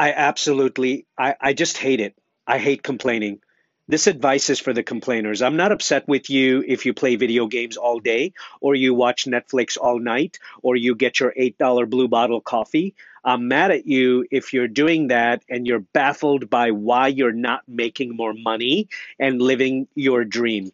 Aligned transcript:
I 0.00 0.14
absolutely, 0.14 1.04
I, 1.18 1.34
I 1.38 1.52
just 1.52 1.76
hate 1.76 2.00
it. 2.00 2.16
I 2.46 2.56
hate 2.56 2.82
complaining. 2.82 3.40
This 3.86 4.06
advice 4.06 4.48
is 4.48 4.58
for 4.58 4.72
the 4.72 4.82
complainers. 4.82 5.42
I'm 5.42 5.58
not 5.58 5.72
upset 5.72 6.08
with 6.08 6.30
you 6.30 6.64
if 6.66 6.86
you 6.86 6.94
play 6.94 7.16
video 7.16 7.46
games 7.48 7.76
all 7.76 8.00
day, 8.00 8.32
or 8.62 8.74
you 8.74 8.94
watch 8.94 9.26
Netflix 9.26 9.76
all 9.78 9.98
night, 9.98 10.38
or 10.62 10.74
you 10.74 10.94
get 10.94 11.20
your 11.20 11.34
$8 11.38 11.90
blue 11.90 12.08
bottle 12.08 12.40
coffee. 12.40 12.94
I'm 13.22 13.48
mad 13.48 13.72
at 13.72 13.86
you 13.86 14.24
if 14.30 14.54
you're 14.54 14.68
doing 14.68 15.08
that 15.08 15.42
and 15.50 15.66
you're 15.66 15.84
baffled 15.92 16.48
by 16.48 16.70
why 16.70 17.08
you're 17.08 17.30
not 17.32 17.64
making 17.68 18.16
more 18.16 18.32
money 18.32 18.88
and 19.18 19.42
living 19.42 19.86
your 19.94 20.24
dream. 20.24 20.70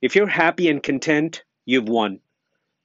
If 0.00 0.14
you're 0.14 0.28
happy 0.28 0.68
and 0.68 0.80
content, 0.80 1.42
you've 1.64 1.88
won. 1.88 2.20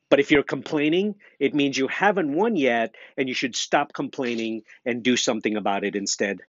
But 0.09 0.19
if 0.19 0.29
you're 0.31 0.43
complaining, 0.43 1.15
it 1.39 1.55
means 1.55 1.77
you 1.77 1.87
haven't 1.87 2.31
won 2.33 2.55
yet, 2.55 2.93
and 3.17 3.27
you 3.27 3.33
should 3.33 3.55
stop 3.55 3.91
complaining 3.93 4.61
and 4.85 5.01
do 5.01 5.17
something 5.17 5.55
about 5.55 5.83
it 5.83 5.95
instead. 5.95 6.41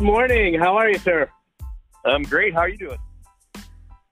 Morning. 0.00 0.54
How 0.58 0.76
are 0.76 0.88
you, 0.88 0.98
sir? 0.98 1.28
I'm 2.04 2.22
great. 2.22 2.54
How 2.54 2.60
are 2.60 2.68
you 2.68 2.78
doing? 2.78 2.98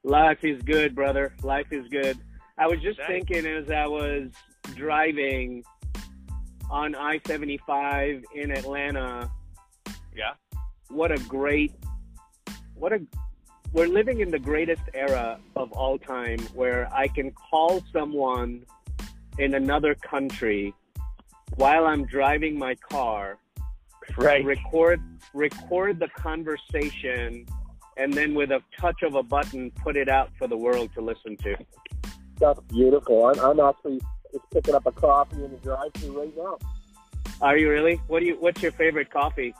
Life 0.02 0.42
is 0.42 0.60
good, 0.62 0.94
brother. 0.94 1.34
Life 1.42 1.68
is 1.70 1.88
good. 1.88 2.18
I 2.58 2.66
was 2.66 2.80
just 2.80 2.98
Thanks. 2.98 3.28
thinking 3.28 3.46
as 3.46 3.70
I 3.70 3.86
was 3.86 4.30
driving 4.74 5.62
on 6.70 6.94
I 6.94 7.20
75 7.26 8.24
in 8.34 8.50
Atlanta, 8.50 9.30
Yeah. 10.14 10.32
what 10.88 11.12
a 11.12 11.18
great, 11.28 11.72
what 12.78 12.92
a, 12.92 13.00
we're 13.72 13.88
living 13.88 14.20
in 14.20 14.30
the 14.30 14.38
greatest 14.38 14.82
era 14.94 15.38
of 15.56 15.72
all 15.72 15.98
time 15.98 16.38
where 16.54 16.88
I 16.92 17.08
can 17.08 17.30
call 17.32 17.82
someone 17.92 18.62
in 19.38 19.54
another 19.54 19.94
country 19.94 20.74
while 21.56 21.86
I'm 21.86 22.04
driving 22.04 22.58
my 22.58 22.74
car, 22.76 23.38
Right. 24.16 24.44
record, 24.44 25.00
record 25.34 25.98
the 25.98 26.08
conversation, 26.08 27.44
and 27.96 28.12
then 28.12 28.34
with 28.34 28.50
a 28.52 28.62
touch 28.78 29.02
of 29.02 29.14
a 29.14 29.22
button, 29.22 29.72
put 29.82 29.96
it 29.96 30.08
out 30.08 30.30
for 30.38 30.46
the 30.46 30.56
world 30.56 30.90
to 30.94 31.00
listen 31.00 31.36
to. 31.38 31.56
That's 32.38 32.60
beautiful. 32.68 33.26
I'm, 33.26 33.40
I'm 33.40 33.60
actually 33.60 34.00
just 34.32 34.44
picking 34.52 34.74
up 34.74 34.86
a 34.86 34.92
coffee 34.92 35.42
in 35.44 35.50
the 35.50 35.56
drive-thru 35.58 36.20
right 36.20 36.36
now. 36.36 36.58
Are 37.40 37.56
you 37.56 37.68
really? 37.68 37.96
What 38.06 38.20
do 38.20 38.26
you? 38.26 38.36
What's 38.38 38.62
your 38.62 38.72
favorite 38.72 39.10
coffee? 39.10 39.54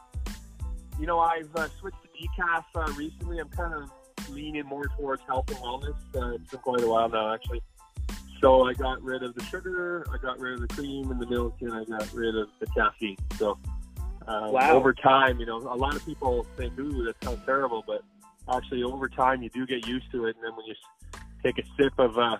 You 0.98 1.06
know, 1.06 1.20
I've 1.20 1.55
uh, 1.55 1.69
switched 1.78 1.98
to 2.02 2.08
decaf 2.42 2.64
uh, 2.75 2.92
recently. 2.92 3.39
I'm 3.39 3.48
kind 3.50 3.75
of 3.75 3.91
leaning 4.30 4.64
more 4.64 4.86
towards 4.98 5.22
health 5.27 5.48
and 5.48 5.58
wellness. 5.58 5.94
Uh, 6.14 6.34
it's 6.34 6.50
been 6.50 6.61
quite 6.61 6.83
a 6.83 6.88
while 6.88 7.08
now, 7.08 7.34
actually. 7.34 7.62
So 8.41 8.64
I 8.64 8.75
got 8.75 9.03
rid 9.03 9.22
of 9.22 9.34
the 9.34 9.42
sugar, 9.44 10.06
I 10.12 10.19
got 10.19 10.38
rid 10.38 10.55
of 10.55 10.61
the 10.61 10.69
cream 10.69 11.11
and 11.11 11.20
the 11.20 11.27
milk, 11.27 11.56
and 11.61 11.72
I 11.72 11.84
got 11.84 12.12
rid 12.12 12.36
of 12.36 12.48
the 12.61 12.66
caffeine. 12.66 13.16
So 13.38 13.58
uh, 14.28 14.50
Wow. 14.53 14.72
over 14.72 14.92
time, 14.92 15.41
you 15.41 15.47
know, 15.47 15.58
a 15.58 15.77
lot 15.77 15.97
of 15.97 16.05
people 16.05 16.44
think, 16.56 16.78
"Ooh, 16.78 17.05
that 17.05 17.16
sounds 17.25 17.41
terrible," 17.47 17.83
but 17.86 18.03
actually, 18.55 18.83
over 18.83 19.08
time, 19.08 19.42
you 19.42 19.48
do 19.50 19.66
get 19.66 19.86
used 19.86 20.10
to 20.12 20.27
it. 20.27 20.36
And 20.36 20.44
then 20.44 20.56
when 20.56 20.66
you 20.66 20.75
take 21.42 21.58
a 21.58 21.62
sip 21.78 21.94
of 21.98 22.19
uh, 22.19 22.36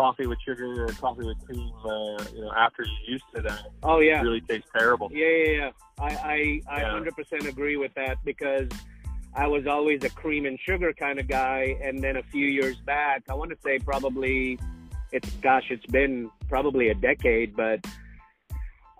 coffee 0.00 0.26
with 0.26 0.38
sugar 0.46 0.84
or 0.84 0.88
coffee 0.94 1.26
with 1.26 1.38
cream, 1.46 1.70
uh, 1.84 2.24
you 2.34 2.40
know, 2.40 2.52
after 2.56 2.82
you're 2.84 3.10
used 3.14 3.24
to 3.34 3.42
that, 3.42 3.60
Oh 3.82 3.98
yeah, 4.00 4.20
it 4.20 4.24
really 4.24 4.40
tastes 4.40 4.70
terrible. 4.76 5.08
yeah, 5.12 5.26
yeah, 5.26 5.52
yeah. 5.60 5.70
I 5.98 6.10
I 6.34 6.76
I 6.76 6.80
Yeah. 6.80 7.00
100% 7.00 7.48
agree 7.48 7.76
with 7.76 7.92
that 7.94 8.16
because 8.24 8.68
I 9.34 9.46
was 9.46 9.66
always 9.66 10.02
a 10.04 10.10
cream 10.10 10.46
and 10.46 10.58
sugar 10.68 10.92
kind 11.04 11.18
of 11.20 11.28
guy, 11.28 11.76
and 11.86 12.02
then 12.04 12.16
a 12.16 12.22
few 12.34 12.46
years 12.46 12.78
back, 12.94 13.18
I 13.28 13.34
want 13.34 13.50
to 13.50 13.58
say 13.64 13.78
probably 13.78 14.58
it's 15.12 15.30
gosh, 15.48 15.66
it's 15.70 15.86
been 15.86 16.30
probably 16.48 16.88
a 16.88 16.94
decade, 16.94 17.50
but 17.54 17.80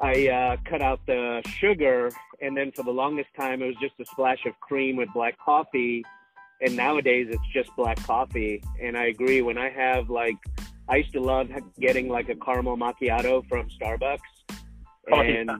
I 0.00 0.28
uh, 0.28 0.56
cut 0.70 0.82
out 0.82 1.00
the 1.06 1.42
sugar, 1.60 2.10
and 2.42 2.52
then 2.56 2.72
for 2.76 2.82
the 2.82 2.90
longest 3.02 3.30
time, 3.42 3.62
it 3.62 3.66
was 3.72 3.76
just 3.86 3.94
a 4.00 4.04
splash 4.04 4.42
of 4.46 4.54
cream 4.60 4.96
with 4.96 5.08
black 5.14 5.38
coffee. 5.38 6.04
And 6.62 6.76
nowadays, 6.76 7.26
it's 7.30 7.48
just 7.54 7.70
black 7.74 7.98
coffee. 8.12 8.62
And 8.82 8.92
I 8.94 9.06
agree. 9.14 9.40
When 9.40 9.56
I 9.56 9.70
have 9.70 10.10
like, 10.10 10.36
I 10.90 10.96
used 10.96 11.12
to 11.12 11.20
love 11.20 11.48
getting 11.78 12.08
like 12.08 12.28
a 12.28 12.34
caramel 12.34 12.76
macchiato 12.76 13.48
from 13.48 13.68
Starbucks. 13.68 14.18
Oh, 15.12 15.22
yeah. 15.22 15.38
And 15.38 15.50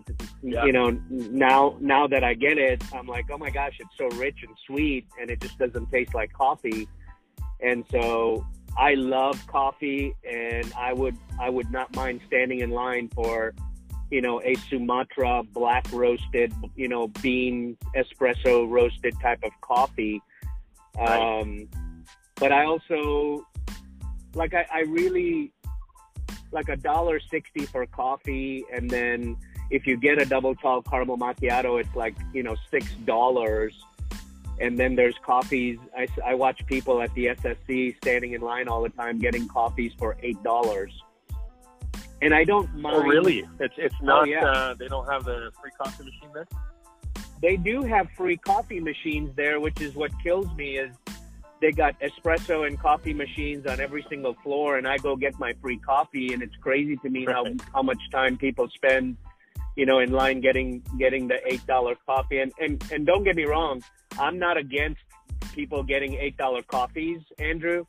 Yeah. 0.42 0.64
you 0.64 0.72
know, 0.72 0.90
now 1.10 1.76
now 1.80 2.06
that 2.08 2.24
I 2.24 2.34
get 2.34 2.58
it, 2.58 2.82
I'm 2.92 3.06
like, 3.06 3.26
oh 3.30 3.38
my 3.38 3.50
gosh, 3.50 3.76
it's 3.78 3.96
so 3.96 4.08
rich 4.18 4.38
and 4.46 4.54
sweet, 4.66 5.06
and 5.20 5.30
it 5.30 5.40
just 5.40 5.56
doesn't 5.58 5.90
taste 5.90 6.14
like 6.14 6.32
coffee. 6.32 6.88
And 7.60 7.84
so 7.90 8.44
I 8.76 8.94
love 8.94 9.36
coffee, 9.46 10.14
and 10.24 10.72
I 10.76 10.92
would 10.92 11.16
I 11.38 11.48
would 11.48 11.70
not 11.70 11.94
mind 11.94 12.20
standing 12.26 12.60
in 12.60 12.70
line 12.70 13.08
for, 13.14 13.54
you 14.10 14.20
know, 14.20 14.42
a 14.42 14.54
Sumatra 14.68 15.42
black 15.52 15.86
roasted, 15.92 16.52
you 16.74 16.88
know, 16.88 17.08
bean 17.22 17.76
espresso 17.96 18.68
roasted 18.68 19.14
type 19.20 19.42
of 19.44 19.52
coffee. 19.60 20.20
Right. 20.96 21.40
Um, 21.40 21.68
but 22.36 22.50
I 22.52 22.64
also 22.64 23.46
like 24.34 24.54
I, 24.54 24.66
I 24.72 24.80
really 24.80 25.52
like 26.52 26.68
a 26.68 26.76
dollar 26.76 27.20
sixty 27.30 27.66
for 27.66 27.86
coffee, 27.86 28.64
and 28.72 28.88
then 28.88 29.36
if 29.70 29.86
you 29.86 29.96
get 29.96 30.20
a 30.20 30.24
double 30.24 30.54
tall 30.54 30.82
caramel 30.82 31.18
macchiato, 31.18 31.80
it's 31.80 31.94
like 31.94 32.14
you 32.32 32.42
know 32.42 32.56
six 32.70 32.86
dollars. 33.04 33.74
And 34.60 34.78
then 34.78 34.94
there's 34.94 35.14
coffees. 35.24 35.78
I, 35.96 36.06
I 36.22 36.34
watch 36.34 36.66
people 36.66 37.00
at 37.00 37.14
the 37.14 37.26
SSC 37.28 37.96
standing 37.96 38.34
in 38.34 38.42
line 38.42 38.68
all 38.68 38.82
the 38.82 38.90
time 38.90 39.18
getting 39.18 39.48
coffees 39.48 39.92
for 39.98 40.18
eight 40.22 40.42
dollars. 40.42 40.92
And 42.20 42.34
I 42.34 42.44
don't 42.44 42.74
mind. 42.74 42.96
Oh, 42.96 43.02
really? 43.02 43.48
It's 43.58 43.74
it's 43.78 43.94
not. 44.02 44.28
yeah. 44.28 44.44
uh, 44.44 44.74
they 44.74 44.88
don't 44.88 45.10
have 45.10 45.24
the 45.24 45.50
free 45.62 45.70
coffee 45.82 46.04
machine 46.04 46.30
there. 46.34 46.46
they 47.40 47.56
do 47.56 47.82
have 47.82 48.08
free 48.10 48.36
coffee 48.36 48.80
machines 48.80 49.34
there, 49.34 49.60
which 49.60 49.80
is 49.80 49.94
what 49.94 50.10
kills 50.22 50.52
me 50.54 50.76
is 50.76 50.94
they 51.60 51.72
got 51.72 51.94
espresso 52.00 52.66
and 52.66 52.78
coffee 52.78 53.12
machines 53.12 53.66
on 53.66 53.80
every 53.80 54.04
single 54.08 54.34
floor 54.42 54.78
and 54.78 54.88
I 54.88 54.96
go 54.96 55.16
get 55.16 55.38
my 55.38 55.52
free 55.60 55.78
coffee 55.78 56.32
and 56.32 56.42
it's 56.42 56.56
crazy 56.56 56.96
to 56.96 57.10
me 57.10 57.26
how, 57.26 57.44
how 57.74 57.82
much 57.82 57.98
time 58.10 58.36
people 58.36 58.68
spend, 58.74 59.16
you 59.76 59.86
know, 59.86 59.98
in 59.98 60.10
line 60.10 60.40
getting 60.40 60.82
getting 60.98 61.28
the 61.28 61.38
eight 61.46 61.66
dollar 61.66 61.96
coffee 62.06 62.38
and, 62.38 62.52
and 62.58 62.82
and 62.92 63.06
don't 63.06 63.24
get 63.24 63.36
me 63.36 63.44
wrong, 63.44 63.82
I'm 64.18 64.38
not 64.38 64.56
against 64.56 65.00
people 65.52 65.82
getting 65.82 66.14
eight 66.14 66.36
dollar 66.36 66.62
coffees, 66.62 67.20
Andrew. 67.38 67.84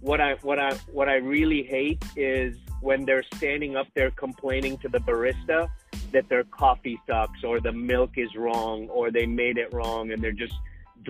What 0.00 0.20
I 0.20 0.34
what 0.42 0.58
I 0.58 0.74
what 0.92 1.08
I 1.08 1.16
really 1.16 1.62
hate 1.62 2.04
is 2.16 2.56
when 2.80 3.04
they're 3.04 3.24
standing 3.36 3.76
up 3.76 3.86
there 3.94 4.10
complaining 4.12 4.78
to 4.78 4.88
the 4.88 4.98
barista 4.98 5.68
that 6.12 6.28
their 6.28 6.44
coffee 6.44 6.98
sucks 7.06 7.44
or 7.44 7.60
the 7.60 7.72
milk 7.72 8.12
is 8.16 8.34
wrong 8.36 8.88
or 8.88 9.10
they 9.10 9.26
made 9.26 9.58
it 9.58 9.72
wrong 9.72 10.10
and 10.10 10.22
they're 10.22 10.32
just 10.32 10.54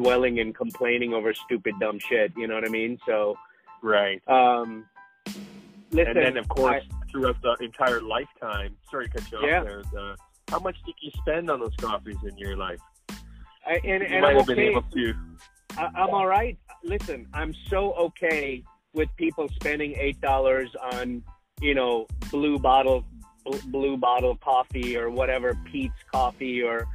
dwelling 0.03 0.38
and 0.41 0.54
complaining 0.54 1.12
over 1.12 1.34
stupid 1.34 1.75
dumb 1.81 1.98
shit. 1.98 2.32
You 2.36 2.47
know 2.47 2.54
what 2.54 2.64
I 2.64 2.69
mean? 2.70 2.98
So, 3.06 3.36
Right. 3.82 4.20
um, 4.28 4.86
listen. 5.91 6.16
and 6.16 6.16
then, 6.16 6.36
of 6.36 6.48
course, 6.48 6.84
throughout 7.10 7.36
the 7.42 7.56
entire 7.60 8.00
lifetime. 8.00 8.76
Sorry 8.91 9.09
to 9.09 9.12
cut 9.12 9.32
you 9.32 9.38
off 9.38 9.64
there. 9.64 9.82
Uh, 9.98 10.16
how 10.48 10.60
much 10.60 10.76
did 10.86 10.94
you 11.03 11.10
spend 11.20 11.50
on 11.50 11.60
those 11.60 11.75
coffees 11.78 12.16
in 12.28 12.36
your 12.38 12.56
life? 12.56 12.81
I, 13.10 13.14
I, 13.66 13.75
and, 13.84 13.84
You 13.84 14.09
and 14.09 14.20
might 14.22 14.31
I'm 14.31 14.36
have 14.36 14.47
been 14.47 14.59
able 14.59 14.82
to. 14.82 15.14
I, 15.76 15.88
I'm 15.94 16.10
all 16.10 16.26
right. 16.26 16.56
Listen, 16.84 17.26
I'm 17.34 17.54
so 17.69 17.92
okay 17.94 18.62
with 18.94 19.09
people 19.16 19.48
spending 19.60 19.94
eight 19.98 20.20
dollars 20.20 20.70
on, 20.92 21.22
you 21.60 21.75
know, 21.75 22.06
blue 22.30 22.59
bottle, 22.59 23.04
bl- 23.44 23.56
blue 23.66 23.97
bottle 23.97 24.36
coffee 24.36 24.97
or 24.97 25.10
whatever, 25.10 25.54
Peet's 25.70 26.03
coffee 26.12 26.62
or 26.62 26.86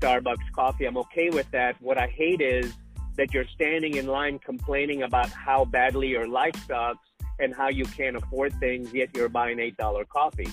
Starbucks 0.00 0.52
coffee. 0.54 0.86
I'm 0.86 0.96
okay 0.98 1.30
with 1.30 1.50
that. 1.50 1.80
What 1.80 1.98
I 1.98 2.06
hate 2.06 2.40
is 2.40 2.74
that 3.16 3.32
you're 3.32 3.46
standing 3.54 3.96
in 3.96 4.06
line 4.06 4.38
complaining 4.38 5.02
about 5.02 5.30
how 5.30 5.64
badly 5.64 6.08
your 6.08 6.28
life 6.28 6.54
sucks 6.66 7.08
and 7.38 7.54
how 7.54 7.68
you 7.68 7.84
can't 7.84 8.16
afford 8.16 8.52
things, 8.60 8.92
yet 8.92 9.08
you're 9.14 9.28
buying 9.28 9.58
eight 9.58 9.76
dollar 9.76 10.04
coffee. 10.04 10.48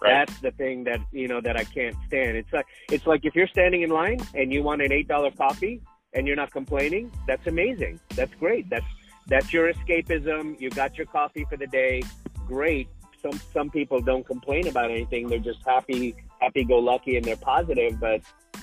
Right. 0.00 0.26
That's 0.26 0.40
the 0.40 0.50
thing 0.52 0.84
that 0.84 1.00
you 1.12 1.26
know 1.26 1.40
that 1.40 1.56
I 1.56 1.64
can't 1.64 1.96
stand. 2.06 2.36
It's 2.36 2.52
like 2.52 2.66
it's 2.90 3.06
like 3.06 3.24
if 3.24 3.34
you're 3.34 3.48
standing 3.48 3.82
in 3.82 3.90
line 3.90 4.20
and 4.34 4.52
you 4.52 4.62
want 4.62 4.82
an 4.82 4.92
eight 4.92 5.08
dollar 5.08 5.30
coffee 5.30 5.80
and 6.12 6.26
you're 6.26 6.36
not 6.36 6.52
complaining, 6.52 7.10
that's 7.26 7.46
amazing. 7.46 7.98
That's 8.14 8.34
great. 8.34 8.70
That's 8.70 8.86
that's 9.26 9.52
your 9.52 9.72
escapism. 9.72 10.60
You 10.60 10.70
got 10.70 10.96
your 10.96 11.06
coffee 11.06 11.44
for 11.50 11.56
the 11.56 11.66
day. 11.66 12.02
Great. 12.46 12.88
Some 13.22 13.40
some 13.52 13.70
people 13.70 14.00
don't 14.00 14.24
complain 14.24 14.68
about 14.68 14.90
anything. 14.90 15.28
They're 15.28 15.38
just 15.38 15.60
happy 15.66 16.14
happy 16.40 16.64
go 16.64 16.78
lucky 16.78 17.16
and 17.16 17.24
they're 17.24 17.36
positive, 17.36 17.98
but 18.00 18.20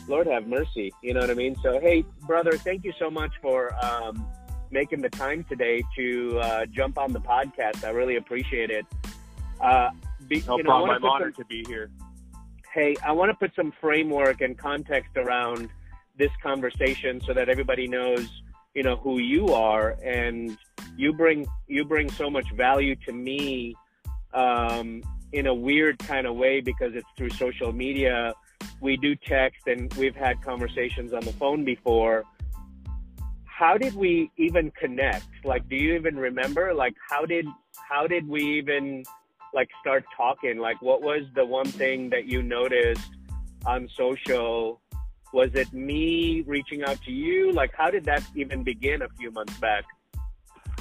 Lord 0.07 0.27
have 0.27 0.48
mercy. 0.48 0.92
You 1.01 1.13
know 1.13 1.19
what 1.22 1.30
I 1.30 1.33
mean? 1.33 1.56
So 1.63 1.80
hey, 1.80 2.06
brother, 2.27 2.54
thank 2.57 2.83
you 2.83 2.94
so 3.00 3.10
much 3.10 3.31
for 3.42 3.74
um, 3.83 4.25
making 4.72 5.01
the 5.01 5.10
time 5.10 5.44
today 5.50 5.83
to 5.98 6.39
uh, 6.39 6.66
jump 6.68 6.98
on 6.98 7.12
the 7.13 7.22
podcast. 7.22 7.83
I 7.83 7.89
really 7.89 8.18
appreciate 8.18 8.69
it. 8.72 8.86
Uh, 9.62 9.89
be, 10.27 10.44
No 10.48 10.57
you 10.57 10.63
know, 10.63 10.69
problem. 10.69 10.89
I'm 10.92 11.01
put 11.01 11.22
some- 11.22 11.33
to 11.33 11.45
be 11.45 11.63
here. 11.68 11.89
hey, 12.74 12.95
I 13.06 13.12
want 13.13 13.30
to 13.31 13.36
put 13.36 13.56
some 13.56 13.72
framework 13.80 14.42
and 14.42 14.57
context 14.57 15.12
around 15.16 15.69
this 16.18 16.31
conversation 16.44 17.21
so 17.21 17.33
that 17.33 17.48
everybody 17.50 17.88
knows, 17.88 18.28
you 18.74 18.83
know, 18.83 18.95
who 18.98 19.19
you 19.19 19.48
are 19.54 19.95
and 20.04 20.57
you 20.98 21.13
bring 21.13 21.45
you 21.68 21.83
bring 21.86 22.10
so 22.12 22.30
much 22.30 22.45
value 22.54 22.95
to 23.07 23.12
me 23.13 23.75
um, 24.33 25.01
in 25.35 25.47
a 25.47 25.53
weird 25.53 25.99
kind 25.99 26.25
of 26.25 26.33
way 26.35 26.61
because 26.61 26.95
it's 26.95 27.07
through 27.17 27.29
social 27.31 27.73
media. 27.73 28.33
We 28.79 28.95
do 28.95 29.15
text 29.15 29.67
and 29.67 29.93
we've 29.95 30.15
had 30.15 30.41
conversations 30.41 31.11
on 31.11 31.19
the 31.25 31.33
phone 31.33 31.65
before. 31.65 32.23
How 33.43 33.77
did 33.77 33.95
we 33.95 34.31
even 34.37 34.71
connect? 34.71 35.27
Like, 35.43 35.67
do 35.67 35.75
you 35.75 35.95
even 35.95 36.15
remember? 36.15 36.73
Like, 36.73 36.95
how 37.09 37.25
did 37.25 37.45
how 37.89 38.07
did 38.07 38.25
we 38.27 38.43
even 38.59 39.03
like 39.53 39.69
start 39.81 40.05
talking? 40.15 40.57
Like, 40.57 40.81
what 40.81 41.01
was 41.01 41.23
the 41.35 41.45
one 41.45 41.67
thing 41.67 42.09
that 42.11 42.25
you 42.25 42.41
noticed 42.41 43.11
on 43.65 43.89
social? 43.89 44.79
Was 45.33 45.53
it 45.53 45.73
me 45.73 46.43
reaching 46.47 46.83
out 46.83 47.01
to 47.03 47.11
you? 47.11 47.51
Like, 47.51 47.71
how 47.75 47.89
did 47.91 48.05
that 48.05 48.23
even 48.35 48.63
begin 48.63 49.01
a 49.01 49.09
few 49.19 49.31
months 49.31 49.57
back? 49.57 49.83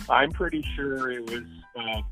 I'm 0.08 0.30
pretty 0.30 0.64
sure 0.76 1.10
it 1.10 1.28
was 1.28 1.44
uh, 1.76 2.02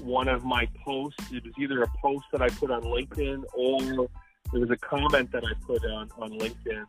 one 0.00 0.28
of 0.28 0.44
my 0.44 0.68
posts. 0.84 1.32
It 1.32 1.44
was 1.44 1.52
either 1.58 1.82
a 1.82 1.88
post 2.00 2.24
that 2.32 2.42
I 2.42 2.48
put 2.48 2.70
on 2.70 2.82
LinkedIn 2.82 3.44
or 3.54 4.08
it 4.52 4.58
was 4.58 4.70
a 4.70 4.76
comment 4.76 5.32
that 5.32 5.44
I 5.44 5.52
put 5.66 5.84
on, 5.84 6.10
on 6.18 6.32
LinkedIn. 6.38 6.84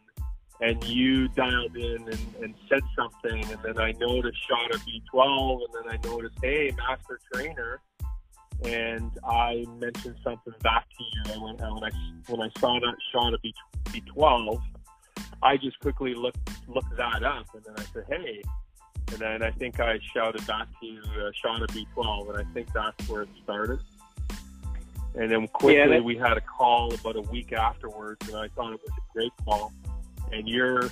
And 0.61 0.81
you 0.85 1.27
dialed 1.29 1.75
in 1.75 2.07
and, 2.07 2.35
and 2.41 2.53
said 2.69 2.81
something, 2.95 3.43
and 3.51 3.61
then 3.61 3.77
I 3.77 3.91
noticed 3.93 4.37
shot 4.47 4.73
of 4.73 4.81
B12, 4.85 5.59
and 5.65 5.73
then 5.73 5.93
I 5.93 6.07
noticed, 6.07 6.35
hey, 6.41 6.73
Master 6.77 7.19
Trainer, 7.33 7.81
and 8.63 9.11
I 9.27 9.65
mentioned 9.79 10.15
something 10.23 10.53
back 10.63 10.85
to 10.97 11.03
you. 11.03 11.41
When, 11.41 11.57
when 11.57 11.83
I 11.83 11.91
when 12.27 12.41
I 12.41 12.49
saw 12.59 12.79
that 12.79 12.95
shot 13.11 13.33
of 13.33 13.41
B12, 13.87 14.61
I 15.43 15.57
just 15.57 15.77
quickly 15.81 16.13
looked 16.13 16.49
looked 16.69 16.95
that 16.95 17.23
up, 17.23 17.47
and 17.53 17.63
then 17.65 17.75
I 17.77 17.83
said, 17.91 18.05
hey, 18.07 18.41
and 19.11 19.17
then 19.19 19.43
I 19.43 19.51
think 19.51 19.79
I 19.79 19.99
shouted 20.13 20.45
back 20.47 20.67
to 20.79 20.85
you, 20.85 21.01
uh, 21.19 21.31
shot 21.43 21.61
of 21.61 21.69
B12, 21.69 22.29
and 22.29 22.37
I 22.47 22.53
think 22.53 22.71
that's 22.73 23.07
where 23.09 23.23
it 23.23 23.29
started. 23.43 23.79
And 25.17 25.31
then 25.31 25.47
quickly 25.47 25.77
Yeah, 25.77 25.87
that- 25.87 26.03
we 26.03 26.17
had 26.17 26.37
a 26.37 26.41
call 26.41 26.93
about 26.93 27.15
a 27.15 27.21
week 27.21 27.53
afterwards, 27.53 28.27
and 28.27 28.37
I 28.37 28.47
thought 28.49 28.73
it 28.73 28.81
was 28.81 28.91
a 28.97 29.13
great 29.13 29.31
call. 29.45 29.71
And 30.31 30.47
you're 30.49 30.89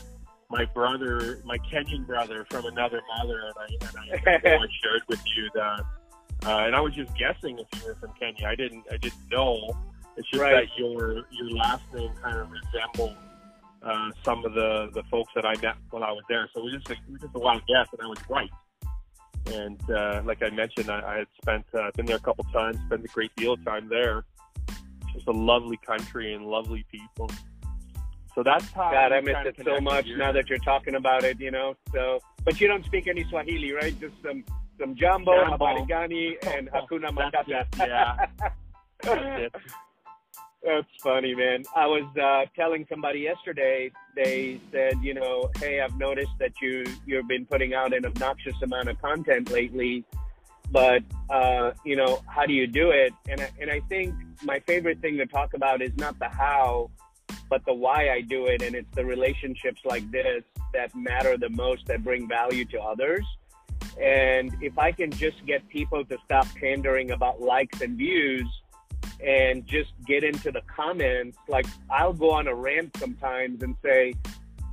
my 0.49 0.65
brother, 0.65 1.41
my 1.43 1.57
Kenyan 1.57 2.05
brother 2.05 2.45
from 2.49 2.65
another 2.65 3.01
mother, 3.17 3.41
and 3.47 3.53
I, 3.57 3.87
and 4.13 4.47
I, 4.47 4.55
I 4.55 4.67
shared 4.83 5.01
with 5.07 5.21
you 5.35 5.49
that. 5.55 5.81
Uh, 6.45 6.57
and 6.65 6.75
I 6.75 6.81
was 6.81 6.93
just 6.93 7.13
guessing 7.17 7.57
if 7.57 7.67
you 7.81 7.87
were 7.87 7.95
from 7.95 8.11
Kenya. 8.19 8.47
I 8.47 8.55
didn't, 8.55 8.83
I 8.91 8.97
didn't 8.97 9.29
know. 9.31 9.57
It's 10.17 10.29
just 10.29 10.41
Right. 10.41 10.51
that 10.53 10.77
your 10.77 11.23
your 11.31 11.49
last 11.51 11.81
name 11.93 12.11
kind 12.21 12.37
of 12.37 12.49
resembled 12.51 13.15
uh, 13.83 14.09
some 14.23 14.45
of 14.45 14.53
the 14.53 14.89
the 14.93 15.03
folks 15.11 15.31
that 15.35 15.45
I 15.45 15.55
met 15.61 15.75
while 15.89 16.03
I 16.03 16.11
was 16.11 16.23
there. 16.29 16.49
So 16.53 16.63
we 16.63 16.71
just 16.71 16.89
a, 16.89 16.93
it 16.93 17.21
just 17.21 17.35
a 17.35 17.39
wild 17.39 17.61
guess, 17.67 17.87
and 17.91 18.01
I 18.01 18.07
was 18.07 18.19
right. 18.29 18.49
And 19.47 19.89
uh, 19.89 20.21
like 20.25 20.41
I 20.41 20.49
mentioned, 20.49 20.89
I, 20.89 21.01
I 21.01 21.17
had 21.19 21.27
spent 21.41 21.65
uh, 21.77 21.91
been 21.95 22.05
there 22.05 22.15
a 22.15 22.21
couple 22.21 22.45
times, 22.53 22.77
spent 22.85 23.03
a 23.03 23.07
great 23.09 23.35
deal 23.35 23.53
of 23.53 23.65
time 23.65 23.89
there. 23.89 24.23
Just 25.13 25.27
a 25.27 25.31
lovely 25.31 25.77
country 25.77 26.33
and 26.33 26.45
lovely 26.45 26.85
people. 26.89 27.29
So 28.33 28.41
that's 28.41 28.71
how. 28.71 28.91
God, 28.91 29.11
I 29.11 29.21
miss 29.21 29.35
it 29.45 29.57
so 29.63 29.79
much 29.79 30.07
now 30.17 30.31
that 30.31 30.49
you're 30.49 30.59
talking 30.59 30.95
about 30.95 31.23
it, 31.23 31.39
you 31.39 31.51
know. 31.51 31.75
So, 31.93 32.19
but 32.45 32.59
you 32.59 32.67
don't 32.67 32.85
speak 32.85 33.07
any 33.07 33.23
Swahili, 33.25 33.73
right? 33.73 33.99
Just 33.99 34.15
some 34.25 34.43
some 34.79 34.95
Jambo. 34.95 35.43
habarigani, 35.45 36.35
and 36.55 36.69
hakuna 36.73 37.11
matata. 37.11 37.65
yeah. 37.77 39.49
That's 40.63 40.87
funny, 41.01 41.35
man. 41.35 41.63
I 41.75 41.87
was 41.87 42.05
uh, 42.17 42.45
telling 42.55 42.85
somebody 42.89 43.19
yesterday. 43.19 43.91
They 44.15 44.61
said, 44.71 44.93
you 45.01 45.13
know, 45.13 45.49
hey, 45.57 45.81
I've 45.81 45.97
noticed 45.97 46.31
that 46.39 46.53
you 46.61 46.85
you've 47.05 47.27
been 47.27 47.45
putting 47.45 47.73
out 47.73 47.93
an 47.93 48.05
obnoxious 48.05 48.55
amount 48.61 48.87
of 48.87 49.01
content 49.01 49.51
lately, 49.51 50.05
but 50.71 51.03
uh, 51.29 51.71
you 51.83 51.97
know, 51.97 52.21
how 52.27 52.45
do 52.45 52.53
you 52.53 52.65
do 52.65 52.91
it? 52.91 53.13
And 53.27 53.41
I, 53.41 53.51
and 53.59 53.69
I 53.69 53.81
think 53.89 54.15
my 54.41 54.59
favorite 54.59 55.01
thing 55.01 55.17
to 55.17 55.25
talk 55.25 55.53
about 55.53 55.81
is 55.81 55.91
not 55.97 56.17
the 56.17 56.29
how, 56.29 56.89
but 57.49 57.65
the 57.65 57.73
why 57.73 58.11
I 58.11 58.21
do 58.21 58.45
it, 58.45 58.61
and 58.61 58.73
it's 58.73 58.95
the 58.95 59.03
relationships 59.03 59.81
like 59.83 60.09
this 60.11 60.43
that 60.73 60.95
matter 60.95 61.37
the 61.37 61.49
most, 61.49 61.87
that 61.87 62.05
bring 62.05 62.25
value 62.25 62.63
to 62.65 62.79
others. 62.79 63.25
And 64.01 64.55
if 64.61 64.79
I 64.79 64.93
can 64.93 65.11
just 65.11 65.45
get 65.45 65.67
people 65.67 66.05
to 66.05 66.17
stop 66.23 66.47
pandering 66.55 67.11
about 67.11 67.41
likes 67.41 67.81
and 67.81 67.97
views 67.97 68.47
and 69.25 69.65
just 69.65 69.91
get 70.05 70.23
into 70.23 70.51
the 70.51 70.61
comments, 70.67 71.37
like 71.47 71.65
I'll 71.89 72.13
go 72.13 72.31
on 72.31 72.47
a 72.47 72.55
rant 72.55 72.95
sometimes 72.97 73.63
and 73.63 73.75
say, 73.83 74.13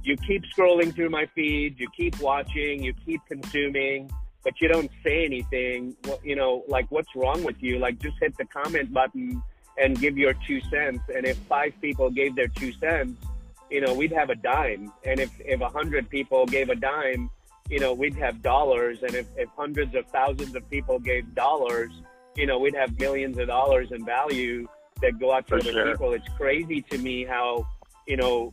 you 0.03 0.17
keep 0.17 0.45
scrolling 0.57 0.95
through 0.95 1.11
my 1.11 1.27
feed, 1.35 1.79
you 1.79 1.89
keep 1.97 2.19
watching, 2.21 2.83
you 2.83 2.95
keep 3.05 3.21
consuming, 3.29 4.11
but 4.43 4.55
you 4.61 4.69
don't 4.69 4.91
say 5.05 5.25
anything. 5.25 5.95
What, 6.05 6.25
you 6.25 6.37
know, 6.37 6.65
like 6.69 6.91
what's 6.91 7.15
wrong 7.15 7.45
with 7.45 7.63
you? 7.63 7.79
Like 7.79 7.99
just 7.99 8.17
hit 8.21 8.37
the 8.39 8.47
comment 8.47 8.93
button 8.93 9.43
and 9.77 9.99
give 10.01 10.17
your 10.17 10.35
two 10.47 10.61
cents. 10.63 11.03
And 11.15 11.27
if 11.27 11.37
five 11.49 11.75
people 11.81 12.11
gave 12.11 12.35
their 12.35 12.49
two 12.49 12.73
cents, 12.73 13.23
you 13.71 13.81
know, 13.81 13.95
we'd 13.95 14.13
have 14.13 14.31
a 14.31 14.35
dime. 14.35 14.93
And 15.05 15.21
if, 15.21 15.31
if 15.41 15.61
a 15.61 15.69
hundred 15.69 16.09
people 16.11 16.47
gave 16.47 16.71
a 16.71 16.75
dime, 16.75 17.31
you 17.69 17.79
know, 17.79 17.93
we'd 17.93 18.17
have 18.17 18.43
dollars. 18.43 19.03
And 19.03 19.15
if, 19.15 19.27
if 19.37 19.49
hundreds 19.57 19.95
of 19.95 20.07
thousands 20.07 20.57
of 20.57 20.69
people 20.71 20.99
gave 20.99 21.35
dollars, 21.35 21.93
you 22.37 22.47
know, 22.47 22.59
we'd 22.59 22.75
have 22.75 22.99
millions 22.99 23.39
of 23.39 23.49
dollars 23.49 23.89
in 23.91 24.05
value 24.05 24.67
that 25.03 25.19
go 25.19 25.33
out 25.33 25.47
to 25.49 25.51
For 25.51 25.57
other 25.57 25.73
sure. 25.73 25.93
people. 25.93 26.13
It's 26.13 26.29
crazy 26.37 26.83
to 26.91 26.99
me 26.99 27.25
how, 27.25 27.67
you 28.07 28.17
know, 28.17 28.53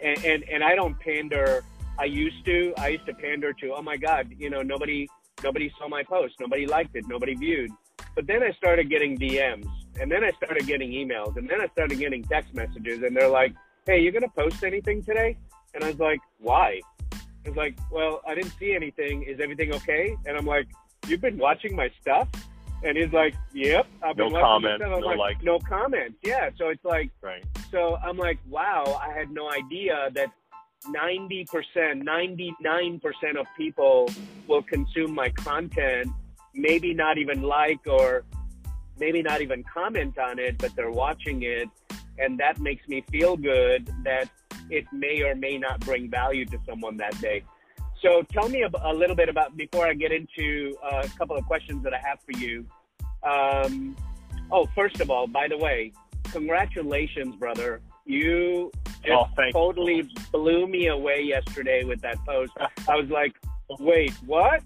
and, 0.00 0.22
and, 0.24 0.44
and 0.44 0.64
I 0.64 0.74
don't 0.74 0.98
pander. 1.00 1.64
I 1.98 2.04
used 2.04 2.44
to, 2.46 2.74
I 2.76 2.88
used 2.88 3.06
to 3.06 3.14
pander 3.14 3.52
to, 3.54 3.74
oh 3.74 3.82
my 3.82 3.96
God, 3.96 4.34
you 4.38 4.50
know, 4.50 4.62
nobody, 4.62 5.08
nobody 5.42 5.72
saw 5.78 5.88
my 5.88 6.02
post. 6.02 6.34
Nobody 6.40 6.66
liked 6.66 6.96
it. 6.96 7.06
Nobody 7.08 7.34
viewed. 7.34 7.70
But 8.14 8.26
then 8.26 8.42
I 8.42 8.52
started 8.52 8.88
getting 8.90 9.18
DMs 9.18 9.66
and 10.00 10.10
then 10.10 10.24
I 10.24 10.30
started 10.32 10.66
getting 10.66 10.90
emails 10.90 11.36
and 11.36 11.48
then 11.48 11.60
I 11.60 11.68
started 11.68 11.98
getting 11.98 12.22
text 12.24 12.54
messages 12.54 13.02
and 13.02 13.16
they're 13.16 13.28
like, 13.28 13.54
Hey, 13.86 14.00
you're 14.00 14.12
going 14.12 14.22
to 14.22 14.28
post 14.28 14.64
anything 14.64 15.02
today? 15.02 15.36
And 15.74 15.84
I 15.84 15.88
was 15.88 15.98
like, 15.98 16.20
why? 16.38 16.80
It's 17.44 17.56
like, 17.56 17.78
well, 17.92 18.22
I 18.26 18.34
didn't 18.34 18.54
see 18.58 18.74
anything. 18.74 19.24
Is 19.24 19.40
everything 19.40 19.74
okay? 19.74 20.16
And 20.24 20.36
I'm 20.36 20.46
like, 20.46 20.68
you've 21.06 21.20
been 21.20 21.36
watching 21.36 21.76
my 21.76 21.90
stuff? 22.00 22.28
And 22.84 22.98
he's 22.98 23.12
like, 23.12 23.34
yep. 23.54 23.86
I've 24.02 24.16
been 24.16 24.28
No 24.28 24.40
watching 24.40 24.44
comment, 24.46 24.78
your 24.80 24.88
stuff. 24.88 24.96
I'm 24.96 25.00
no 25.00 25.06
like, 25.06 25.18
like. 25.18 25.42
no 25.42 25.58
comments. 25.60 26.16
Yeah. 26.22 26.50
So 26.58 26.68
it's 26.68 26.84
like, 26.84 27.10
Right. 27.22 27.42
so 27.70 27.96
I'm 27.96 28.18
like, 28.18 28.38
wow, 28.48 29.00
I 29.02 29.10
had 29.12 29.30
no 29.30 29.50
idea 29.50 30.10
that 30.14 30.30
90%, 30.86 31.48
99% 32.02 33.36
of 33.40 33.46
people 33.56 34.10
will 34.46 34.62
consume 34.62 35.14
my 35.14 35.30
content, 35.30 36.08
maybe 36.54 36.92
not 36.92 37.16
even 37.16 37.42
like 37.42 37.80
or 37.86 38.24
maybe 38.98 39.22
not 39.22 39.40
even 39.40 39.64
comment 39.64 40.18
on 40.18 40.38
it, 40.38 40.58
but 40.58 40.76
they're 40.76 40.90
watching 40.90 41.42
it. 41.42 41.68
And 42.18 42.38
that 42.38 42.60
makes 42.60 42.86
me 42.86 43.02
feel 43.10 43.36
good 43.36 43.90
that 44.04 44.28
it 44.70 44.84
may 44.92 45.22
or 45.22 45.34
may 45.34 45.56
not 45.58 45.80
bring 45.80 46.10
value 46.10 46.44
to 46.46 46.58
someone 46.68 46.98
that 46.98 47.18
day. 47.20 47.42
So 48.02 48.22
tell 48.30 48.48
me 48.50 48.62
a, 48.62 48.70
a 48.82 48.92
little 48.92 49.16
bit 49.16 49.30
about, 49.30 49.56
before 49.56 49.86
I 49.86 49.94
get 49.94 50.12
into 50.12 50.76
uh, 50.84 51.02
a 51.04 51.18
couple 51.18 51.36
of 51.36 51.44
questions 51.46 51.82
that 51.84 51.94
I 51.94 51.98
have 52.06 52.18
for 52.20 52.38
you. 52.38 52.66
Um, 53.24 53.96
oh, 54.50 54.66
first 54.74 55.00
of 55.00 55.10
all, 55.10 55.26
by 55.26 55.48
the 55.48 55.56
way, 55.58 55.92
congratulations, 56.30 57.34
brother. 57.36 57.80
You 58.04 58.70
just 59.02 59.10
Oh, 59.10 59.26
thank 59.36 59.48
you. 59.48 59.60
totally 59.60 60.08
blew 60.32 60.66
me 60.66 60.88
away 60.88 61.22
yesterday 61.22 61.84
with 61.84 62.00
that 62.02 62.18
post. 62.26 62.52
I 62.88 62.96
was 62.96 63.08
like, 63.08 63.34
wait, 63.80 64.12
what? 64.26 64.62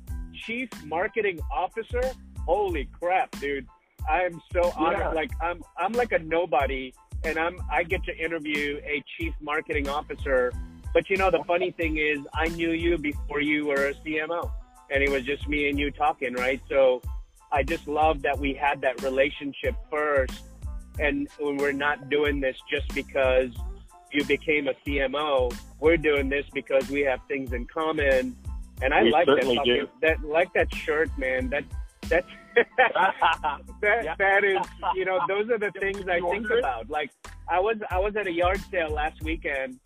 Chief 0.46 0.68
marketing 0.84 1.38
officer? 1.52 2.00
Holy 2.46 2.88
crap, 2.98 3.30
dude. 3.40 3.66
I'm 4.08 4.40
so 4.52 4.72
honored. 4.76 4.98
Yeah. 5.00 5.08
Like 5.10 5.30
I'm 5.40 5.62
I'm 5.76 5.92
like 5.92 6.12
a 6.12 6.18
nobody 6.20 6.94
and 7.24 7.38
I'm 7.38 7.60
I 7.70 7.82
get 7.82 8.02
to 8.04 8.16
interview 8.16 8.80
a 8.84 9.02
chief 9.16 9.34
marketing 9.40 9.88
officer. 9.88 10.52
But 10.94 11.10
you 11.10 11.16
know 11.16 11.30
the 11.30 11.44
funny 11.46 11.70
thing 11.72 11.98
is 11.98 12.18
I 12.32 12.48
knew 12.48 12.70
you 12.70 12.96
before 12.96 13.40
you 13.40 13.66
were 13.66 13.88
a 13.88 13.94
CMO. 13.94 14.50
And 14.90 15.02
it 15.02 15.10
was 15.10 15.24
just 15.24 15.46
me 15.46 15.68
and 15.68 15.78
you 15.78 15.90
talking, 15.90 16.32
right? 16.34 16.62
So 16.70 17.02
I 17.52 17.62
just 17.62 17.88
love 17.88 18.22
that 18.22 18.38
we 18.38 18.52
had 18.54 18.80
that 18.82 19.02
relationship 19.02 19.74
first 19.90 20.42
and 20.98 21.28
we're 21.40 21.72
not 21.72 22.08
doing 22.10 22.40
this 22.40 22.56
just 22.70 22.88
because 22.94 23.50
you 24.12 24.24
became 24.24 24.68
a 24.68 24.74
CMO. 24.86 25.54
We're 25.80 25.96
doing 25.96 26.28
this 26.28 26.44
because 26.52 26.88
we 26.90 27.00
have 27.02 27.20
things 27.28 27.52
in 27.52 27.66
common. 27.66 28.36
And 28.82 28.92
I 28.94 29.02
We 29.04 29.10
like 29.10 29.26
that, 29.26 29.44
fucking- 29.44 29.86
that 30.02 30.24
like 30.24 30.52
that 30.54 30.74
shirt, 30.74 31.10
man. 31.18 31.48
That 31.50 31.64
that's 32.08 32.26
that 32.56 34.04
Yeah. 34.04 34.14
that 34.18 34.44
is 34.44 34.58
you 34.94 35.04
know 35.04 35.20
those 35.28 35.50
are 35.50 35.58
the 35.58 35.70
things 35.72 36.02
I 36.08 36.20
think 36.20 36.50
about. 36.50 36.88
Like 36.90 37.10
I 37.48 37.60
was 37.60 37.76
I 37.90 37.98
was 37.98 38.16
at 38.16 38.26
a 38.26 38.32
yard 38.32 38.60
sale 38.70 38.90
last 38.90 39.22
weekend 39.22 39.78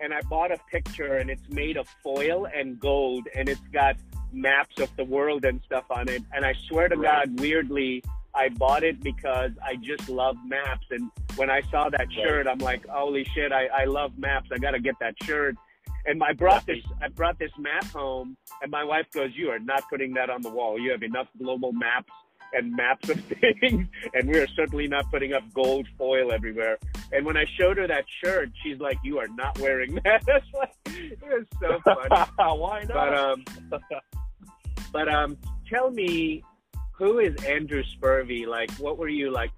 and 0.00 0.12
I 0.14 0.20
bought 0.22 0.52
a 0.52 0.58
picture 0.70 1.16
and 1.16 1.30
it's 1.30 1.48
made 1.48 1.76
of 1.76 1.88
foil 2.02 2.46
and 2.54 2.78
gold 2.78 3.26
and 3.34 3.48
it's 3.48 3.66
got 3.72 3.96
maps 4.32 4.78
of 4.80 4.94
the 4.96 5.04
world 5.04 5.44
and 5.44 5.60
stuff 5.64 5.84
on 5.90 6.08
it. 6.08 6.22
And 6.32 6.44
I 6.44 6.54
swear 6.68 6.88
to 6.88 6.96
Right. 6.96 7.26
God, 7.26 7.40
weirdly, 7.40 8.02
I 8.34 8.48
bought 8.50 8.84
it 8.84 9.02
because 9.02 9.52
I 9.64 9.76
just 9.76 10.08
love 10.08 10.36
maps. 10.46 10.86
And 10.90 11.10
when 11.36 11.50
I 11.50 11.62
saw 11.70 11.88
that 11.90 12.12
shirt, 12.12 12.46
I'm 12.46 12.58
like, 12.58 12.86
holy 12.86 13.24
shit, 13.34 13.52
I, 13.52 13.66
I 13.66 13.84
love 13.84 14.12
maps. 14.18 14.50
I 14.52 14.58
gotta 14.58 14.80
get 14.80 14.94
that 15.00 15.14
shirt. 15.24 15.56
And 16.06 16.22
I 16.22 16.32
brought 16.32 16.64
this 16.64 16.84
I 17.02 17.08
brought 17.08 17.38
this 17.38 17.50
map 17.58 17.84
home 17.86 18.36
and 18.62 18.70
my 18.70 18.84
wife 18.84 19.06
goes, 19.12 19.30
You 19.34 19.50
are 19.50 19.58
not 19.58 19.82
putting 19.90 20.14
that 20.14 20.30
on 20.30 20.42
the 20.42 20.48
wall. 20.50 20.78
You 20.78 20.90
have 20.92 21.02
enough 21.02 21.26
global 21.38 21.72
maps 21.72 22.12
and 22.52 22.72
maps 22.72 23.08
of 23.08 23.20
things, 23.60 23.86
and 24.14 24.28
we 24.28 24.38
are 24.38 24.46
certainly 24.48 24.88
not 24.88 25.10
putting 25.10 25.32
up 25.32 25.42
gold 25.52 25.86
foil 25.96 26.32
everywhere. 26.32 26.78
And 27.12 27.24
when 27.24 27.36
I 27.36 27.44
showed 27.58 27.76
her 27.78 27.86
that 27.86 28.04
shirt, 28.22 28.50
she's 28.62 28.78
like, 28.78 28.98
"You 29.02 29.18
are 29.18 29.28
not 29.28 29.58
wearing 29.58 29.94
that." 30.04 30.22
it 30.86 31.18
was 31.22 31.46
so 31.60 31.80
funny. 31.84 32.58
Why 32.60 32.84
not? 32.84 32.88
But 32.88 33.18
um, 33.18 33.44
but 34.92 35.08
um, 35.08 35.36
tell 35.68 35.90
me, 35.90 36.42
who 36.92 37.18
is 37.18 37.34
Andrew 37.44 37.82
Spurvey? 37.84 38.46
Like, 38.46 38.70
what 38.72 38.98
were 38.98 39.08
you 39.08 39.30
like? 39.30 39.52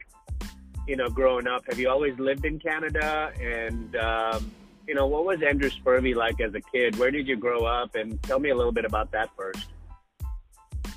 You 0.87 0.97
know, 0.97 1.09
growing 1.09 1.47
up, 1.47 1.65
have 1.69 1.79
you 1.79 1.89
always 1.89 2.19
lived 2.19 2.45
in 2.45 2.59
Canada? 2.59 3.33
And 3.41 3.95
um, 3.97 4.51
you 4.87 4.95
know, 4.95 5.07
what 5.07 5.25
was 5.25 5.43
Andrew 5.43 5.71
Spurvey 5.71 6.15
like 6.15 6.41
as 6.41 6.55
a 6.55 6.61
kid? 6.61 6.99
Where 6.99 7.11
did 7.11 7.29
you 7.29 7.37
grow 7.37 7.65
up? 7.65 7.95
And 7.95 8.21
tell 8.23 8.41
me 8.41 8.51
a 8.51 8.57
little 8.57 8.73
bit 8.73 8.85
about 8.85 9.13
that 9.13 9.31
first. 9.37 9.69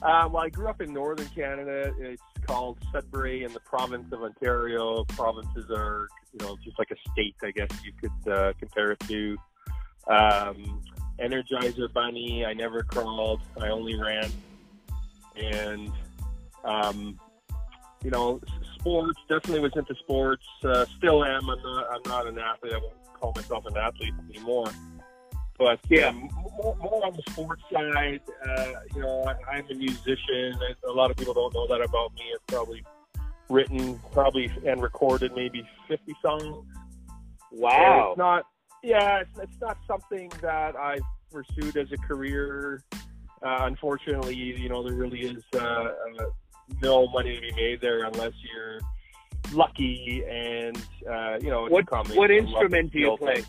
Uh, 0.03 0.27
well, 0.29 0.43
I 0.43 0.49
grew 0.49 0.67
up 0.67 0.81
in 0.81 0.93
northern 0.93 1.29
Canada. 1.29 1.93
It's 1.97 2.21
called 2.45 2.77
Sudbury 2.91 3.45
in 3.45 3.53
the 3.53 3.61
province 3.61 4.11
of 4.11 4.21
Ontario. 4.21 5.05
Provinces 5.05 5.71
are, 5.71 6.07
you 6.33 6.45
know, 6.45 6.57
just 6.61 6.77
like 6.77 6.91
a 6.91 7.11
state, 7.11 7.35
I 7.41 7.51
guess 7.51 7.69
you 7.85 7.93
could 7.93 8.31
uh, 8.31 8.51
compare 8.59 8.91
it 8.91 8.99
to. 9.07 9.37
Um, 10.07 10.81
Energizer 11.19 11.91
Bunny. 11.93 12.45
I 12.45 12.53
never 12.53 12.83
crawled. 12.83 13.41
I 13.61 13.69
only 13.69 13.97
ran. 13.97 14.29
And, 15.37 15.89
um, 16.65 17.17
you 18.03 18.11
know, 18.11 18.41
sports. 18.77 19.17
Definitely 19.29 19.61
was 19.61 19.71
into 19.77 19.95
sports. 19.95 20.45
Uh, 20.65 20.85
still 20.97 21.23
am. 21.23 21.49
I'm 21.49 21.63
not. 21.63 21.87
I'm 21.93 22.01
not 22.05 22.27
an 22.27 22.39
athlete. 22.39 22.73
I 22.73 22.77
won't 22.77 23.13
call 23.13 23.31
myself 23.35 23.65
an 23.67 23.77
athlete 23.77 24.13
anymore. 24.29 24.69
But 25.57 25.79
Yeah. 25.89 26.11
more, 26.11 26.75
more 26.81 27.05
on 27.05 27.13
the 27.13 27.23
sports 27.31 27.61
side, 27.71 28.21
uh, 28.47 28.65
you 28.95 29.01
know, 29.01 29.23
I, 29.23 29.55
I'm 29.57 29.65
a 29.69 29.73
musician. 29.75 30.57
A 30.87 30.91
lot 30.91 31.11
of 31.11 31.17
people 31.17 31.33
don't 31.33 31.53
know 31.53 31.67
that 31.67 31.81
about 31.81 32.13
me. 32.15 32.21
I've 32.33 32.45
probably 32.47 32.83
written, 33.49 33.99
probably 34.11 34.51
and 34.65 34.81
recorded 34.81 35.33
maybe 35.35 35.67
50 35.87 36.15
songs. 36.21 36.43
And 37.53 37.59
Wow. 37.61 38.09
It's 38.09 38.17
not, 38.17 38.45
yeah, 38.81 39.19
it's, 39.19 39.37
it's 39.39 39.61
not 39.61 39.77
something 39.87 40.31
that 40.41 40.75
I've 40.75 41.03
pursued 41.31 41.77
as 41.77 41.91
a 41.91 41.97
career. 41.97 42.81
Uh, 42.93 43.59
unfortunately, 43.61 44.35
you 44.35 44.69
know, 44.69 44.81
there 44.83 44.93
really 44.95 45.21
is 45.21 45.43
uh, 45.53 45.57
uh, 45.59 45.91
no 46.81 47.07
money 47.09 47.35
to 47.35 47.41
be 47.41 47.51
made 47.53 47.81
there 47.81 48.05
unless 48.05 48.33
you're 48.41 48.79
lucky 49.51 50.23
and, 50.27 50.77
uh, 51.09 51.37
you 51.41 51.49
know, 51.49 51.65
it's 51.65 51.73
What 51.73 51.91
what 52.15 52.31
and 52.31 52.47
instrument 52.47 52.91
do 52.91 52.99
you 52.99 53.17
play? 53.17 53.41
thing. 53.41 53.45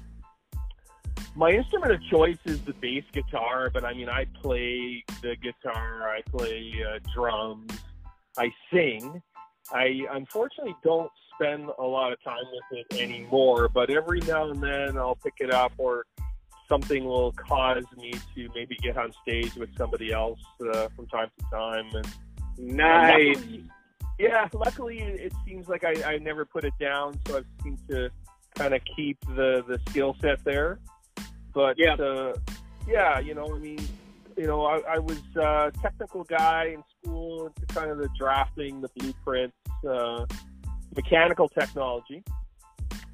My 1.36 1.50
instrument 1.50 1.92
of 1.92 2.02
choice 2.04 2.38
is 2.44 2.60
the 2.62 2.74
bass 2.74 3.04
guitar, 3.12 3.70
but 3.72 3.84
I 3.84 3.92
mean, 3.92 4.08
I 4.08 4.26
play 4.40 5.04
the 5.20 5.36
guitar, 5.36 6.08
I 6.08 6.22
play 6.30 6.72
uh, 6.88 6.98
drums, 7.14 7.72
I 8.38 8.52
sing. 8.72 9.20
I 9.72 10.00
unfortunately 10.12 10.76
don't 10.84 11.10
spend 11.34 11.70
a 11.78 11.82
lot 11.82 12.12
of 12.12 12.22
time 12.22 12.44
with 12.52 12.86
it 12.86 13.00
anymore, 13.00 13.68
but 13.68 13.90
every 13.90 14.20
now 14.20 14.50
and 14.50 14.62
then 14.62 14.96
I'll 14.96 15.16
pick 15.16 15.34
it 15.40 15.50
up 15.50 15.72
or 15.78 16.04
something 16.68 17.04
will 17.04 17.32
cause 17.32 17.84
me 17.96 18.12
to 18.34 18.48
maybe 18.54 18.76
get 18.82 18.96
on 18.96 19.12
stage 19.22 19.54
with 19.56 19.76
somebody 19.76 20.12
else 20.12 20.40
uh, 20.72 20.88
from 20.94 21.06
time 21.08 21.30
to 21.38 21.44
time. 21.50 21.90
And 21.94 22.06
Nice. 22.58 23.36
Luckily, 23.36 23.64
yeah, 24.18 24.48
luckily 24.52 24.98
it 24.98 25.32
seems 25.44 25.68
like 25.68 25.84
I, 25.84 26.14
I 26.14 26.18
never 26.18 26.44
put 26.44 26.64
it 26.64 26.74
down, 26.78 27.18
so 27.26 27.38
I've 27.38 27.46
seemed 27.62 27.78
to 27.90 28.10
kind 28.54 28.74
of 28.74 28.80
keep 28.96 29.18
the 29.34 29.64
the 29.66 29.80
skill 29.90 30.16
set 30.20 30.44
there. 30.44 30.78
But 31.54 31.78
Yeah. 31.78 31.94
uh, 31.94 32.34
yeah, 32.86 33.18
you 33.20 33.34
know, 33.34 33.54
I 33.54 33.58
mean, 33.58 33.78
you 34.36 34.46
know, 34.46 34.66
I, 34.66 34.80
I 34.94 34.98
was 34.98 35.20
a 35.36 35.72
technical 35.80 36.24
guy 36.24 36.74
in 36.74 36.82
school 37.00 37.46
into 37.46 37.66
kind 37.74 37.90
of 37.90 37.98
the 37.98 38.08
drafting, 38.18 38.80
the 38.80 38.88
blueprints, 38.96 39.56
uh, 39.88 40.26
mechanical 40.96 41.48
technology, 41.48 42.22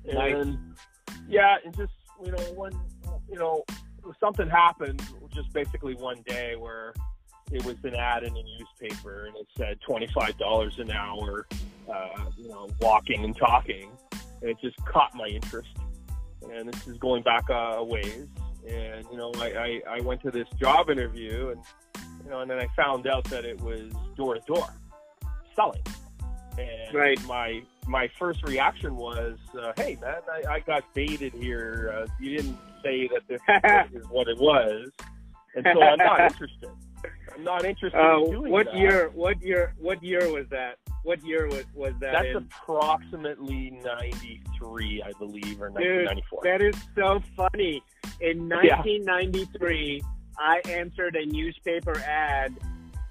Nice. 0.06 0.34
and 0.34 0.58
yeah, 1.28 1.56
and 1.64 1.76
just 1.76 1.92
you 2.24 2.32
know, 2.32 2.42
when 2.54 2.72
you 3.28 3.36
know 3.36 3.64
something 4.18 4.48
happened, 4.48 5.02
just 5.34 5.52
basically 5.52 5.94
one 5.94 6.22
day 6.26 6.56
where 6.56 6.94
it 7.52 7.64
was 7.64 7.76
an 7.84 7.94
ad 7.94 8.22
in 8.22 8.34
a 8.36 8.42
newspaper 8.42 9.26
and 9.26 9.36
it 9.36 9.46
said 9.56 9.78
twenty 9.86 10.08
five 10.14 10.36
dollars 10.38 10.78
an 10.78 10.90
hour, 10.90 11.46
uh, 11.92 12.24
you 12.38 12.48
know, 12.48 12.68
walking 12.80 13.24
and 13.24 13.36
talking, 13.36 13.90
and 14.40 14.50
it 14.50 14.56
just 14.62 14.76
caught 14.86 15.14
my 15.14 15.26
interest. 15.26 15.68
And 16.52 16.68
this 16.72 16.86
is 16.86 16.96
going 16.98 17.22
back 17.22 17.44
uh, 17.50 17.74
a 17.78 17.84
ways, 17.84 18.26
and 18.68 19.04
you 19.10 19.16
know, 19.16 19.32
I, 19.36 19.80
I 19.86 19.96
I 19.96 20.00
went 20.00 20.22
to 20.22 20.30
this 20.30 20.48
job 20.60 20.88
interview, 20.90 21.50
and 21.50 21.60
you 22.24 22.30
know, 22.30 22.40
and 22.40 22.50
then 22.50 22.58
I 22.58 22.66
found 22.76 23.06
out 23.06 23.24
that 23.24 23.44
it 23.44 23.60
was 23.60 23.92
door 24.16 24.34
to 24.34 24.40
door 24.46 24.68
selling. 25.54 25.82
And 26.58 26.94
Right. 26.94 27.22
my 27.26 27.62
my 27.86 28.08
first 28.18 28.42
reaction 28.46 28.96
was, 28.96 29.38
uh, 29.58 29.72
"Hey 29.76 29.96
man, 30.00 30.16
I, 30.32 30.54
I 30.54 30.60
got 30.60 30.82
baited 30.94 31.32
here. 31.34 31.94
Uh, 31.94 32.06
you 32.18 32.36
didn't 32.38 32.58
say 32.82 33.08
that 33.08 33.22
this 33.28 33.40
is 34.02 34.06
what 34.08 34.26
it 34.28 34.38
was, 34.38 34.88
and 35.54 35.66
so 35.72 35.82
I'm 35.82 35.98
not 35.98 36.20
interested. 36.32 36.70
I'm 37.34 37.44
not 37.44 37.64
interested 37.64 37.98
Uh, 37.98 38.18
in 38.24 38.30
doing 38.32 38.52
what 38.52 38.66
that. 38.66 38.76
year? 38.76 39.10
What 39.14 39.40
year? 39.42 39.74
What 39.78 40.02
year 40.02 40.30
was 40.32 40.46
that? 40.50 40.76
What 41.02 41.24
year 41.24 41.46
was 41.48 41.64
was 41.74 41.94
that 42.00 42.12
That's 42.12 42.26
in? 42.28 42.36
approximately 42.36 43.70
93, 43.84 45.02
I 45.02 45.12
believe, 45.18 45.60
or 45.62 45.68
Dude, 45.70 46.06
1994. 46.06 46.40
that 46.44 46.62
is 46.62 46.74
so 46.94 47.22
funny. 47.36 47.82
In 48.20 48.48
Yeah. 48.48 48.76
1993, 48.76 50.02
I 50.38 50.60
answered 50.68 51.16
a 51.16 51.24
newspaper 51.26 51.98
ad 52.06 52.54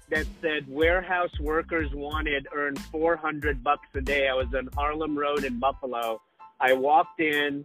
that 0.08 0.26
said 0.40 0.64
warehouse 0.68 1.30
workers 1.40 1.92
wanted 1.94 2.46
earn 2.54 2.76
400 2.76 3.62
bucks 3.62 3.88
a 3.94 4.00
day. 4.00 4.28
I 4.28 4.34
was 4.34 4.46
on 4.54 4.68
Harlem 4.74 5.16
Road 5.16 5.44
in 5.44 5.58
Buffalo. 5.60 6.20
I 6.60 6.72
walked 6.72 7.20
in 7.20 7.64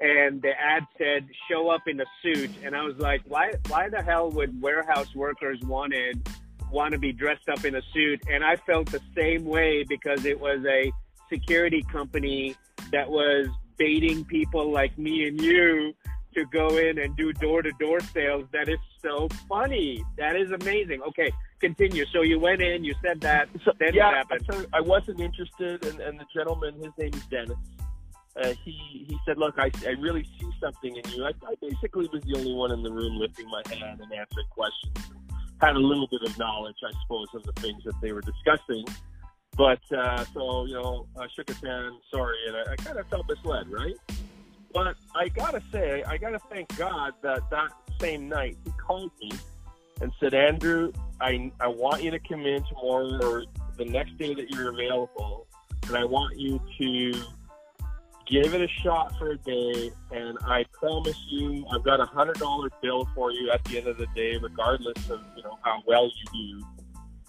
and 0.00 0.42
the 0.42 0.52
ad 0.60 0.84
said 0.98 1.26
show 1.50 1.68
up 1.70 1.82
in 1.86 2.00
a 2.00 2.04
suit 2.22 2.50
and 2.62 2.76
I 2.76 2.82
was 2.82 2.96
like 2.98 3.22
why 3.28 3.52
why 3.68 3.88
the 3.88 4.02
hell 4.02 4.30
would 4.32 4.60
warehouse 4.60 5.14
workers 5.14 5.58
wanted 5.62 6.28
want 6.70 6.92
to 6.92 6.98
be 6.98 7.12
dressed 7.12 7.48
up 7.48 7.64
in 7.64 7.76
a 7.76 7.82
suit 7.92 8.22
and 8.30 8.44
I 8.44 8.56
felt 8.56 8.90
the 8.90 9.00
same 9.16 9.44
way 9.44 9.84
because 9.84 10.24
it 10.24 10.38
was 10.38 10.64
a 10.66 10.92
security 11.32 11.82
company 11.90 12.54
that 12.92 13.08
was 13.10 13.48
baiting 13.78 14.24
people 14.24 14.70
like 14.70 14.96
me 14.98 15.26
and 15.26 15.40
you 15.40 15.94
to 16.36 16.44
go 16.46 16.76
in 16.76 16.98
and 16.98 17.16
do 17.16 17.32
door 17.32 17.62
to 17.62 17.72
door 17.80 17.98
sales. 18.00 18.44
That 18.52 18.68
is 18.68 18.78
so 19.02 19.28
funny. 19.48 20.04
That 20.18 20.36
is 20.36 20.50
amazing. 20.50 21.00
Okay, 21.02 21.32
continue. 21.60 22.04
So 22.12 22.22
you 22.22 22.38
went 22.38 22.60
in, 22.60 22.84
you 22.84 22.94
said 23.02 23.20
that. 23.22 23.48
So, 23.64 23.72
Then 23.80 23.94
yeah, 23.94 24.06
what 24.06 24.14
happened? 24.14 24.46
so 24.50 24.66
I 24.72 24.80
wasn't 24.80 25.20
interested, 25.20 25.84
and, 25.86 25.98
and 26.00 26.20
the 26.20 26.26
gentleman, 26.34 26.74
his 26.74 26.92
name 26.98 27.14
is 27.14 27.26
Dennis. 27.26 27.56
Uh, 28.36 28.52
he 28.64 29.06
he 29.08 29.18
said, 29.24 29.38
"Look, 29.38 29.54
I, 29.58 29.70
I 29.86 29.92
really 29.92 30.24
see 30.38 30.50
something 30.60 30.94
in 30.94 31.10
you." 31.12 31.24
I, 31.24 31.30
I 31.48 31.54
basically 31.60 32.06
was 32.12 32.22
the 32.22 32.36
only 32.36 32.52
one 32.52 32.70
in 32.70 32.82
the 32.82 32.92
room 32.92 33.16
lifting 33.18 33.46
my 33.48 33.62
hand 33.74 34.00
and 34.02 34.12
answering 34.12 34.46
questions. 34.50 35.10
Had 35.60 35.76
a 35.76 35.78
little 35.78 36.06
bit 36.06 36.22
of 36.22 36.38
knowledge, 36.38 36.76
I 36.84 36.92
suppose, 37.02 37.28
of 37.34 37.42
the 37.44 37.52
things 37.60 37.82
that 37.84 37.94
they 38.02 38.12
were 38.12 38.20
discussing. 38.20 38.84
But 39.56 39.80
uh, 39.90 40.24
so 40.34 40.66
you 40.66 40.74
know, 40.74 41.06
I 41.18 41.26
shook 41.34 41.48
his 41.48 41.60
hand. 41.62 41.94
Sorry, 42.10 42.36
and 42.46 42.56
I, 42.56 42.72
I 42.72 42.76
kind 42.76 42.98
of 42.98 43.06
felt 43.08 43.26
misled, 43.28 43.68
right? 43.70 43.96
But 44.72 44.96
I 45.14 45.28
gotta 45.28 45.62
say, 45.72 46.02
I 46.02 46.18
gotta 46.18 46.38
thank 46.50 46.76
God 46.76 47.14
that 47.22 47.48
that 47.50 47.70
same 47.98 48.28
night 48.28 48.58
he 48.64 48.70
called 48.72 49.10
me 49.22 49.30
and 50.02 50.12
said, 50.20 50.34
Andrew, 50.34 50.92
I 51.20 51.50
I 51.60 51.68
want 51.68 52.02
you 52.02 52.10
to 52.10 52.18
come 52.18 52.44
in 52.44 52.62
tomorrow 52.64 53.18
or 53.22 53.44
the 53.78 53.86
next 53.86 54.18
day 54.18 54.34
that 54.34 54.50
you're 54.50 54.70
available, 54.70 55.46
and 55.86 55.96
I 55.96 56.04
want 56.04 56.38
you 56.38 56.60
to 56.78 57.12
give 58.26 58.54
it 58.54 58.60
a 58.60 58.68
shot 58.82 59.16
for 59.18 59.32
a 59.32 59.38
day. 59.38 59.90
And 60.10 60.38
I 60.44 60.64
promise 60.72 61.16
you, 61.28 61.64
I've 61.72 61.84
got 61.84 62.00
a 62.00 62.06
hundred 62.06 62.38
dollar 62.38 62.68
bill 62.82 63.08
for 63.14 63.30
you 63.32 63.50
at 63.50 63.64
the 63.64 63.78
end 63.78 63.86
of 63.86 63.96
the 63.98 64.06
day, 64.14 64.36
regardless 64.36 65.08
of 65.10 65.20
you 65.36 65.42
know 65.42 65.58
how 65.62 65.82
well 65.86 66.04
you 66.32 66.60
do. 66.60 66.66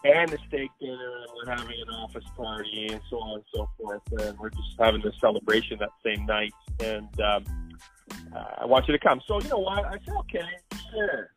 And 0.03 0.31
a 0.31 0.37
steak 0.47 0.69
dinner, 0.79 0.93
and 0.93 1.27
we're 1.35 1.51
having 1.51 1.75
an 1.81 1.93
office 1.95 2.23
party, 2.35 2.87
and 2.91 3.01
so 3.09 3.17
on 3.17 3.35
and 3.35 3.43
so 3.53 3.69
forth. 3.77 4.01
And 4.19 4.37
we're 4.37 4.51
just 4.51 4.75
having 4.79 5.01
this 5.01 5.15
celebration 5.19 5.79
that 5.79 5.89
same 6.05 6.25
night. 6.25 6.53
And 6.79 7.09
um, 7.19 7.43
uh, 8.35 8.45
I 8.59 8.65
want 8.65 8.87
you 8.87 8.93
to 8.93 8.99
come. 8.99 9.21
So 9.27 9.41
you 9.41 9.49
know 9.49 9.57
what? 9.57 9.85
I 9.85 9.97
said, 10.05 10.13
okay, 10.19 10.45
sure. 10.91 11.31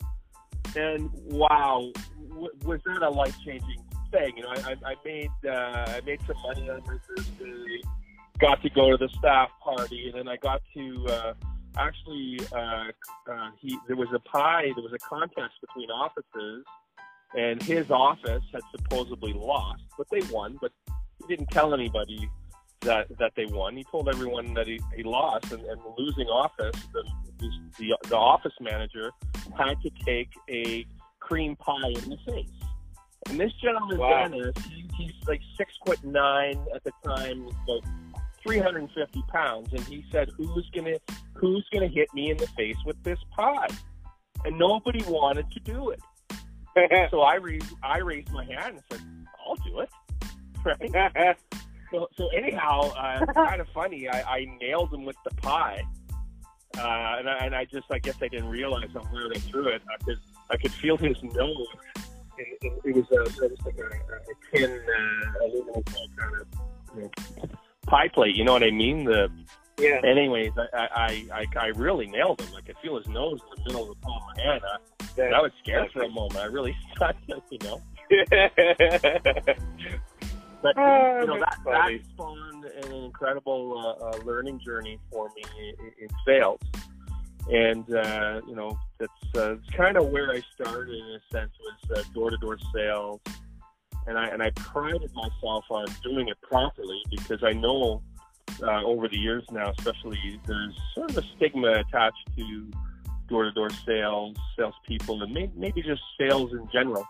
And 0.76 1.10
wow, 1.24 1.90
w- 2.28 2.50
was 2.64 2.80
that 2.84 3.02
a 3.02 3.10
life 3.10 3.34
changing 3.44 3.82
thing? 4.12 4.36
You 4.36 4.42
know, 4.42 4.50
I, 4.50 4.70
I, 4.70 4.90
I 4.90 4.94
made 5.04 5.30
uh, 5.44 5.84
I 5.88 6.00
made 6.04 6.20
some 6.26 6.36
money 6.42 6.68
on 6.70 6.80
my 6.86 6.96
first 7.08 7.38
day. 7.38 7.82
Got 8.40 8.62
to 8.62 8.70
go 8.70 8.90
to 8.90 8.96
the 8.96 9.08
staff 9.18 9.50
party, 9.62 10.06
and 10.06 10.14
then 10.14 10.28
I 10.28 10.36
got 10.36 10.62
to 10.74 11.06
uh, 11.08 11.32
actually 11.76 12.40
uh, 12.52 12.84
uh, 13.30 13.50
he 13.60 13.76
there 13.86 13.96
was 13.96 14.08
a 14.14 14.18
pie. 14.20 14.72
There 14.74 14.82
was 14.82 14.94
a 14.94 14.98
contest 14.98 15.54
between 15.60 15.90
offices, 15.90 16.64
and 17.36 17.62
his 17.62 17.90
office 17.90 18.42
had 18.52 18.62
supposedly 18.74 19.34
lost, 19.34 19.82
but 19.98 20.06
they 20.10 20.20
won. 20.32 20.58
But 20.60 20.72
he 21.18 21.26
didn't 21.28 21.50
tell 21.50 21.74
anybody 21.74 22.30
that 22.80 23.08
that 23.18 23.32
they 23.36 23.44
won. 23.44 23.76
He 23.76 23.84
told 23.84 24.08
everyone 24.08 24.54
that 24.54 24.66
he, 24.66 24.80
he 24.96 25.02
lost, 25.02 25.52
and, 25.52 25.62
and 25.62 25.80
losing 25.98 26.26
office, 26.28 26.80
the, 26.92 27.04
the 27.78 27.96
the 28.08 28.16
office 28.16 28.54
manager 28.60 29.10
had 29.58 29.74
to 29.82 29.90
take 30.04 30.30
a 30.48 30.86
cream 31.20 31.56
pie 31.56 31.88
in 31.88 32.10
the 32.10 32.18
face. 32.26 32.48
And 33.28 33.38
this 33.38 33.52
gentleman, 33.62 33.98
Wow. 33.98 34.28
Dennis, 34.28 34.54
he 34.66 34.88
he's 34.96 35.12
like 35.28 35.40
six 35.58 35.72
foot 35.84 36.02
nine 36.02 36.58
at 36.74 36.82
the 36.84 36.92
time, 37.04 37.46
about 37.64 37.84
350 38.42 39.22
pounds, 39.28 39.72
and 39.72 39.80
he 39.82 40.04
said, 40.10 40.30
"Who's 40.36 40.68
gonna 40.74 40.96
Who's 41.34 41.66
gonna 41.72 41.88
hit 41.88 42.12
me 42.12 42.30
in 42.30 42.36
the 42.36 42.46
face 42.48 42.76
with 42.84 43.02
this 43.02 43.18
pie?" 43.36 43.68
And 44.44 44.58
nobody 44.58 45.02
wanted 45.06 45.50
to 45.50 45.60
do 45.60 45.90
it. 45.90 46.00
so 47.10 47.20
I 47.20 47.34
raised 47.34 47.72
I 47.82 47.98
raised 47.98 48.30
my 48.30 48.44
hand 48.44 48.76
and 48.76 48.82
said, 48.90 49.00
"I'll 49.46 49.56
do 49.56 49.80
it." 49.80 49.90
Right. 50.62 51.36
So, 51.90 52.06
so 52.16 52.28
anyhow, 52.28 52.92
uh, 52.96 53.26
kind 53.32 53.60
of 53.60 53.66
funny. 53.74 54.08
I, 54.08 54.22
I 54.22 54.58
nailed 54.60 54.94
him 54.94 55.04
with 55.04 55.16
the 55.24 55.34
pie, 55.42 55.82
uh, 56.78 57.16
and, 57.18 57.28
I, 57.28 57.38
and 57.42 57.54
I 57.54 57.64
just, 57.64 57.86
I 57.90 57.98
guess, 57.98 58.14
I 58.22 58.28
didn't 58.28 58.48
realize 58.48 58.90
how 58.94 59.02
hard 59.02 59.32
I 59.34 59.40
threw 59.40 59.66
it. 59.66 59.82
I 59.92 60.04
could, 60.04 60.18
I 60.50 60.56
could 60.56 60.70
feel 60.70 60.96
his 60.96 61.20
nose. 61.22 61.66
It, 62.38 62.58
it, 62.62 62.72
it 62.84 62.94
was, 62.94 63.10
a, 63.10 63.44
it 63.44 63.50
was 63.50 63.60
like 63.66 63.78
a, 63.78 63.86
a 63.86 64.56
tin 64.56 64.70
uh, 64.70 65.44
aluminum 65.44 65.82
kind 66.16 66.40
of 66.40 66.46
you 66.94 67.02
know, 67.02 67.10
pie 67.86 68.08
plate. 68.08 68.36
You 68.36 68.44
know 68.44 68.52
what 68.52 68.62
I 68.62 68.70
mean? 68.70 69.04
The 69.04 69.30
Yeah. 69.78 70.00
anyways, 70.04 70.52
I, 70.74 70.88
I, 70.94 71.26
I, 71.32 71.46
I 71.58 71.66
really 71.68 72.06
nailed 72.06 72.40
him. 72.40 72.54
I 72.56 72.60
could 72.60 72.76
feel 72.82 72.96
his 72.96 73.08
nose 73.08 73.40
in 73.56 73.62
the 73.62 73.70
middle 73.70 73.82
of 73.82 73.88
the 73.88 74.06
palm 74.06 74.22
of 74.30 74.36
my 74.36 74.42
hand. 74.42 74.62
I, 75.18 75.36
I 75.36 75.40
was 75.40 75.52
scared 75.62 75.90
for 75.92 76.02
a 76.02 76.08
moment. 76.08 76.36
I 76.36 76.44
really 76.44 76.76
thought, 76.98 77.16
you 77.50 77.58
know. 77.62 77.80
But 80.62 80.76
Oh, 80.76 81.20
you 81.22 81.26
know 81.26 81.38
that, 81.38 81.56
that 81.64 81.90
spawned 82.12 82.64
an 82.66 82.92
incredible 82.92 83.78
uh, 83.78 84.04
uh, 84.08 84.18
learning 84.24 84.60
journey 84.60 84.98
for 85.10 85.30
me 85.34 85.42
in, 85.58 85.86
in 86.02 86.08
sales, 86.26 86.60
and 87.50 87.94
uh, 87.94 88.42
you 88.46 88.54
know 88.54 88.78
that's 88.98 89.38
uh, 89.38 89.54
kind 89.74 89.96
of 89.96 90.08
where 90.08 90.30
I 90.30 90.42
started 90.54 90.94
in 90.94 91.18
a 91.18 91.20
sense 91.32 91.50
was 91.90 92.04
door 92.08 92.30
to 92.30 92.36
door 92.38 92.58
sales, 92.74 93.20
and 94.10 94.18
I 94.18 94.26
and 94.28 94.42
I 94.42 94.50
prided 94.50 95.10
myself 95.14 95.64
on 95.70 95.86
doing 96.02 96.28
it 96.28 96.36
properly 96.42 97.00
because 97.10 97.42
I 97.44 97.52
know 97.52 98.02
uh, 98.62 98.82
over 98.82 99.08
the 99.08 99.16
years 99.16 99.44
now, 99.52 99.72
especially 99.78 100.40
there's 100.46 100.76
sort 100.94 101.10
of 101.10 101.18
a 101.18 101.22
stigma 101.36 101.70
attached 101.84 102.28
to 102.36 102.70
door 103.28 103.44
to 103.44 103.52
door 103.52 103.70
sales, 103.86 104.36
salespeople, 104.58 105.22
and 105.22 105.32
may, 105.32 105.48
maybe 105.54 105.80
just 105.82 106.02
sales 106.18 106.52
in 106.52 106.68
general. 106.72 107.06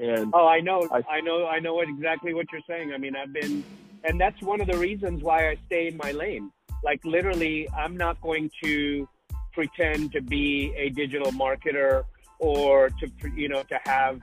And 0.00 0.32
Oh, 0.34 0.48
I 0.48 0.60
know, 0.60 0.88
I- 0.90 1.16
I 1.16 1.20
know, 1.20 1.46
I 1.46 1.58
know 1.60 1.74
what, 1.74 1.88
exactly 1.88 2.32
what 2.32 2.46
you're 2.50 2.62
saying. 2.66 2.94
I 2.94 2.96
mean, 2.96 3.14
I've 3.14 3.34
been, 3.34 3.62
and 4.04 4.18
that's 4.18 4.40
one 4.40 4.62
of 4.62 4.66
the 4.66 4.78
reasons 4.78 5.22
why 5.22 5.50
I 5.50 5.58
stay 5.66 5.88
in 5.88 5.98
my 5.98 6.12
lane. 6.12 6.50
Like 6.82 7.04
literally, 7.04 7.68
I'm 7.76 7.94
not 7.98 8.18
going 8.22 8.50
to 8.64 9.06
pretend 9.52 10.12
to 10.12 10.22
be 10.22 10.72
a 10.74 10.88
digital 10.88 11.30
marketer 11.32 12.04
or 12.38 12.88
to, 12.88 13.10
you 13.36 13.50
know, 13.50 13.62
to 13.64 13.78
have, 13.84 14.18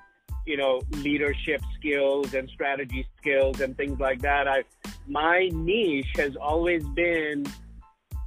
you 0.48 0.58
know, 0.58 0.82
leadership 0.92 1.62
skills 1.78 2.34
and 2.34 2.50
strategy 2.50 3.08
skills 3.18 3.60
and 3.62 3.76
things 3.78 4.00
like 4.00 4.22
that. 4.22 4.48
I, 4.48 4.64
my 5.08 5.50
niche 5.54 6.08
has 6.16 6.36
always 6.36 6.84
been, 6.96 7.46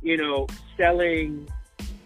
you 0.03 0.17
know, 0.17 0.47
selling 0.77 1.49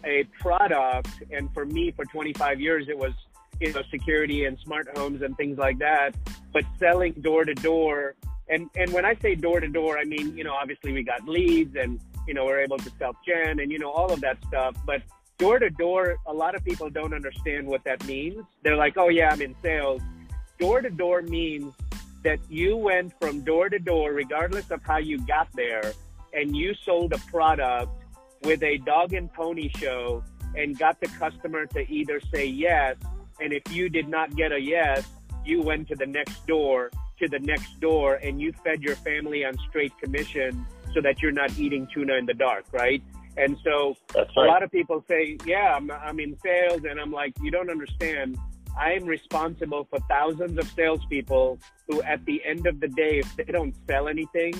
a 0.05 0.23
product. 0.39 1.09
And 1.31 1.53
for 1.53 1.65
me, 1.65 1.91
for 1.91 2.05
25 2.05 2.61
years, 2.61 2.87
it 2.87 2.97
was 2.97 3.11
you 3.59 3.71
know 3.73 3.81
security 3.89 4.45
and 4.45 4.57
smart 4.59 4.87
homes 4.97 5.21
and 5.21 5.35
things 5.37 5.57
like 5.57 5.77
that 5.79 6.11
but 6.53 6.63
selling 6.77 7.13
door 7.13 7.45
to 7.45 7.53
door 7.53 8.15
and 8.49 8.69
and 8.75 8.91
when 8.91 9.05
i 9.05 9.15
say 9.21 9.35
door 9.35 9.59
to 9.59 9.67
door 9.67 9.97
i 9.97 10.03
mean 10.03 10.35
you 10.37 10.43
know 10.43 10.53
obviously 10.53 10.91
we 10.91 11.03
got 11.03 11.25
leads 11.27 11.75
and 11.75 12.01
you 12.27 12.33
know 12.33 12.45
we're 12.45 12.59
able 12.59 12.77
to 12.77 12.91
self 12.99 13.15
gen 13.25 13.59
and 13.59 13.71
you 13.71 13.79
know 13.79 13.89
all 13.91 14.11
of 14.11 14.19
that 14.21 14.37
stuff 14.47 14.75
but 14.85 15.01
door 15.37 15.59
to 15.59 15.69
door 15.69 16.17
a 16.27 16.33
lot 16.33 16.55
of 16.55 16.63
people 16.63 16.89
don't 16.89 17.13
understand 17.13 17.67
what 17.67 17.83
that 17.83 18.03
means 18.05 18.43
they're 18.63 18.77
like 18.77 18.97
oh 18.97 19.09
yeah 19.09 19.29
i'm 19.31 19.41
in 19.41 19.55
sales 19.61 20.01
door 20.59 20.81
to 20.81 20.89
door 20.89 21.21
means 21.21 21.73
that 22.23 22.39
you 22.49 22.75
went 22.75 23.13
from 23.19 23.41
door 23.41 23.69
to 23.69 23.77
door 23.79 24.13
regardless 24.13 24.71
of 24.71 24.81
how 24.83 24.97
you 24.97 25.17
got 25.25 25.47
there 25.53 25.93
and 26.33 26.55
you 26.55 26.73
sold 26.73 27.13
a 27.13 27.19
product 27.19 27.91
with 28.43 28.61
a 28.63 28.77
dog 28.79 29.13
and 29.13 29.31
pony 29.33 29.69
show 29.77 30.23
and 30.55 30.77
got 30.79 30.99
the 31.01 31.07
customer 31.19 31.65
to 31.65 31.79
either 31.91 32.19
say 32.33 32.45
yes 32.45 32.95
and 33.39 33.51
if 33.51 33.63
you 33.71 33.89
did 33.89 34.07
not 34.07 34.35
get 34.35 34.51
a 34.51 34.59
yes, 34.59 35.07
you 35.43 35.61
went 35.61 35.87
to 35.89 35.95
the 35.95 36.05
next 36.05 36.45
door, 36.47 36.91
to 37.19 37.27
the 37.27 37.39
next 37.39 37.79
door, 37.79 38.15
and 38.15 38.39
you 38.41 38.53
fed 38.63 38.81
your 38.81 38.95
family 38.95 39.45
on 39.45 39.57
straight 39.69 39.91
commission 40.01 40.65
so 40.93 41.01
that 41.01 41.21
you're 41.21 41.31
not 41.31 41.57
eating 41.59 41.87
tuna 41.93 42.15
in 42.15 42.25
the 42.25 42.33
dark, 42.33 42.65
right? 42.71 43.03
And 43.37 43.57
so 43.63 43.95
that's 44.13 44.29
a 44.37 44.41
lot 44.41 44.63
of 44.63 44.71
people 44.71 45.03
say, 45.07 45.37
yeah, 45.45 45.73
I'm, 45.75 45.91
I'm 45.91 46.19
in 46.19 46.37
sales. 46.43 46.81
And 46.89 46.99
I'm 46.99 47.11
like, 47.11 47.33
you 47.41 47.51
don't 47.51 47.69
understand. 47.69 48.37
I 48.77 48.93
am 48.93 49.05
responsible 49.05 49.87
for 49.89 49.99
thousands 50.09 50.57
of 50.57 50.69
salespeople 50.71 51.59
who 51.87 52.01
at 52.01 52.23
the 52.25 52.41
end 52.45 52.67
of 52.67 52.79
the 52.79 52.87
day, 52.87 53.19
if 53.19 53.35
they 53.35 53.45
don't 53.45 53.75
sell 53.87 54.07
anything, 54.07 54.53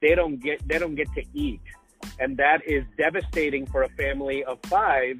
they 0.00 0.14
don't 0.14 0.36
get, 0.42 0.66
they 0.68 0.78
don't 0.78 0.94
get 0.94 1.12
to 1.14 1.22
eat. 1.32 1.60
And 2.18 2.36
that 2.36 2.58
is 2.66 2.84
devastating 2.98 3.66
for 3.66 3.82
a 3.82 3.88
family 3.90 4.44
of 4.44 4.58
five, 4.64 5.18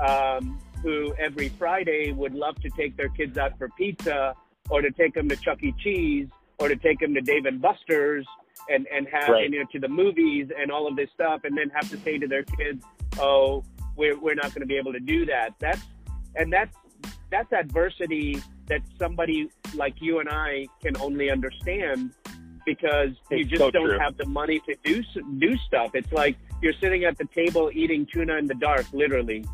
um, 0.00 0.58
who 0.82 1.14
every 1.18 1.48
Friday 1.50 2.12
would 2.12 2.34
love 2.34 2.60
to 2.62 2.70
take 2.70 2.96
their 2.96 3.08
kids 3.08 3.38
out 3.38 3.58
for 3.58 3.68
pizza 3.76 4.34
or 4.70 4.82
to 4.82 4.90
take 4.92 5.14
them 5.14 5.28
to 5.28 5.36
Chuck 5.36 5.62
E. 5.62 5.72
Cheese 5.78 6.28
or 6.58 6.68
to 6.68 6.76
take 6.76 7.00
them 7.00 7.14
to 7.14 7.20
Dave 7.20 7.46
and 7.46 7.60
Buster's 7.60 8.26
and, 8.68 8.86
and 8.94 9.06
have, 9.08 9.28
Right. 9.28 9.50
you 9.50 9.58
know, 9.58 9.66
to 9.72 9.78
the 9.78 9.88
movies 9.88 10.48
and 10.56 10.70
all 10.70 10.86
of 10.86 10.96
this 10.96 11.10
stuff 11.14 11.42
and 11.44 11.56
then 11.56 11.70
have 11.70 11.88
to 11.90 11.98
say 11.98 12.18
to 12.18 12.26
their 12.26 12.44
kids, 12.44 12.84
oh, 13.18 13.64
we're, 13.96 14.18
we're 14.18 14.34
not 14.34 14.54
going 14.54 14.60
to 14.60 14.66
be 14.66 14.76
able 14.76 14.92
to 14.92 15.00
do 15.00 15.24
that. 15.26 15.54
That's, 15.58 15.82
and 16.36 16.52
that's, 16.52 16.74
that's 17.30 17.52
adversity 17.52 18.42
that 18.66 18.82
somebody 18.98 19.50
like 19.74 19.94
you 20.00 20.20
and 20.20 20.28
I 20.28 20.66
can 20.82 20.96
only 20.98 21.30
understand 21.30 22.12
because 22.64 23.10
you 23.30 23.44
just 23.44 23.60
so 23.60 23.70
don't 23.70 23.86
true. 23.86 23.98
have 23.98 24.16
the 24.16 24.26
money 24.26 24.60
to 24.60 24.76
do 24.84 25.02
do 25.38 25.56
stuff. 25.66 25.92
It's 25.94 26.12
like 26.12 26.36
you're 26.60 26.74
sitting 26.80 27.04
at 27.04 27.16
the 27.16 27.24
table 27.34 27.70
eating 27.72 28.06
tuna 28.12 28.36
in 28.36 28.46
the 28.46 28.54
dark, 28.54 28.84
literally, 28.92 29.44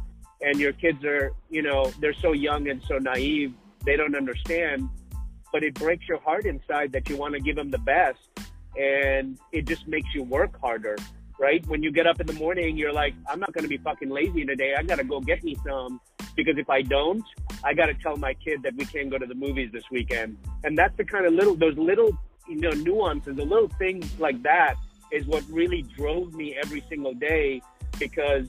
and 0.40 0.58
your 0.58 0.72
kids 0.72 1.04
are, 1.04 1.32
you 1.48 1.62
know, 1.62 1.92
they're 2.00 2.14
so 2.14 2.32
young 2.32 2.68
and 2.68 2.82
so 2.88 2.98
naive, 2.98 3.54
they 3.84 3.96
don't 3.96 4.16
understand. 4.16 4.88
But 5.52 5.62
it 5.62 5.74
breaks 5.74 6.08
your 6.08 6.18
heart 6.20 6.44
inside 6.44 6.90
that 6.92 7.08
you 7.08 7.16
want 7.16 7.34
to 7.34 7.40
give 7.40 7.54
them 7.54 7.70
the 7.70 7.78
best, 7.78 8.18
and 8.76 9.38
it 9.52 9.66
just 9.66 9.86
makes 9.86 10.08
you 10.14 10.22
work 10.22 10.60
harder, 10.60 10.96
right? 11.38 11.66
When 11.66 11.82
you 11.82 11.92
get 11.92 12.06
up 12.06 12.20
in 12.20 12.26
the 12.26 12.32
morning, 12.34 12.76
you're 12.76 12.92
like, 12.92 13.14
I'm 13.28 13.40
not 13.40 13.52
going 13.52 13.64
to 13.64 13.68
be 13.68 13.78
fucking 13.78 14.10
lazy 14.10 14.44
today. 14.44 14.74
I 14.76 14.82
got 14.82 14.96
to 14.96 15.04
go 15.04 15.20
get 15.20 15.42
me 15.44 15.56
some 15.66 16.00
because 16.36 16.58
if 16.58 16.68
I 16.68 16.82
don't, 16.82 17.24
I 17.62 17.74
got 17.74 17.86
to 17.86 17.94
tell 17.94 18.16
my 18.16 18.34
kid 18.34 18.62
that 18.62 18.74
we 18.76 18.84
can't 18.84 19.10
go 19.10 19.18
to 19.18 19.26
the 19.26 19.34
movies 19.34 19.70
this 19.72 19.84
weekend. 19.90 20.36
And 20.64 20.76
that's 20.76 20.96
the 20.96 21.04
kind 21.04 21.26
of 21.26 21.32
little, 21.32 21.54
those 21.54 21.76
little, 21.78 22.18
you 22.48 22.56
know, 22.56 22.70
nuances, 22.70 23.36
the 23.36 23.44
little 23.44 23.68
things 23.78 24.18
like 24.18 24.42
that 24.42 24.74
is 25.12 25.26
what 25.26 25.44
really 25.48 25.82
drove 25.96 26.34
me 26.34 26.56
every 26.60 26.82
single 26.88 27.14
day 27.14 27.62
because, 27.98 28.48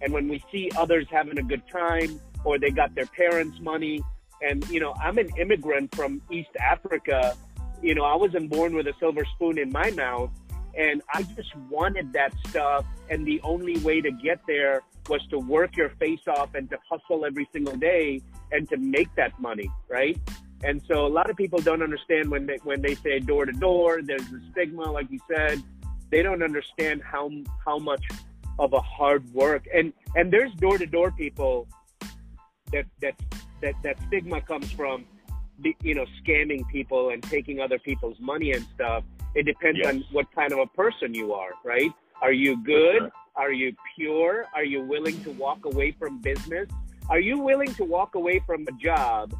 and 0.00 0.12
when 0.12 0.28
we 0.28 0.42
see 0.50 0.70
others 0.76 1.06
having 1.10 1.38
a 1.38 1.42
good 1.42 1.62
time 1.70 2.20
or 2.44 2.58
they 2.58 2.70
got 2.70 2.94
their 2.94 3.06
parents' 3.06 3.60
money, 3.60 4.02
and, 4.42 4.66
you 4.70 4.80
know, 4.80 4.94
I'm 4.94 5.18
an 5.18 5.28
immigrant 5.38 5.94
from 5.94 6.22
East 6.30 6.50
Africa. 6.58 7.36
You 7.82 7.94
know, 7.94 8.04
I 8.04 8.16
wasn't 8.16 8.50
born 8.50 8.74
with 8.74 8.86
a 8.86 8.94
silver 8.98 9.24
spoon 9.34 9.58
in 9.58 9.70
my 9.70 9.90
mouth. 9.90 10.30
And 10.76 11.02
I 11.12 11.22
just 11.22 11.54
wanted 11.68 12.12
that 12.12 12.32
stuff. 12.48 12.86
And 13.08 13.26
the 13.26 13.40
only 13.42 13.78
way 13.78 14.00
to 14.00 14.10
get 14.10 14.40
there 14.46 14.82
was 15.08 15.20
to 15.30 15.38
work 15.38 15.76
your 15.76 15.90
face 15.90 16.20
off 16.28 16.54
and 16.54 16.70
to 16.70 16.78
hustle 16.88 17.24
every 17.24 17.48
single 17.52 17.76
day 17.76 18.22
and 18.52 18.68
to 18.68 18.76
make 18.76 19.12
that 19.16 19.38
money, 19.40 19.70
right? 19.88 20.18
And 20.62 20.80
so 20.86 21.06
a 21.06 21.08
lot 21.08 21.30
of 21.30 21.36
people 21.36 21.58
don't 21.60 21.82
understand 21.82 22.30
when 22.30 22.46
they 22.46 22.58
when 22.62 22.82
they 22.82 22.94
say 22.94 23.18
door 23.18 23.46
to 23.46 23.52
door, 23.52 24.00
there's 24.02 24.22
a 24.22 24.40
stigma, 24.52 24.82
like 24.82 25.10
you 25.10 25.18
said. 25.34 25.62
They 26.10 26.22
don't 26.22 26.42
understand 26.42 27.02
how 27.02 27.30
how 27.64 27.78
much 27.78 28.04
of 28.58 28.74
a 28.74 28.80
hard 28.80 29.32
work 29.32 29.66
and 29.72 29.92
and 30.14 30.30
there's 30.30 30.52
door 30.54 30.76
to 30.76 30.86
door 30.86 31.10
people 31.12 31.66
that 32.72 32.84
that 33.00 33.14
that 33.62 33.74
that 33.82 33.96
stigma 34.06 34.40
comes 34.42 34.70
from 34.70 35.06
you 35.82 35.94
know 35.94 36.06
scamming 36.22 36.66
people 36.68 37.10
and 37.10 37.22
taking 37.22 37.60
other 37.60 37.78
people's 37.78 38.18
money 38.20 38.52
and 38.52 38.66
stuff. 38.74 39.04
It 39.34 39.44
depends 39.46 39.78
Yes. 39.78 39.94
on 39.94 40.04
what 40.12 40.30
kind 40.34 40.52
of 40.52 40.58
a 40.58 40.66
person 40.66 41.14
you 41.14 41.32
are, 41.34 41.50
right? 41.64 41.92
Are 42.22 42.32
you 42.32 42.62
good? 42.64 43.10
Are 43.36 43.52
you 43.52 43.74
pure? 43.96 44.46
Are 44.54 44.64
you 44.64 44.82
willing 44.82 45.22
to 45.24 45.30
walk 45.30 45.64
away 45.64 45.92
from 45.92 46.20
business? 46.20 46.68
Are 47.08 47.20
you 47.20 47.38
willing 47.38 47.72
to 47.74 47.84
walk 47.84 48.14
away 48.14 48.40
from 48.46 48.66
a 48.68 48.72
job 48.72 49.32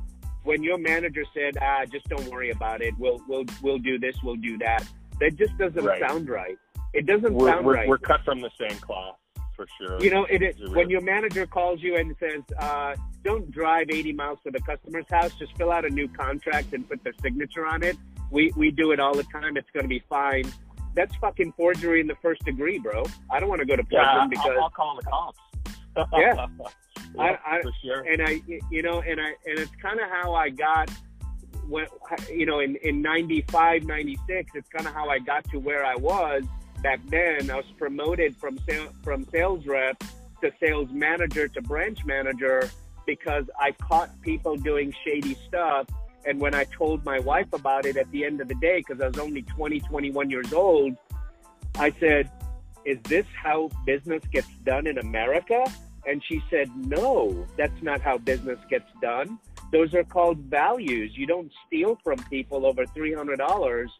when 0.44 0.62
your 0.62 0.78
manager 0.78 1.24
said, 1.34 1.58
"Ah, 1.60 1.84
just 1.84 2.08
don't 2.08 2.26
worry 2.30 2.50
about 2.50 2.80
it. 2.82 2.94
We'll 2.98 3.20
we'll 3.28 3.44
we'll 3.62 3.78
do 3.78 3.98
this. 3.98 4.16
We'll 4.22 4.36
do 4.36 4.56
that." 4.58 4.84
That 5.20 5.36
just 5.36 5.56
doesn't 5.58 5.84
Right. 5.84 6.00
sound 6.00 6.28
right. 6.28 6.56
It 6.94 7.06
doesn't 7.06 7.34
We're, 7.34 7.50
sound 7.50 7.66
we're, 7.66 7.74
right. 7.74 7.88
we're 7.88 7.98
cut 7.98 8.20
from 8.24 8.40
the 8.40 8.50
same 8.58 8.76
cloth 8.80 9.16
for 9.60 9.66
sure. 9.78 10.02
You 10.02 10.10
know, 10.10 10.24
it, 10.24 10.42
Is 10.42 10.70
when 10.70 10.88
your 10.88 11.00
manager 11.02 11.46
calls 11.46 11.82
you 11.82 11.96
and 11.96 12.14
says, 12.18 12.42
uh, 12.58 12.94
"Don't 13.24 13.50
drive 13.50 13.90
80 13.90 14.12
miles 14.12 14.38
to 14.44 14.50
the 14.50 14.60
customer's 14.60 15.04
house. 15.10 15.32
Just 15.38 15.56
fill 15.56 15.70
out 15.70 15.84
a 15.84 15.90
new 15.90 16.08
contract 16.08 16.72
and 16.72 16.88
put 16.88 17.02
their 17.04 17.12
signature 17.22 17.66
on 17.66 17.82
it." 17.82 17.96
We 18.30 18.52
we 18.56 18.70
do 18.70 18.92
it 18.92 19.00
all 19.00 19.14
the 19.14 19.24
time. 19.24 19.56
It's 19.56 19.70
going 19.72 19.84
to 19.84 19.88
be 19.88 20.02
fine. 20.08 20.44
That's 20.94 21.14
fucking 21.16 21.52
forgery 21.52 22.00
in 22.00 22.06
the 22.06 22.16
first 22.22 22.44
degree, 22.44 22.78
bro. 22.78 23.04
I 23.30 23.38
don't 23.38 23.48
want 23.48 23.60
to 23.60 23.66
go 23.66 23.76
to 23.76 23.84
prison 23.84 24.02
yeah, 24.02 24.26
because 24.28 24.52
I'll, 24.56 24.64
I'll 24.64 24.70
call 24.70 24.96
the 24.96 25.02
cops. 25.02 25.38
Yeah. 26.16 26.46
I- 27.18 27.38
I- 27.44 27.62
for 27.62 27.72
sure. 27.82 28.02
and 28.02 28.22
I, 28.22 28.40
you 28.70 28.82
know, 28.82 29.00
and 29.00 29.20
I, 29.20 29.34
and 29.44 29.58
it's 29.58 29.74
kind 29.82 29.98
of 29.98 30.08
how 30.08 30.34
I 30.34 30.48
got 30.48 30.88
when 31.68 31.86
you 32.32 32.46
know 32.46 32.60
in 32.60 32.76
in 32.76 33.00
95 33.00 33.84
96 33.84 34.50
it's 34.54 34.68
kind 34.70 34.88
of 34.88 34.92
how 34.92 35.08
i 35.08 35.20
got 35.20 35.44
to 35.50 35.58
where 35.58 35.84
i 35.84 35.94
was 35.94 36.42
back 36.82 37.00
then 37.08 37.50
i 37.50 37.56
was 37.56 37.64
promoted 37.78 38.36
from 38.36 38.58
sales 38.68 38.94
from 39.02 39.24
sales 39.26 39.66
rep 39.66 40.02
to 40.40 40.50
sales 40.60 40.88
manager 40.90 41.48
to 41.48 41.60
branch 41.62 42.04
manager 42.04 42.70
because 43.06 43.44
i 43.58 43.70
caught 43.72 44.10
people 44.22 44.56
doing 44.56 44.94
shady 45.04 45.36
stuff 45.46 45.86
and 46.26 46.40
when 46.40 46.54
i 46.54 46.64
told 46.64 47.04
my 47.04 47.18
wife 47.20 47.52
about 47.52 47.84
it 47.86 47.96
at 47.96 48.10
the 48.10 48.24
end 48.24 48.40
of 48.40 48.48
the 48.48 48.54
day 48.56 48.78
because 48.78 49.00
i 49.00 49.06
was 49.06 49.18
only 49.18 49.42
20 49.42 49.80
21 49.80 50.30
years 50.30 50.52
old 50.52 50.94
i 51.76 51.90
said 52.00 52.30
is 52.84 52.98
this 53.04 53.26
how 53.34 53.68
business 53.84 54.22
gets 54.32 54.48
done 54.64 54.86
in 54.86 54.98
america 54.98 55.64
and 56.06 56.22
she 56.24 56.42
said 56.48 56.70
no 56.76 57.46
that's 57.56 57.82
not 57.82 58.00
how 58.00 58.16
business 58.16 58.58
gets 58.70 58.90
done 59.02 59.38
those 59.72 59.94
are 59.94 60.04
called 60.04 60.38
values. 60.38 61.12
You 61.14 61.26
don't 61.26 61.50
steal 61.66 61.98
from 62.02 62.18
people 62.24 62.66
over 62.66 62.86
three 62.86 63.14
hundred 63.14 63.38
dollars. 63.38 63.90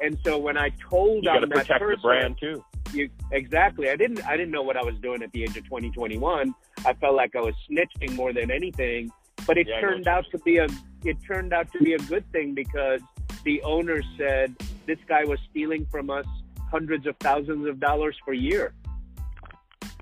And 0.00 0.18
so 0.24 0.38
when 0.38 0.56
I 0.56 0.70
told 0.90 1.24
you 1.24 1.30
got 1.30 1.40
to 1.40 1.46
that 1.46 1.54
protect 1.54 1.80
person, 1.80 2.00
the 2.02 2.08
brand 2.08 2.38
too. 2.38 2.64
You, 2.92 3.08
exactly. 3.32 3.90
I 3.90 3.96
didn't. 3.96 4.24
I 4.26 4.36
didn't 4.36 4.52
know 4.52 4.62
what 4.62 4.76
I 4.76 4.82
was 4.82 4.94
doing 4.96 5.22
at 5.22 5.32
the 5.32 5.42
age 5.42 5.56
of 5.56 5.66
20, 5.66 5.90
21. 5.90 6.54
I 6.84 6.92
felt 6.94 7.14
like 7.14 7.34
I 7.34 7.40
was 7.40 7.54
snitching 7.70 8.14
more 8.14 8.32
than 8.32 8.50
anything. 8.50 9.10
But 9.46 9.58
it 9.58 9.66
Yeah, 9.68 9.80
turned 9.80 10.06
out 10.06 10.24
to 10.30 10.38
be 10.38 10.58
a. 10.58 10.66
It 11.04 11.16
turned 11.26 11.52
out 11.52 11.70
to 11.72 11.78
be 11.78 11.94
a 11.94 11.98
good 11.98 12.30
thing 12.32 12.54
because 12.54 13.00
the 13.44 13.62
owner 13.62 14.02
said 14.18 14.54
this 14.86 14.98
guy 15.08 15.24
was 15.24 15.38
stealing 15.50 15.86
from 15.90 16.10
us 16.10 16.26
hundreds 16.70 17.06
of 17.06 17.16
thousands 17.20 17.66
of 17.66 17.80
dollars 17.80 18.16
per 18.24 18.32
year. 18.32 18.74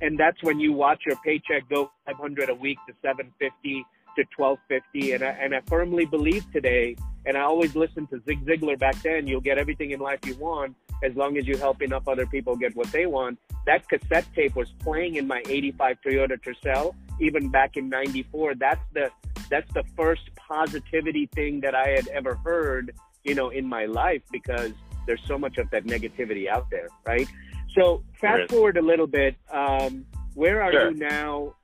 And 0.00 0.18
that's 0.18 0.42
when 0.42 0.58
you 0.58 0.72
watch 0.72 1.02
your 1.06 1.16
paycheck 1.24 1.68
go 1.68 1.90
500 2.06 2.50
a 2.50 2.54
week 2.54 2.78
to 2.88 2.94
750 3.02 3.84
to 4.16 4.24
1250 4.36 5.12
and 5.12 5.24
I, 5.24 5.28
and 5.28 5.54
I 5.54 5.60
firmly 5.66 6.04
believe 6.04 6.50
today 6.52 6.96
and 7.26 7.36
I 7.36 7.42
always 7.42 7.74
listened 7.74 8.10
to 8.10 8.20
Zig 8.26 8.44
Ziglar 8.46 8.78
back 8.78 9.00
then 9.02 9.26
you'll 9.26 9.40
get 9.40 9.58
everything 9.58 9.90
in 9.92 10.00
life 10.00 10.20
you 10.26 10.34
want 10.36 10.74
as 11.02 11.14
long 11.16 11.36
as 11.36 11.46
you 11.46 11.56
help 11.56 11.82
enough 11.82 12.06
other 12.08 12.26
people 12.26 12.56
get 12.56 12.74
what 12.76 12.90
they 12.92 13.06
want. 13.06 13.38
That 13.66 13.88
cassette 13.88 14.26
tape 14.34 14.54
was 14.56 14.70
playing 14.80 15.16
in 15.16 15.26
my 15.26 15.42
85 15.48 15.98
Toyota 16.06 16.36
Tercel 16.42 16.94
even 17.20 17.48
back 17.48 17.76
in 17.76 17.88
94 17.88 18.54
that's 18.56 18.80
the 18.92 19.10
that's 19.50 19.70
the 19.74 19.84
first 19.96 20.22
positivity 20.36 21.26
thing 21.34 21.60
that 21.60 21.74
I 21.74 21.88
had 21.90 22.08
ever 22.08 22.34
heard 22.44 22.92
you 23.24 23.34
know 23.34 23.48
in 23.50 23.66
my 23.66 23.84
life 23.86 24.22
because 24.32 24.72
there's 25.06 25.20
so 25.26 25.36
much 25.38 25.58
of 25.58 25.68
that 25.70 25.84
negativity 25.84 26.48
out 26.48 26.66
there 26.70 26.88
right? 27.06 27.28
So 27.76 28.02
fast 28.20 28.50
forward 28.50 28.76
a 28.76 28.82
little 28.82 29.06
bit 29.06 29.34
um, 29.52 30.06
where 30.34 30.62
are 30.62 30.72
Sure. 30.72 30.90
you 30.90 30.96
now? 30.98 31.54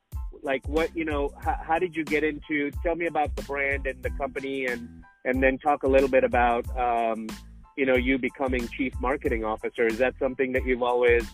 Like 0.42 0.66
what 0.68 0.94
you 0.96 1.04
know 1.04 1.30
how, 1.44 1.56
how 1.62 1.78
did 1.78 1.94
you 1.94 2.04
get 2.04 2.24
into 2.24 2.70
tell 2.82 2.94
me 2.96 3.06
about 3.06 3.36
the 3.36 3.42
brand 3.42 3.86
and 3.86 4.02
the 4.02 4.10
company 4.10 4.66
and 4.66 4.99
and 5.24 5.42
then 5.42 5.58
talk 5.58 5.82
a 5.82 5.88
little 5.88 6.08
bit 6.08 6.24
about 6.24 6.64
um, 6.76 7.28
you 7.76 7.86
know 7.86 7.96
you 7.96 8.18
becoming 8.18 8.66
chief 8.68 8.92
marketing 9.00 9.44
officer 9.44 9.86
is 9.86 9.98
that 9.98 10.14
something 10.18 10.52
that 10.52 10.64
you've 10.64 10.82
always 10.82 11.24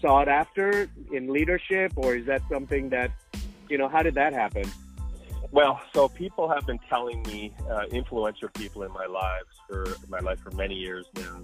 sought 0.00 0.28
after 0.28 0.88
in 1.12 1.32
leadership 1.32 1.92
or 1.96 2.16
is 2.16 2.26
that 2.26 2.42
something 2.50 2.88
that 2.90 3.10
you 3.68 3.78
know 3.78 3.88
how 3.88 4.02
did 4.02 4.14
that 4.14 4.32
happen 4.32 4.64
Well, 5.52 5.80
so 5.94 6.08
people 6.08 6.48
have 6.48 6.66
been 6.66 6.80
telling 6.88 7.22
me, 7.24 7.52
uh, 7.70 7.84
influential 7.90 8.48
people 8.54 8.84
in 8.84 8.92
my 8.92 9.04
lives 9.04 9.52
for 9.68 9.84
my 10.08 10.20
life 10.20 10.40
for 10.40 10.50
many 10.52 10.74
years 10.74 11.04
now, 11.14 11.42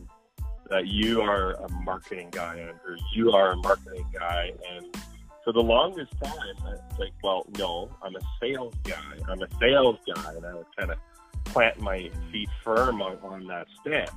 that 0.71 0.87
you 0.87 1.21
are 1.21 1.53
a 1.53 1.69
marketing 1.83 2.29
guy, 2.31 2.59
Andrew. 2.59 2.97
You 3.15 3.33
are 3.33 3.53
a 3.53 3.57
marketing 3.57 4.07
guy, 4.19 4.53
and 4.71 4.97
for 5.45 5.53
the 5.53 5.63
longest 5.63 6.13
time, 6.23 6.57
it's 6.73 6.99
like, 6.99 7.13
well, 7.23 7.47
no, 7.59 7.91
I'm 8.03 8.17
a 8.17 8.21
sales 8.41 8.75
guy. 8.85 9.13
I'm 9.29 9.43
a 9.43 9.49
sales 9.61 9.99
guy, 10.15 10.35
and 10.35 10.45
I 10.47 10.55
would 10.55 10.67
kind 10.79 10.91
of 10.91 10.99
plant 11.53 11.81
my 11.81 12.11
feet 12.33 12.49
firm 12.65 13.01
on, 13.03 13.19
on 13.23 13.47
that 13.47 13.67
stance. 13.81 14.11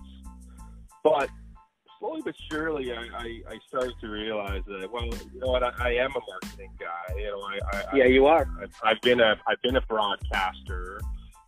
But 1.04 1.30
slowly 2.00 2.22
but 2.24 2.36
surely, 2.52 2.92
I, 2.94 3.08
I, 3.16 3.42
I 3.50 3.60
started 3.68 3.94
to 4.02 4.08
realize 4.08 4.64
that, 4.68 4.92
well, 4.92 5.06
you 5.06 5.40
know 5.40 5.48
what, 5.48 5.64
I, 5.64 5.72
I 5.80 5.90
am 5.96 6.12
a 6.12 6.20
marketing 6.30 6.72
guy. 6.80 7.16
You 7.18 7.28
know, 7.28 7.42
I, 7.42 7.60
I, 7.74 7.82
I 7.92 7.96
yeah 7.96 8.06
you 8.06 8.26
are 8.28 8.48
I've, 8.62 8.74
I've 8.84 9.02
been 9.02 9.20
a 9.20 9.36
I've 9.48 9.62
been 9.62 9.76
a 9.76 9.82
broadcaster. 9.82 11.00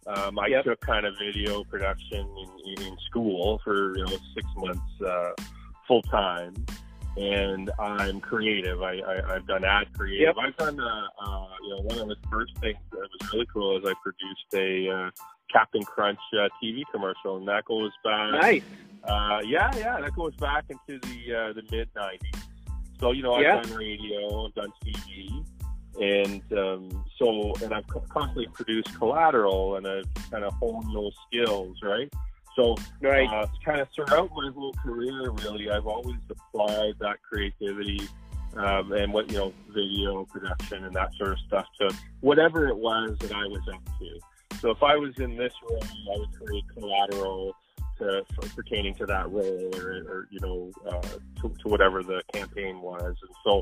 Um, 0.06 0.38
I 0.38 0.48
Yep. 0.48 0.66
took 0.66 0.82
kind 0.82 1.06
of 1.06 1.14
video 1.18 1.64
production 1.64 2.28
in, 2.66 2.82
in 2.84 2.98
school 3.10 3.62
for 3.64 3.98
you 3.98 4.04
know 4.06 4.18
six 4.36 4.46
months 4.58 5.02
uh, 5.06 5.32
full 5.88 6.02
time, 6.04 6.54
and 7.16 7.72
I'm 7.80 8.20
creative. 8.20 8.82
I, 8.82 9.00
I 9.00 9.36
I've 9.36 9.48
done 9.48 9.64
ad 9.64 9.88
creative. 9.98 10.36
Yep. 10.36 10.46
I've 10.46 10.58
done 10.58 10.80
uh, 10.80 11.08
uh, 11.26 11.48
you 11.64 11.70
know 11.70 11.82
one 11.84 12.00
of 12.00 12.08
the 12.10 12.18
first 12.30 12.52
things 12.60 12.78
that 12.92 13.00
was 13.00 13.34
really 13.34 13.48
cool 13.54 13.78
is 13.78 13.86
I 13.86 13.94
produced 14.04 14.54
a 14.56 14.90
uh, 14.90 15.12
Captain 15.54 15.84
Crunch 15.84 16.20
uh, 16.34 16.50
TV 16.62 16.82
commercial, 16.92 17.38
and 17.38 17.48
that 17.48 17.64
goes 17.66 17.92
back. 18.04 18.32
nice 18.32 18.64
Uh, 19.04 19.42
yeah, 19.46 19.70
yeah, 19.76 20.00
that 20.00 20.16
goes 20.16 20.34
back 20.38 20.64
into 20.70 21.00
the 21.08 21.36
uh, 21.36 21.54
the 21.54 21.64
mid 21.72 21.90
'90s. 21.94 22.40
So 23.00 23.12
you 23.12 23.22
know, 23.22 23.34
I've 23.36 23.44
Yeah. 23.44 23.62
done 23.62 23.74
radio, 23.74 24.46
I've 24.46 24.54
done 24.54 24.72
TV, 24.84 25.46
and 26.02 26.42
um, 26.58 27.06
so 27.20 27.54
and 27.62 27.74
I've 27.74 27.86
constantly 28.10 28.48
produced 28.48 28.94
collateral, 28.98 29.76
and 29.76 29.86
I've 29.86 30.06
kind 30.32 30.44
of 30.46 30.54
honed 30.54 30.96
those 30.96 31.14
skills, 31.28 31.78
right? 31.84 32.12
So 32.56 32.76
right 33.02 33.28
uh, 33.28 33.48
kind 33.66 33.82
of 33.82 33.90
throughout 33.90 34.30
my 34.36 34.52
whole 34.56 34.74
career, 34.74 35.32
really, 35.32 35.70
I've 35.70 35.88
always 35.88 36.20
applied 36.30 36.94
that 37.00 37.18
creativity 37.22 38.08
um, 38.56 38.94
and 38.94 39.12
what 39.12 39.32
you 39.32 39.38
know, 39.38 39.54
video 39.70 40.26
production 40.26 40.86
and 40.86 40.96
that 40.96 41.14
sort 41.16 41.32
of 41.32 41.40
stuff 41.40 41.66
to 41.82 41.94
whatever 42.22 42.68
it 42.68 42.78
was 42.78 43.18
that 43.20 43.32
I 43.34 43.46
was 43.48 43.62
up 43.74 43.84
to. 44.00 44.20
So 44.64 44.72
if 44.72 44.82
I 44.82 44.96
was 44.96 45.14
in 45.20 45.36
this 45.36 45.52
role, 45.70 45.84
I 45.84 46.20
would 46.20 46.32
create 46.40 46.64
collateral 46.74 47.54
to, 47.98 48.24
pertaining 48.56 48.96
to 48.96 49.06
that 49.08 49.30
role, 49.30 49.70
or, 49.76 49.90
or 50.08 50.28
you 50.32 50.40
know, 50.40 50.72
uh, 50.88 51.02
to, 51.42 51.50
to 51.50 51.68
whatever 51.68 52.02
the 52.02 52.24
campaign 52.32 52.80
was. 52.80 53.14
And 53.22 53.36
so 53.44 53.62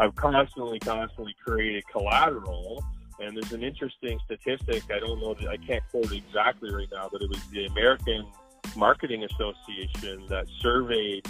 I've 0.00 0.16
constantly, 0.16 0.80
constantly 0.80 1.36
created 1.44 1.84
collateral. 1.86 2.84
And 3.20 3.36
there's 3.36 3.52
an 3.52 3.62
interesting 3.62 4.18
statistic. 4.24 4.82
I 4.90 4.98
don't 4.98 5.20
know. 5.20 5.36
I 5.48 5.56
can't 5.56 5.84
quote 5.92 6.10
exactly 6.10 6.74
right 6.74 6.88
now, 6.92 7.08
but 7.12 7.22
it 7.22 7.28
was 7.28 7.40
the 7.52 7.66
American 7.66 8.26
Marketing 8.74 9.22
Association 9.22 10.26
that 10.30 10.46
surveyed 10.60 11.28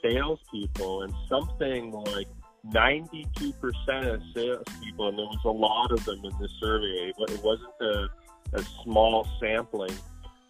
salespeople, 0.00 1.02
and 1.02 1.12
something 1.28 1.90
like 1.90 2.28
92% 2.68 4.14
of 4.14 4.22
salespeople, 4.32 5.08
and 5.08 5.18
there 5.18 5.26
was 5.26 5.40
a 5.44 5.50
lot 5.50 5.90
of 5.90 6.04
them 6.04 6.20
in 6.24 6.32
this 6.40 6.52
survey. 6.60 7.12
but 7.18 7.30
It 7.30 7.42
wasn't 7.42 7.72
a, 7.80 8.08
a 8.52 8.62
small 8.84 9.26
sampling. 9.40 9.92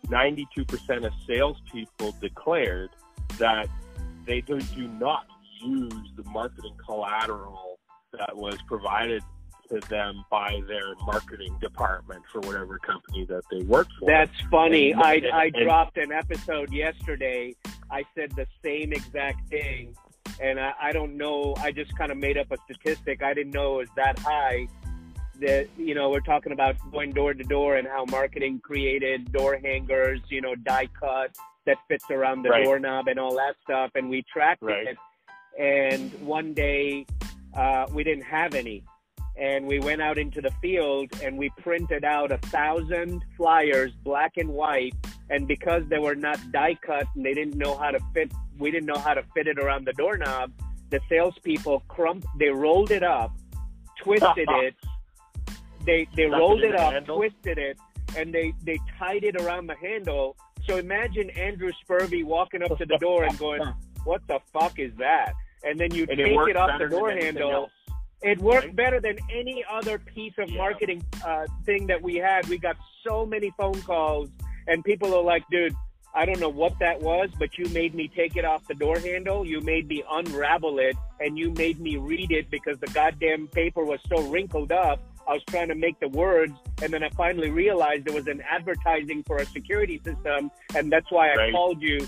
92% 0.06 1.04
of 1.06 1.12
salespeople 1.26 2.16
declared 2.20 2.90
that 3.38 3.68
they 4.26 4.40
do, 4.40 4.60
do 4.60 4.88
not 4.88 5.26
use 5.62 5.92
the 6.16 6.24
marketing 6.30 6.74
collateral 6.84 7.78
that 8.18 8.36
was 8.36 8.56
provided 8.66 9.22
to 9.68 9.78
them 9.88 10.24
by 10.30 10.60
their 10.66 10.94
marketing 11.06 11.56
department 11.60 12.22
for 12.32 12.40
whatever 12.40 12.78
company 12.78 13.24
that 13.26 13.42
they 13.50 13.62
work 13.64 13.86
for. 13.98 14.06
That's 14.06 14.32
funny. 14.50 14.92
And- 14.92 15.02
I 15.02 15.14
and- 15.14 15.26
I 15.28 15.50
dropped 15.50 15.96
an 15.96 16.12
episode 16.12 16.72
yesterday. 16.72 17.54
I 17.90 18.04
said 18.14 18.32
the 18.32 18.46
same 18.64 18.92
exact 18.92 19.48
thing, 19.48 19.94
and 20.40 20.58
I, 20.58 20.72
I 20.80 20.92
don't 20.92 21.16
know. 21.16 21.54
I 21.58 21.72
just 21.72 21.96
kind 21.96 22.10
of 22.10 22.18
made 22.18 22.36
up 22.38 22.50
a 22.50 22.56
statistic. 22.64 23.22
I 23.22 23.34
didn't 23.34 23.52
know 23.52 23.74
it 23.74 23.88
was 23.88 23.88
that 23.96 24.18
high. 24.18 24.66
That 25.40 25.68
you 25.76 25.94
know, 25.94 26.10
we're 26.10 26.20
talking 26.20 26.52
about 26.52 26.76
going 26.92 27.12
door 27.12 27.34
to 27.34 27.44
door 27.44 27.76
and 27.76 27.86
how 27.88 28.04
marketing 28.10 28.60
created 28.60 29.32
door 29.32 29.58
hangers, 29.62 30.20
you 30.28 30.40
know, 30.40 30.54
die 30.54 30.88
cut 30.98 31.36
that 31.66 31.76
fits 31.88 32.04
around 32.10 32.42
the 32.42 32.50
Right. 32.50 32.64
doorknob 32.64 33.08
and 33.08 33.18
all 33.18 33.34
that 33.36 33.54
stuff, 33.62 33.90
and 33.94 34.08
we 34.10 34.22
tracked 34.32 34.62
Right. 34.62 34.88
it. 34.88 34.96
And 35.58 36.12
one 36.20 36.54
day, 36.54 37.06
uh, 37.56 37.86
we 37.92 38.04
didn't 38.04 38.24
have 38.24 38.54
any 38.54 38.84
and 39.36 39.66
we 39.66 39.78
went 39.80 40.02
out 40.02 40.18
into 40.18 40.40
the 40.42 40.50
field 40.60 41.10
and 41.22 41.38
we 41.38 41.50
printed 41.62 42.04
out 42.04 42.30
a 42.30 42.38
thousand 42.38 43.22
flyers, 43.36 43.90
black 44.04 44.32
and 44.36 44.50
white. 44.50 44.94
And 45.30 45.48
because 45.48 45.82
they 45.88 45.98
were 45.98 46.14
not 46.14 46.38
die 46.52 46.76
cut 46.82 47.06
and 47.14 47.24
they 47.24 47.32
didn't 47.32 47.56
know 47.56 47.76
how 47.76 47.90
to 47.90 48.00
fit, 48.12 48.30
we 48.58 48.70
didn't 48.70 48.86
know 48.86 48.98
how 48.98 49.14
to 49.14 49.22
fit 49.34 49.46
it 49.46 49.58
around 49.58 49.86
the 49.86 49.92
doorknob. 49.94 50.52
The 50.90 51.00
salespeople 51.08 51.84
crump, 51.88 52.26
they 52.38 52.48
rolled 52.50 52.90
it 52.90 53.02
up, 53.02 53.32
twisted 54.02 54.48
it. 54.64 54.74
They 55.84 56.06
they 56.16 56.28
Stuck 56.28 56.38
rolled 56.40 56.62
in 56.62 56.72
it 56.72 56.76
up, 56.76 56.92
handle? 56.92 57.16
twisted 57.16 57.58
it, 57.58 57.78
and 58.16 58.32
they 58.34 58.52
they 58.64 58.78
tied 58.98 59.24
it 59.24 59.40
around 59.40 59.66
the 59.66 59.76
handle. 59.76 60.36
So 60.66 60.76
imagine 60.76 61.30
Andrew 61.30 61.70
Spurvey 61.84 62.24
walking 62.24 62.62
up 62.62 62.76
to 62.78 62.86
the 62.86 62.98
door 62.98 63.24
and 63.24 63.36
going, 63.38 63.62
"What 64.04 64.22
the 64.28 64.40
fuck 64.52 64.78
is 64.78 64.92
that?" 64.98 65.32
And 65.64 65.78
then 65.78 65.92
you 65.94 66.06
and 66.08 66.18
take 66.18 66.26
it 66.32 66.48
it 66.50 66.56
off 66.56 66.78
the 66.78 66.88
door 66.88 67.10
handle. 67.10 67.50
else. 67.50 67.70
It 68.22 68.38
worked 68.38 68.66
Right? 68.66 68.76
better 68.76 69.00
than 69.00 69.16
any 69.32 69.64
other 69.70 69.98
piece 69.98 70.34
of 70.38 70.50
Yeah. 70.50 70.58
marketing 70.58 71.02
uh, 71.24 71.46
thing 71.64 71.86
that 71.86 72.02
we 72.02 72.16
had. 72.16 72.46
We 72.48 72.58
got 72.58 72.76
so 73.06 73.24
many 73.24 73.50
phone 73.58 73.80
calls, 73.82 74.28
and 74.66 74.84
people 74.84 75.14
are 75.14 75.22
like, 75.22 75.42
dude, 75.50 75.74
I 76.14 76.26
don't 76.26 76.38
know 76.40 76.50
what 76.50 76.78
that 76.80 77.00
was, 77.00 77.30
but 77.38 77.56
you 77.56 77.66
made 77.70 77.94
me 77.94 78.08
take 78.14 78.36
it 78.36 78.44
off 78.44 78.66
the 78.68 78.74
door 78.74 78.98
handle. 78.98 79.46
You 79.46 79.60
made 79.62 79.88
me 79.88 80.02
unravel 80.10 80.78
it, 80.80 80.96
and 81.20 81.38
you 81.38 81.52
made 81.52 81.80
me 81.80 81.96
read 81.96 82.30
it 82.30 82.50
because 82.50 82.78
the 82.80 82.88
goddamn 82.88 83.46
paper 83.48 83.84
was 83.84 84.00
so 84.08 84.20
wrinkled 84.28 84.72
up. 84.72 85.00
I 85.30 85.34
was 85.34 85.44
trying 85.44 85.68
to 85.68 85.76
make 85.76 86.00
the 86.00 86.08
words, 86.08 86.52
and 86.82 86.92
then 86.92 87.04
I 87.04 87.10
finally 87.10 87.50
realized 87.50 88.08
it 88.08 88.12
was 88.12 88.26
an 88.26 88.42
advertising 88.50 89.22
for 89.22 89.36
a 89.36 89.46
security 89.46 90.00
system, 90.04 90.50
and 90.74 90.90
that's 90.90 91.08
why 91.12 91.30
I 91.30 91.36
Right. 91.36 91.52
called 91.52 91.80
you. 91.80 92.00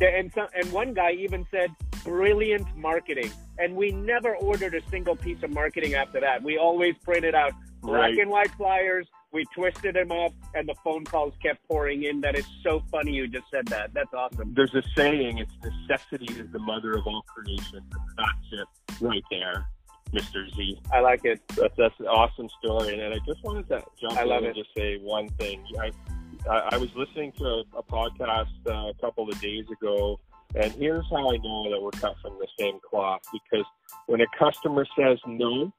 And 0.00 0.32
some, 0.32 0.46
and 0.54 0.72
one 0.72 0.94
guy 0.94 1.10
even 1.12 1.44
said, 1.50 1.74
"Brilliant 2.04 2.76
marketing." 2.76 3.30
And 3.58 3.74
we 3.74 3.90
never 3.90 4.36
ordered 4.36 4.74
a 4.76 4.82
single 4.90 5.16
piece 5.16 5.42
of 5.42 5.50
marketing 5.50 5.94
after 5.94 6.20
that. 6.20 6.40
We 6.44 6.56
always 6.56 6.94
printed 6.98 7.34
out 7.34 7.52
black 7.80 8.00
Right. 8.00 8.18
and 8.18 8.30
white 8.30 8.50
flyers. 8.52 9.08
We 9.32 9.44
twisted 9.54 9.96
them 9.96 10.12
up, 10.12 10.32
and 10.54 10.68
the 10.68 10.74
phone 10.84 11.04
calls 11.04 11.34
kept 11.42 11.66
pouring 11.66 12.04
in. 12.04 12.20
That 12.20 12.36
is 12.36 12.46
so 12.62 12.78
funny 12.92 13.12
you 13.12 13.26
just 13.26 13.50
said 13.50 13.66
that. 13.68 13.92
That's 13.92 14.12
awesome. 14.14 14.54
There's 14.54 14.74
a 14.74 14.82
saying, 14.94 15.38
it's 15.38 15.54
necessity 15.64 16.32
is 16.38 16.50
the 16.52 16.60
mother 16.60 16.92
of 16.92 17.06
all 17.08 17.22
creation. 17.22 17.82
That's 18.16 18.52
it 18.52 18.68
right 19.00 19.24
there, 19.32 19.66
Mr. 20.12 20.54
Z. 20.54 20.78
I 20.92 21.00
like 21.00 21.24
it. 21.24 21.40
That's, 21.56 21.74
that's 21.76 21.98
an 22.00 22.06
awesome 22.06 22.48
story. 22.62 23.00
And 23.00 23.14
I 23.14 23.18
just 23.26 23.42
wanted 23.42 23.68
to 23.68 23.82
jump 24.00 24.18
I 24.18 24.22
in 24.22 24.28
love 24.28 24.44
and 24.44 24.56
it. 24.56 24.56
just 24.56 24.70
say 24.76 24.98
one 24.98 25.28
thing. 25.30 25.64
I, 25.80 25.90
I, 26.50 26.68
I 26.72 26.76
was 26.76 26.90
listening 26.94 27.32
to 27.38 27.44
a, 27.44 27.64
a 27.78 27.82
podcast 27.82 28.48
uh, 28.66 28.90
a 28.90 28.94
couple 29.00 29.28
of 29.28 29.40
days 29.40 29.64
ago, 29.70 30.18
and 30.54 30.70
here's 30.72 31.04
how 31.10 31.32
I 31.32 31.36
know 31.38 31.70
that 31.70 31.80
we're 31.80 31.90
cut 31.92 32.16
from 32.20 32.38
the 32.38 32.46
same 32.58 32.78
cloth. 32.88 33.22
Because 33.32 33.64
when 34.06 34.20
a 34.20 34.26
customer 34.38 34.86
says 34.98 35.18
no, 35.26 35.72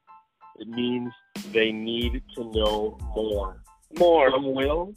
it 0.59 0.67
means 0.67 1.11
they 1.51 1.71
need 1.71 2.21
to 2.35 2.43
know 2.51 2.97
more. 3.15 3.61
More. 3.99 4.31
Some 4.31 4.53
will, 4.55 4.93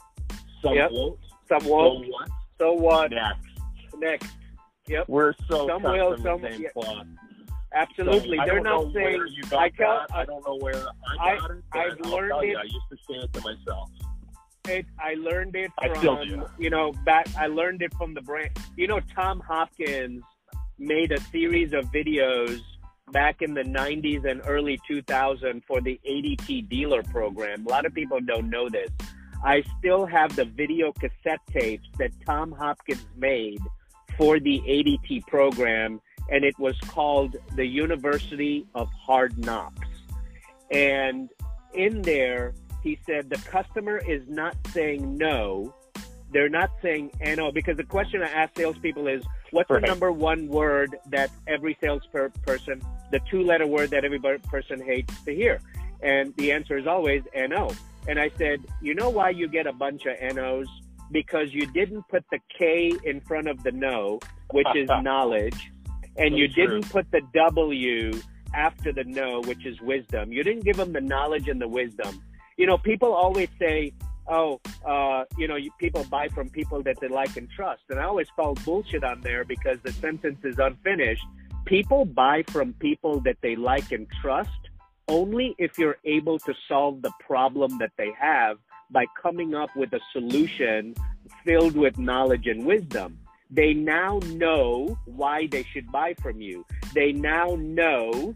some 0.63 0.75
Yep. 0.75 0.91
won't. 0.93 1.19
Some 1.49 1.65
won't. 1.69 2.07
So 2.07 2.11
what? 2.11 2.29
So 2.59 2.73
what? 2.73 3.11
Next. 3.11 3.47
Next. 3.99 4.31
Yep. 4.89 5.09
We're 5.09 5.35
so 5.49 5.67
Some 5.67 5.83
cut 5.83 5.93
will, 5.93 6.13
from 6.15 6.23
some- 6.23 6.41
the 6.43 6.51
same 6.53 6.63
yeah. 6.63 6.69
cloth. 6.71 7.07
Absolutely. 7.75 8.37
So 8.39 8.43
I 8.43 8.47
They're 8.47 8.61
know 8.61 8.91
saying. 8.93 9.19
where 9.19 9.27
you 9.27 9.43
got 9.45 9.61
I 9.63 9.69
tell- 9.71 10.07
that. 10.09 10.15
I 10.17 10.25
don't 10.25 10.47
know 10.47 10.57
where 10.61 10.75
I 10.77 11.17
I- 11.33 11.37
got 11.39 11.51
it. 11.51 11.65
But 11.73 11.79
I've 11.81 12.01
learned 12.01 12.31
tell 12.31 12.45
you, 12.45 12.53
it- 12.53 12.61
I 12.61 12.63
used 12.63 12.89
to 12.91 12.97
say 13.09 13.15
it 13.19 13.33
to 13.35 13.41
myself. 13.43 13.91
it. 14.69 14.87
I 14.99 15.15
learned 15.15 15.55
it 15.57 15.71
from 16.01 16.45
you 16.59 16.71
know 16.71 16.93
back. 17.05 17.29
I 17.39 17.47
learned 17.47 17.83
it 17.83 17.93
from 17.95 18.15
the 18.15 18.21
brand. 18.23 18.51
You 18.77 18.87
know, 18.89 19.01
Tom 19.15 19.41
Hopkins 19.41 20.23
made 20.79 21.13
a 21.13 21.21
series 21.21 21.73
of 21.73 21.85
videos 21.87 22.61
back 23.13 23.41
in 23.43 23.55
the 23.55 23.63
90s 23.63 24.25
and 24.25 24.43
early 24.47 24.79
2000 24.87 25.63
for 25.65 25.81
the 25.81 26.01
ADT 26.05 26.63
dealer 26.69 27.03
program. 27.05 27.65
A 27.65 27.69
lot 27.69 27.87
of 27.87 27.95
people 27.95 28.19
don't 28.21 28.51
know 28.51 28.69
this. 28.69 28.91
I 29.45 29.63
still 29.79 30.05
have 30.07 30.35
the 30.35 30.45
video 30.45 30.93
cassette 30.93 31.41
tapes 31.51 31.89
that 31.99 32.11
Tom 32.27 32.51
Hopkins 32.53 33.07
made 33.17 33.61
for 34.19 34.41
the 34.41 34.61
ADT 34.67 35.21
program, 35.29 36.01
and 36.31 36.45
it 36.45 36.59
was 36.59 36.79
called 36.89 37.37
the 37.55 37.67
University 37.67 38.67
of 38.75 38.89
Hard 38.93 39.39
Knocks. 39.39 39.89
And 40.71 41.29
in 41.75 42.03
there, 42.03 42.55
he 42.83 42.99
said 43.07 43.31
the 43.31 43.39
customer 43.49 43.99
is 43.99 44.23
not 44.29 44.57
saying 44.69 45.17
no. 45.17 45.75
They're 46.33 46.49
not 46.49 46.71
saying 46.83 47.13
no 47.37 47.53
because 47.53 47.77
the 47.77 47.85
question 47.85 48.23
I 48.23 48.29
ask 48.29 48.57
salespeople 48.57 49.07
is, 49.07 49.23
what's 49.53 49.71
Right. 49.71 49.81
the 49.81 49.87
number 49.87 50.11
one 50.11 50.49
word 50.49 50.97
that 51.11 51.31
every 51.47 51.77
salesperson, 51.81 52.83
the 53.13 53.21
two-letter 53.31 53.67
word 53.67 53.91
that 53.91 54.05
every 54.05 54.19
person 54.19 54.81
hates 54.85 55.23
to 55.25 55.35
hear? 55.35 55.61
And 56.03 56.35
the 56.37 56.53
answer 56.53 56.77
is 56.77 56.87
always 56.87 57.23
no. 57.35 57.71
And 58.09 58.19
I 58.21 58.31
said, 58.37 58.65
you 58.83 58.95
know 58.95 59.09
why 59.09 59.31
you 59.31 59.49
get 59.49 59.67
a 59.67 59.73
bunch 59.73 60.03
of 60.07 60.35
NOs? 60.35 60.67
Because 61.11 61.53
you 61.55 61.67
didn't 61.67 62.07
put 62.09 62.25
the 62.31 62.39
K 62.57 62.93
in 63.05 63.21
front 63.21 63.49
of 63.49 63.63
the 63.63 63.73
no, 63.73 64.21
which 64.51 64.67
is 64.75 64.89
knowledge, 65.03 65.71
and 66.19 66.33
So 66.33 66.37
you 66.37 66.49
true. 66.49 66.67
didn't 66.67 66.91
put 66.91 67.11
the 67.11 67.23
W 67.35 68.13
after 68.55 68.93
the 68.93 69.05
no, 69.05 69.43
which 69.43 69.67
is 69.67 69.81
wisdom. 69.81 70.33
You 70.33 70.43
didn't 70.43 70.65
give 70.65 70.77
them 70.77 70.93
the 70.93 71.01
knowledge 71.01 71.49
and 71.49 71.61
the 71.61 71.69
wisdom. 71.69 72.23
You 72.57 72.67
know, 72.67 72.79
people 72.79 73.13
always 73.13 73.49
say, 73.59 73.93
oh, 74.29 74.61
uh, 74.85 75.25
you 75.37 75.47
know, 75.47 75.57
you, 75.57 75.71
people 75.79 76.05
buy 76.05 76.29
from 76.29 76.49
people 76.49 76.83
that 76.83 76.99
they 77.01 77.09
like 77.09 77.37
and 77.37 77.49
trust. 77.51 77.83
And 77.91 77.99
I 77.99 78.05
always 78.05 78.29
call 78.35 78.55
bullshit 78.55 79.05
on 79.05 79.21
there 79.21 79.45
because 79.45 79.79
the 79.83 79.93
sentence 79.93 80.39
is 80.45 80.59
unfinished. 80.59 81.25
People 81.67 82.05
buy 82.05 82.45
from 82.49 82.73
people 82.75 83.21
that 83.21 83.37
they 83.43 83.57
like 83.57 83.93
and 83.93 84.07
trust 84.23 84.51
only 85.09 85.55
if 85.59 85.79
you're 85.79 85.99
able 86.05 86.39
to 86.41 86.55
solve 86.69 87.03
the 87.03 87.13
problem 87.21 87.79
that 87.79 87.93
they 87.97 88.11
have 88.19 88.59
by 88.91 89.05
coming 89.21 89.55
up 89.55 89.71
with 89.77 89.93
a 89.93 90.01
solution 90.13 90.95
filled 91.45 91.77
with 91.77 91.99
knowledge 91.99 92.47
and 92.47 92.65
wisdom. 92.65 93.19
They 93.51 93.75
now 93.75 94.21
know 94.27 94.99
why 95.05 95.47
they 95.47 95.63
should 95.63 95.91
buy 95.93 96.15
from 96.21 96.41
you. 96.41 96.65
They 96.95 97.13
now 97.13 97.57
know 97.59 98.35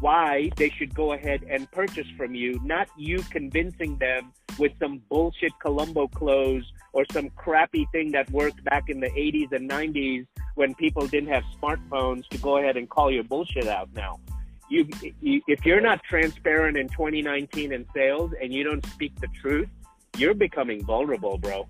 why 0.00 0.50
they 0.56 0.70
should 0.70 0.94
go 0.94 1.12
ahead 1.14 1.44
and 1.48 1.70
purchase 1.70 2.06
from 2.16 2.34
you, 2.34 2.60
not 2.62 2.88
you 2.98 3.22
convincing 3.30 3.96
them 3.98 4.32
with 4.58 4.72
some 4.78 5.00
bullshit 5.08 5.52
Columbo 5.60 6.08
close 6.08 6.70
or 6.92 7.04
some 7.12 7.30
crappy 7.30 7.88
thing 7.92 8.12
that 8.12 8.30
worked 8.30 8.62
back 8.64 8.88
in 8.88 9.00
the 9.00 9.08
80s 9.08 9.52
and 9.52 9.70
90s 9.70 10.26
when 10.54 10.74
people 10.74 11.06
didn't 11.06 11.30
have 11.30 11.44
smartphones 11.60 12.28
to 12.28 12.38
go 12.38 12.58
ahead 12.58 12.76
and 12.76 12.88
call 12.88 13.10
your 13.10 13.24
bullshit 13.24 13.66
out 13.66 13.88
now. 13.94 14.20
You, 14.68 14.86
you, 15.20 15.40
if 15.48 15.64
you're 15.64 15.80
not 15.80 16.02
transparent 16.04 16.76
in 16.76 16.88
2019 16.88 17.72
in 17.72 17.86
sales 17.94 18.32
and 18.40 18.52
you 18.52 18.62
don't 18.62 18.84
speak 18.86 19.18
the 19.20 19.28
truth, 19.40 19.68
you're 20.16 20.34
becoming 20.34 20.84
vulnerable, 20.84 21.38
bro. 21.38 21.66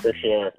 For 0.00 0.12
sure. 0.20 0.52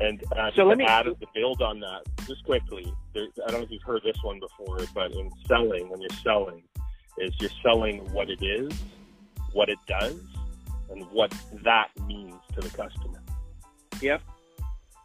And 0.00 0.22
uh, 0.36 0.50
So 0.50 0.62
to 0.62 0.64
let 0.64 0.78
me- 0.78 0.84
add 0.84 1.04
to 1.04 1.16
build 1.34 1.62
on 1.62 1.80
that 1.80 2.02
just 2.26 2.44
quickly. 2.44 2.92
There, 3.14 3.26
I 3.46 3.50
don't 3.50 3.60
know 3.60 3.64
if 3.64 3.70
you've 3.70 3.82
heard 3.82 4.02
this 4.04 4.16
one 4.22 4.40
before, 4.40 4.78
but 4.94 5.12
in 5.12 5.30
selling, 5.46 5.88
when 5.88 6.00
you're 6.00 6.10
selling, 6.22 6.62
is 7.18 7.32
you're 7.40 7.50
selling 7.62 7.98
what 8.12 8.30
it 8.30 8.42
is, 8.42 8.72
what 9.52 9.68
it 9.68 9.78
does, 9.86 10.18
and 10.90 11.04
what 11.10 11.32
that 11.64 11.88
means 12.06 12.34
to 12.54 12.60
the 12.60 12.68
customer. 12.70 13.20
Yep. 14.00 14.22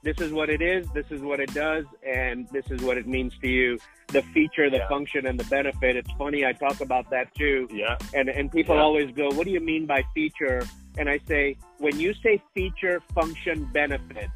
This 0.03 0.19
is 0.21 0.31
what 0.31 0.49
it 0.49 0.61
is, 0.61 0.87
this 0.93 1.05
is 1.09 1.21
what 1.21 1.39
it 1.39 1.53
does, 1.53 1.85
and 2.05 2.47
this 2.49 2.65
is 2.71 2.81
what 2.81 2.97
it 2.97 3.07
means 3.07 3.33
to 3.41 3.47
you. 3.49 3.77
The 4.09 4.21
feature, 4.33 4.69
the 4.69 4.77
Yeah. 4.77 4.87
function, 4.87 5.25
and 5.25 5.37
the 5.37 5.43
benefit. 5.45 5.97
It's 5.97 6.11
funny, 6.13 6.45
I 6.45 6.53
talk 6.53 6.79
about 6.79 7.09
that 7.09 7.33
too. 7.35 7.67
Yeah. 7.71 7.97
And, 8.13 8.29
and 8.29 8.49
people 8.49 8.75
Yeah. 8.75 8.83
always 8.83 9.11
go, 9.13 9.29
What 9.33 9.45
do 9.45 9.51
you 9.51 9.59
mean 9.59 9.85
by 9.85 10.03
feature? 10.13 10.61
And 10.97 11.09
I 11.09 11.19
say, 11.27 11.57
When 11.79 11.99
you 11.99 12.13
say 12.23 12.41
feature, 12.53 13.01
function, 13.13 13.65
benefit, 13.73 14.29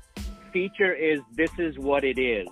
feature 0.51 0.93
is 0.93 1.19
this 1.35 1.51
is 1.57 1.77
what 1.77 2.03
it 2.03 2.19
is. 2.19 2.47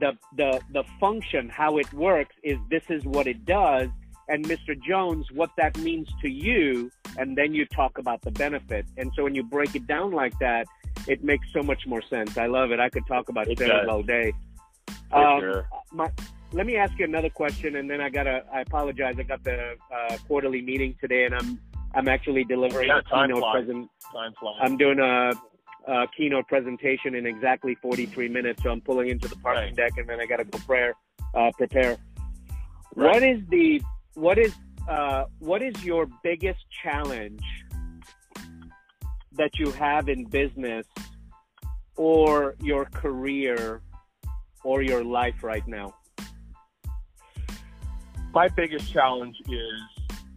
The, 0.00 0.12
the, 0.36 0.60
the 0.72 0.84
function, 1.00 1.48
how 1.48 1.78
it 1.78 1.90
works, 1.92 2.34
is 2.42 2.58
this 2.70 2.82
is 2.90 3.04
what 3.04 3.26
it 3.26 3.44
does. 3.44 3.88
And 4.28 4.44
Mr. 4.44 4.76
Jones, 4.86 5.26
what 5.32 5.50
that 5.56 5.78
means 5.78 6.08
to 6.20 6.28
you, 6.28 6.90
and 7.16 7.38
then 7.38 7.54
you 7.54 7.64
talk 7.66 7.98
about 7.98 8.20
the 8.22 8.32
benefit. 8.32 8.84
And 8.96 9.10
so 9.14 9.22
when 9.24 9.34
you 9.34 9.44
break 9.44 9.74
it 9.74 9.86
down 9.86 10.12
like 10.12 10.36
that, 10.40 10.66
it 11.06 11.22
makes 11.22 11.46
so 11.52 11.62
much 11.62 11.86
more 11.86 12.02
sense. 12.02 12.36
I 12.36 12.46
love 12.46 12.72
it. 12.72 12.80
I 12.80 12.88
could 12.88 13.06
talk 13.06 13.28
about 13.28 13.48
It 13.48 13.58
sales 13.58 13.86
all 13.88 14.02
day. 14.02 14.32
Um, 15.12 15.40
sure. 15.40 15.68
my, 15.92 16.10
let 16.52 16.66
me 16.66 16.76
ask 16.76 16.98
you 16.98 17.04
another 17.04 17.30
question, 17.30 17.76
and 17.76 17.88
then 17.88 18.00
I 18.00 18.08
gotta. 18.08 18.44
I 18.52 18.60
apologize. 18.62 19.14
I 19.18 19.22
got 19.22 19.44
the 19.44 19.74
uh, 19.94 20.16
quarterly 20.26 20.62
meeting 20.62 20.96
today, 21.00 21.24
and 21.24 21.34
I'm 21.34 21.60
I'm 21.94 22.08
actually 22.08 22.44
delivering 22.44 22.88
Yeah, 22.88 22.98
a 22.98 23.02
keynote 23.02 23.42
present. 23.52 23.88
I'm 24.60 24.76
doing 24.76 24.98
a, 24.98 25.32
a 25.86 26.06
keynote 26.16 26.46
presentation 26.48 27.14
in 27.14 27.26
exactly 27.26 27.74
43 27.76 28.28
minutes, 28.28 28.62
so 28.62 28.70
I'm 28.70 28.80
pulling 28.80 29.08
into 29.08 29.28
the 29.28 29.36
parking 29.36 29.64
Right. 29.66 29.76
deck, 29.76 29.92
and 29.98 30.08
then 30.08 30.20
I 30.20 30.26
gotta 30.26 30.44
go 30.44 30.58
prayer, 30.66 30.94
uh, 31.34 31.50
prepare. 31.56 31.96
Right. 32.94 33.14
What 33.14 33.22
is 33.22 33.40
the 33.48 33.80
what 34.14 34.38
is 34.38 34.54
uh, 34.88 35.24
what 35.38 35.62
is 35.62 35.84
your 35.84 36.06
biggest 36.22 36.64
challenge 36.82 37.42
that 39.32 39.58
you 39.58 39.70
have 39.72 40.08
in 40.08 40.24
business 40.24 40.86
or 41.96 42.54
your 42.60 42.86
career 42.86 43.82
or 44.64 44.82
your 44.82 45.04
life 45.04 45.42
right 45.42 45.66
now? 45.68 45.94
my 48.32 48.48
biggest 48.48 48.92
challenge 48.92 49.34
is 49.48 49.80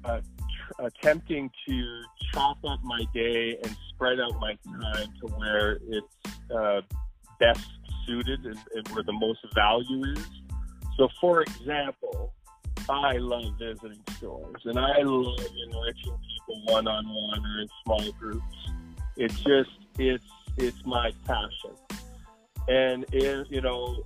uh, 0.05 0.21
tr- 0.21 0.85
attempting 0.85 1.49
to 1.67 2.01
chop 2.31 2.57
up 2.65 2.79
my 2.81 3.03
day 3.13 3.57
and 3.61 3.75
spread 3.99 4.19
out 4.21 4.39
my 4.39 4.55
time 4.65 5.07
to 5.19 5.27
where 5.35 5.77
it's 5.89 6.51
uh, 6.55 6.81
best 7.37 7.67
suited 8.07 8.45
and, 8.45 8.57
and 8.73 8.87
where 8.89 9.03
the 9.03 9.11
most 9.11 9.39
value 9.53 10.03
is. 10.13 10.25
So, 10.95 11.09
for 11.19 11.41
example, 11.41 12.33
I 12.89 13.17
love 13.17 13.53
visiting 13.59 13.99
stores 14.17 14.61
and 14.63 14.79
I 14.79 15.01
love 15.01 15.37
enriching 15.37 16.17
people 16.17 16.73
one 16.73 16.87
on 16.87 17.05
one 17.05 17.45
or 17.45 17.61
in 17.61 17.67
small 17.83 18.11
groups. 18.13 18.71
It's 19.17 19.35
just 19.41 19.69
it's 19.97 20.23
it's 20.57 20.85
my 20.85 21.11
passion, 21.25 21.75
and 22.69 23.05
it, 23.11 23.47
you 23.49 23.61
know 23.61 24.05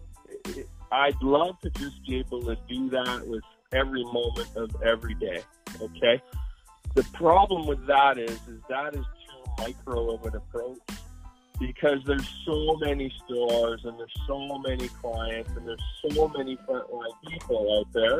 I'd 0.92 1.22
love 1.22 1.60
to 1.62 1.70
just 1.70 2.04
be 2.06 2.18
able 2.18 2.42
to 2.42 2.58
do 2.68 2.90
that 2.90 3.28
with 3.28 3.44
every 3.72 4.04
moment 4.04 4.50
of 4.56 4.76
every 4.84 5.14
day. 5.16 5.42
Okay. 5.80 6.22
The 6.96 7.04
problem 7.14 7.66
with 7.68 7.86
that 7.88 8.18
is, 8.18 8.40
is 8.48 8.62
that 8.70 8.96
is 8.96 9.06
micro 9.58 10.16
of 10.16 10.26
an 10.26 10.36
approach 10.36 10.80
because 11.60 12.00
there's 12.06 12.28
so 12.46 12.78
many 12.82 13.12
stores 13.24 13.82
and 13.86 13.98
there's 14.00 14.14
so 14.28 14.58
many 14.60 14.88
clients 14.90 15.50
and 15.56 15.68
there's 15.68 15.84
so 16.10 16.28
many 16.30 16.58
frontline 16.68 17.14
people 17.28 17.80
out 17.80 17.94
there. 17.94 18.20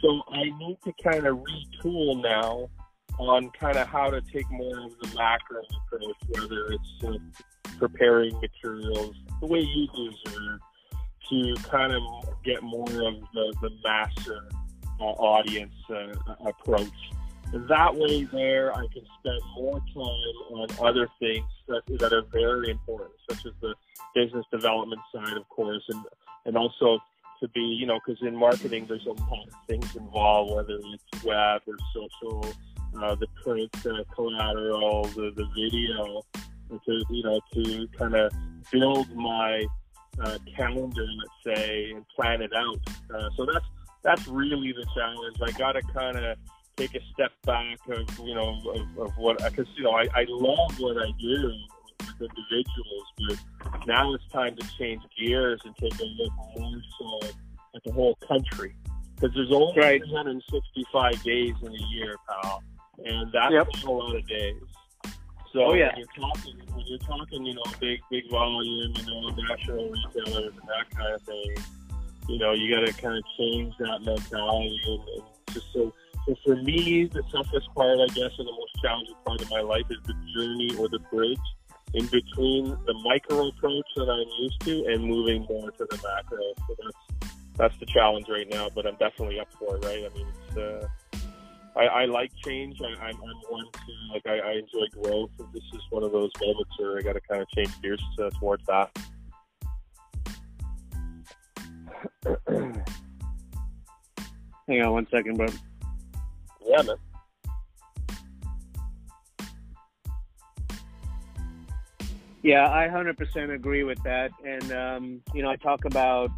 So 0.00 0.22
I 0.32 0.44
need 0.44 0.78
to 0.84 0.92
kind 1.02 1.26
of 1.26 1.38
retool 1.38 2.22
now 2.22 2.68
on 3.18 3.50
kind 3.50 3.76
of 3.76 3.86
how 3.86 4.10
to 4.10 4.20
take 4.20 4.50
more 4.50 4.86
of 4.86 4.98
the 4.98 5.08
macro 5.16 5.62
approach, 5.86 6.16
whether 6.30 6.72
it's 6.72 7.04
uh, 7.04 7.72
preparing 7.78 8.38
materials 8.40 9.14
the 9.40 9.46
way 9.46 9.60
you 9.60 9.86
do, 9.94 10.10
sir, 10.26 10.58
to 11.30 11.54
kind 11.70 11.92
of 11.92 12.02
get 12.44 12.62
more 12.62 12.82
of 12.82 13.14
the, 13.34 13.54
the 13.62 13.70
uh, 15.00 15.04
audience 15.04 15.74
uh, 15.90 16.14
approach. 16.46 16.88
That 17.54 17.94
way, 17.94 18.24
there 18.24 18.74
I 18.74 18.86
can 18.92 19.06
spend 19.20 19.40
more 19.56 19.78
time 19.78 20.58
on 20.58 20.68
other 20.80 21.08
things 21.20 21.46
that, 21.68 21.82
that 22.00 22.12
are 22.12 22.24
very 22.32 22.70
important, 22.70 23.12
such 23.30 23.46
as 23.46 23.52
the 23.60 23.74
business 24.14 24.44
development 24.50 25.00
side, 25.14 25.36
of 25.36 25.48
course, 25.48 25.82
and 25.88 26.04
and 26.46 26.56
also 26.56 26.98
to 27.40 27.48
be, 27.48 27.60
you 27.60 27.86
know, 27.86 28.00
because 28.04 28.20
in 28.22 28.34
marketing 28.34 28.86
there's 28.86 29.06
a 29.06 29.10
lot 29.10 29.46
of 29.46 29.54
things 29.68 29.94
involved, 29.94 30.52
whether 30.52 30.80
it's 30.82 31.24
web 31.24 31.62
or 31.66 31.76
social, 31.94 32.44
uh, 33.00 33.14
the 33.14 33.26
print 33.42 33.70
uh, 33.86 34.02
collateral, 34.14 35.04
the 35.14 35.32
the 35.36 35.46
video, 35.54 36.22
to 36.84 37.04
you 37.10 37.22
know 37.22 37.40
to 37.52 37.86
kind 37.96 38.14
of 38.14 38.32
build 38.72 39.14
my 39.14 39.64
uh, 40.20 40.38
calendar, 40.56 41.06
let's 41.18 41.60
say, 41.60 41.92
and 41.92 42.04
plan 42.08 42.42
it 42.42 42.52
out. 42.52 42.80
Uh, 43.14 43.30
so 43.36 43.46
that's 43.46 43.66
that's 44.02 44.26
really 44.26 44.72
the 44.72 44.86
challenge. 44.94 45.36
I 45.40 45.50
got 45.58 45.72
to 45.72 45.82
kind 45.82 46.16
of 46.16 46.36
take 46.76 46.94
a 46.94 47.00
step 47.12 47.32
back 47.44 47.78
of 47.88 48.18
you 48.18 48.34
know 48.34 48.60
of, 48.74 48.98
of 48.98 49.16
what 49.16 49.38
because 49.38 49.66
you 49.76 49.84
know 49.84 49.92
I, 49.92 50.08
I 50.14 50.24
love 50.28 50.78
what 50.78 50.96
I 50.98 51.10
do 51.20 51.52
with 52.20 52.30
individuals, 52.30 53.04
but 53.28 53.86
now 53.86 54.12
it's 54.14 54.26
time 54.32 54.56
to 54.56 54.68
change 54.78 55.02
gears 55.18 55.60
and 55.64 55.74
take 55.76 55.98
a 56.00 56.04
look 56.04 56.32
more 56.56 56.80
so 56.98 57.28
at 57.74 57.84
the 57.84 57.92
whole 57.92 58.16
country 58.26 58.74
because 59.14 59.34
there's 59.34 59.52
only 59.52 59.78
right. 59.78 60.02
365 60.02 61.22
days 61.22 61.54
in 61.62 61.68
a 61.68 61.86
year, 61.90 62.16
pal, 62.28 62.62
and 63.04 63.30
that's 63.32 63.52
yep. 63.52 63.68
a 63.84 63.90
lot 63.90 64.14
of 64.14 64.26
days. 64.26 64.62
So 65.52 65.66
oh, 65.66 65.74
yeah. 65.74 65.92
when 65.94 65.98
you're 65.98 66.28
talking, 66.28 66.60
when 66.74 66.86
you're 66.86 66.98
talking, 66.98 67.46
you 67.46 67.54
know, 67.54 67.62
big, 67.78 68.00
big 68.10 68.28
volume, 68.28 68.92
you 68.96 69.06
know, 69.06 69.28
national 69.48 69.88
retailers 69.88 70.52
and 70.52 70.68
that 70.68 70.90
kind 70.90 71.14
of 71.14 71.22
thing, 71.22 71.54
you 72.28 72.38
know, 72.38 72.52
you 72.52 72.74
got 72.74 72.84
to 72.84 72.92
kind 73.00 73.16
of 73.16 73.24
change 73.38 73.72
that 73.78 74.02
mentality 74.02 74.80
and, 74.86 75.00
and 75.00 75.22
just 75.52 75.72
so. 75.72 75.92
So 76.26 76.34
for 76.44 76.56
me, 76.56 77.10
the 77.12 77.22
toughest 77.30 77.68
part, 77.74 77.98
I 78.00 78.06
guess, 78.06 78.32
and 78.38 78.48
the 78.48 78.52
most 78.52 78.72
challenging 78.82 79.14
part 79.26 79.42
of 79.42 79.50
my 79.50 79.60
life 79.60 79.84
is 79.90 79.98
the 80.06 80.14
journey 80.34 80.74
or 80.78 80.88
the 80.88 81.00
bridge 81.10 81.38
in 81.92 82.06
between 82.06 82.70
the 82.86 82.94
micro 83.04 83.48
approach 83.48 83.86
that 83.96 84.08
I'm 84.08 84.42
used 84.42 84.60
to 84.62 84.92
and 84.92 85.04
moving 85.04 85.46
more 85.48 85.70
to 85.70 85.86
the 85.90 85.96
macro. 85.96 86.38
So 86.66 86.74
that's 86.82 87.34
that's 87.56 87.78
the 87.78 87.86
challenge 87.86 88.26
right 88.28 88.48
now, 88.50 88.68
but 88.74 88.86
I'm 88.86 88.96
definitely 88.96 89.38
up 89.38 89.52
for 89.58 89.76
it. 89.76 89.84
Right? 89.84 90.04
I 90.10 90.14
mean, 90.16 90.26
it's. 90.48 90.56
Uh, 90.56 90.88
I, 91.76 91.86
I 91.86 92.04
like 92.04 92.30
change. 92.44 92.78
I, 92.80 92.86
I'm, 93.02 93.16
I'm 93.16 93.40
one 93.48 93.64
to 93.64 94.12
like 94.12 94.22
I, 94.26 94.38
I 94.38 94.52
enjoy 94.52 94.86
growth, 95.02 95.30
and 95.40 95.52
this 95.52 95.64
is 95.72 95.80
one 95.90 96.04
of 96.04 96.12
those 96.12 96.30
moments 96.40 96.70
where 96.78 96.98
I 96.98 97.02
got 97.02 97.14
to 97.14 97.20
kind 97.20 97.42
of 97.42 97.48
change 97.50 97.70
gears 97.82 98.02
towards 98.38 98.64
that. 98.66 98.96
Hang 104.68 104.82
on 104.82 104.92
one 104.92 105.06
second, 105.10 105.36
bro. 105.36 105.46
Yeah, 106.66 106.82
man. 106.82 106.96
Yeah, 112.42 112.68
I 112.70 112.88
100% 112.88 113.54
agree 113.54 113.84
with 113.84 114.02
that. 114.04 114.30
And, 114.44 114.72
um, 114.72 115.22
you 115.32 115.42
know, 115.42 115.48
I 115.50 115.56
talk 115.56 115.84
about 115.86 116.30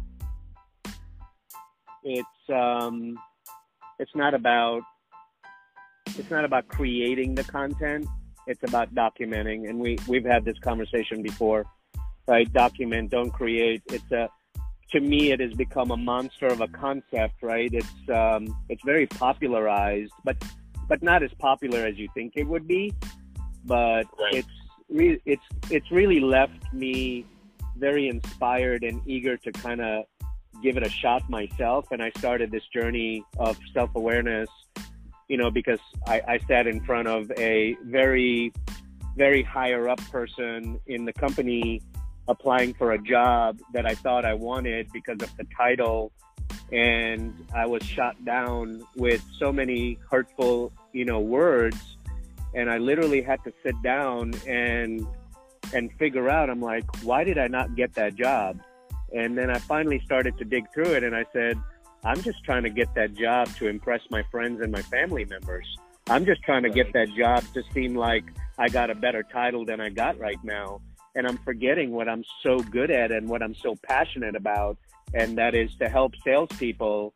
it's, 2.03 2.49
um, 2.49 3.17
it's 3.99 4.15
not 4.15 4.33
about 4.33 4.83
it's 6.17 6.31
not 6.31 6.45
about 6.45 6.67
creating 6.67 7.35
the 7.35 7.43
content. 7.43 8.07
It's 8.47 8.63
about 8.63 8.93
documenting. 8.95 9.69
And 9.69 9.79
we, 9.79 9.97
we've 10.07 10.25
had 10.25 10.45
this 10.45 10.57
conversation 10.59 11.21
before, 11.21 11.65
right? 12.27 12.51
Document, 12.53 13.11
don't 13.11 13.31
create. 13.31 13.83
It's 13.87 14.11
a, 14.11 14.29
to 14.91 14.99
me, 14.99 15.31
it 15.31 15.39
has 15.39 15.53
become 15.53 15.91
a 15.91 15.97
monster 15.97 16.47
of 16.47 16.61
a 16.61 16.67
concept, 16.67 17.41
right? 17.41 17.69
It's, 17.73 18.09
um, 18.13 18.55
it's 18.69 18.83
very 18.83 19.05
popularized, 19.05 20.13
but, 20.23 20.37
but 20.87 21.03
not 21.03 21.23
as 21.23 21.31
popular 21.39 21.85
as 21.85 21.97
you 21.97 22.07
think 22.13 22.33
it 22.35 22.47
would 22.47 22.67
be. 22.67 22.93
But 23.65 24.05
right. 24.19 24.33
it's, 24.33 24.47
re- 24.89 25.21
it's, 25.25 25.43
it's 25.69 25.91
really 25.91 26.19
left 26.19 26.73
me 26.73 27.25
very 27.75 28.07
inspired 28.07 28.83
and 28.83 29.01
eager 29.05 29.37
to 29.37 29.51
kind 29.51 29.81
of 29.81 30.05
give 30.63 30.77
it 30.77 30.83
a 30.83 30.89
shot 30.89 31.29
myself. 31.29 31.91
And 31.91 32.01
I 32.01 32.11
started 32.17 32.49
this 32.49 32.63
journey 32.73 33.23
of 33.37 33.57
self 33.73 33.93
awareness 33.95 34.49
you 35.27 35.37
know, 35.37 35.51
because 35.51 35.79
I, 36.05 36.21
I 36.27 36.39
sat 36.47 36.67
in 36.67 36.83
front 36.83 37.07
of 37.07 37.31
a 37.37 37.75
very, 37.83 38.53
very 39.15 39.43
higher 39.43 39.89
up 39.89 39.99
person 40.09 40.79
in 40.87 41.05
the 41.05 41.13
company 41.13 41.81
applying 42.27 42.73
for 42.73 42.91
a 42.91 42.97
job 42.97 43.59
that 43.73 43.85
I 43.85 43.95
thought 43.95 44.25
I 44.25 44.33
wanted 44.33 44.91
because 44.91 45.21
of 45.21 45.35
the 45.37 45.45
title. 45.55 46.11
And 46.71 47.33
I 47.55 47.65
was 47.65 47.83
shot 47.83 48.23
down 48.25 48.83
with 48.95 49.23
so 49.37 49.53
many 49.53 49.97
hurtful, 50.09 50.73
you 50.91 51.05
know, 51.05 51.19
words. 51.19 51.77
And 52.53 52.69
I 52.69 52.77
literally 52.77 53.21
had 53.21 53.43
to 53.45 53.53
sit 53.63 53.81
down 53.81 54.33
and 54.45 55.05
and 55.73 55.91
figure 55.93 56.29
out 56.29 56.49
I'm 56.49 56.61
like, 56.61 56.85
why 57.03 57.23
did 57.23 57.37
I 57.37 57.47
not 57.47 57.75
get 57.75 57.93
that 57.95 58.15
job? 58.15 58.59
And 59.13 59.37
then 59.37 59.49
I 59.49 59.59
finally 59.59 60.01
started 60.05 60.37
to 60.37 60.45
dig 60.45 60.65
through 60.73 60.93
it 60.93 61.03
and 61.03 61.15
I 61.15 61.25
said, 61.33 61.57
I'm 62.03 62.21
just 62.21 62.43
trying 62.43 62.63
to 62.63 62.69
get 62.69 62.93
that 62.95 63.13
job 63.15 63.49
to 63.55 63.67
impress 63.67 64.01
my 64.09 64.23
friends 64.31 64.61
and 64.61 64.71
my 64.71 64.81
family 64.83 65.25
members. 65.25 65.65
I'm 66.09 66.25
just 66.25 66.41
trying 66.43 66.63
to 66.63 66.69
get 66.69 66.93
that 66.93 67.09
job 67.17 67.43
to 67.53 67.63
seem 67.73 67.95
like 67.95 68.23
I 68.57 68.69
got 68.69 68.89
a 68.89 68.95
better 68.95 69.23
title 69.23 69.65
than 69.65 69.81
I 69.81 69.89
got 69.89 70.17
right 70.19 70.41
now. 70.43 70.81
And 71.15 71.27
I'm 71.27 71.37
forgetting 71.39 71.91
what 71.91 72.07
I'm 72.07 72.23
so 72.43 72.59
good 72.59 72.91
at 72.91 73.11
and 73.11 73.27
what 73.27 73.41
I'm 73.41 73.55
so 73.55 73.75
passionate 73.83 74.35
about. 74.35 74.77
And 75.13 75.37
that 75.37 75.55
is 75.55 75.73
to 75.75 75.89
help 75.89 76.13
salespeople 76.23 77.13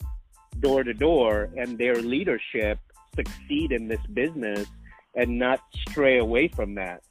door 0.60 0.84
to 0.84 0.94
door 0.94 1.50
and 1.58 1.78
their 1.78 1.96
leadership 1.96 2.80
succeed 3.16 3.72
in 3.72 3.88
this 3.88 4.02
business 4.14 4.68
and 5.16 5.38
not 5.38 5.60
stray 5.90 6.18
away 6.18 6.48
from 6.48 6.76
that. 6.76 7.04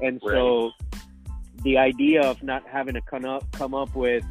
And 0.00 0.20
right. 0.22 0.34
so 0.34 0.70
the 1.62 1.78
idea 1.78 2.22
of 2.22 2.42
not 2.42 2.64
having 2.66 2.94
to 2.94 3.00
come 3.00 3.24
up, 3.24 3.50
come 3.52 3.74
up 3.74 3.94
with 3.94 4.24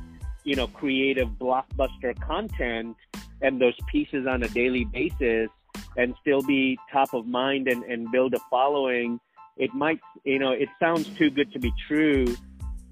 you 0.45 0.55
know, 0.55 0.67
creative 0.67 1.27
blockbuster 1.29 2.17
content 2.21 2.95
and 3.41 3.59
those 3.59 3.75
pieces 3.91 4.25
on 4.27 4.43
a 4.43 4.47
daily 4.49 4.85
basis 4.85 5.49
and 5.97 6.13
still 6.21 6.41
be 6.43 6.77
top 6.91 7.13
of 7.13 7.25
mind 7.25 7.67
and, 7.67 7.83
and 7.83 8.11
build 8.11 8.33
a 8.33 8.39
following, 8.49 9.19
it 9.57 9.73
might, 9.73 9.99
you 10.23 10.39
know, 10.39 10.51
it 10.51 10.69
sounds 10.79 11.07
too 11.17 11.29
good 11.29 11.51
to 11.53 11.59
be 11.59 11.71
true, 11.87 12.35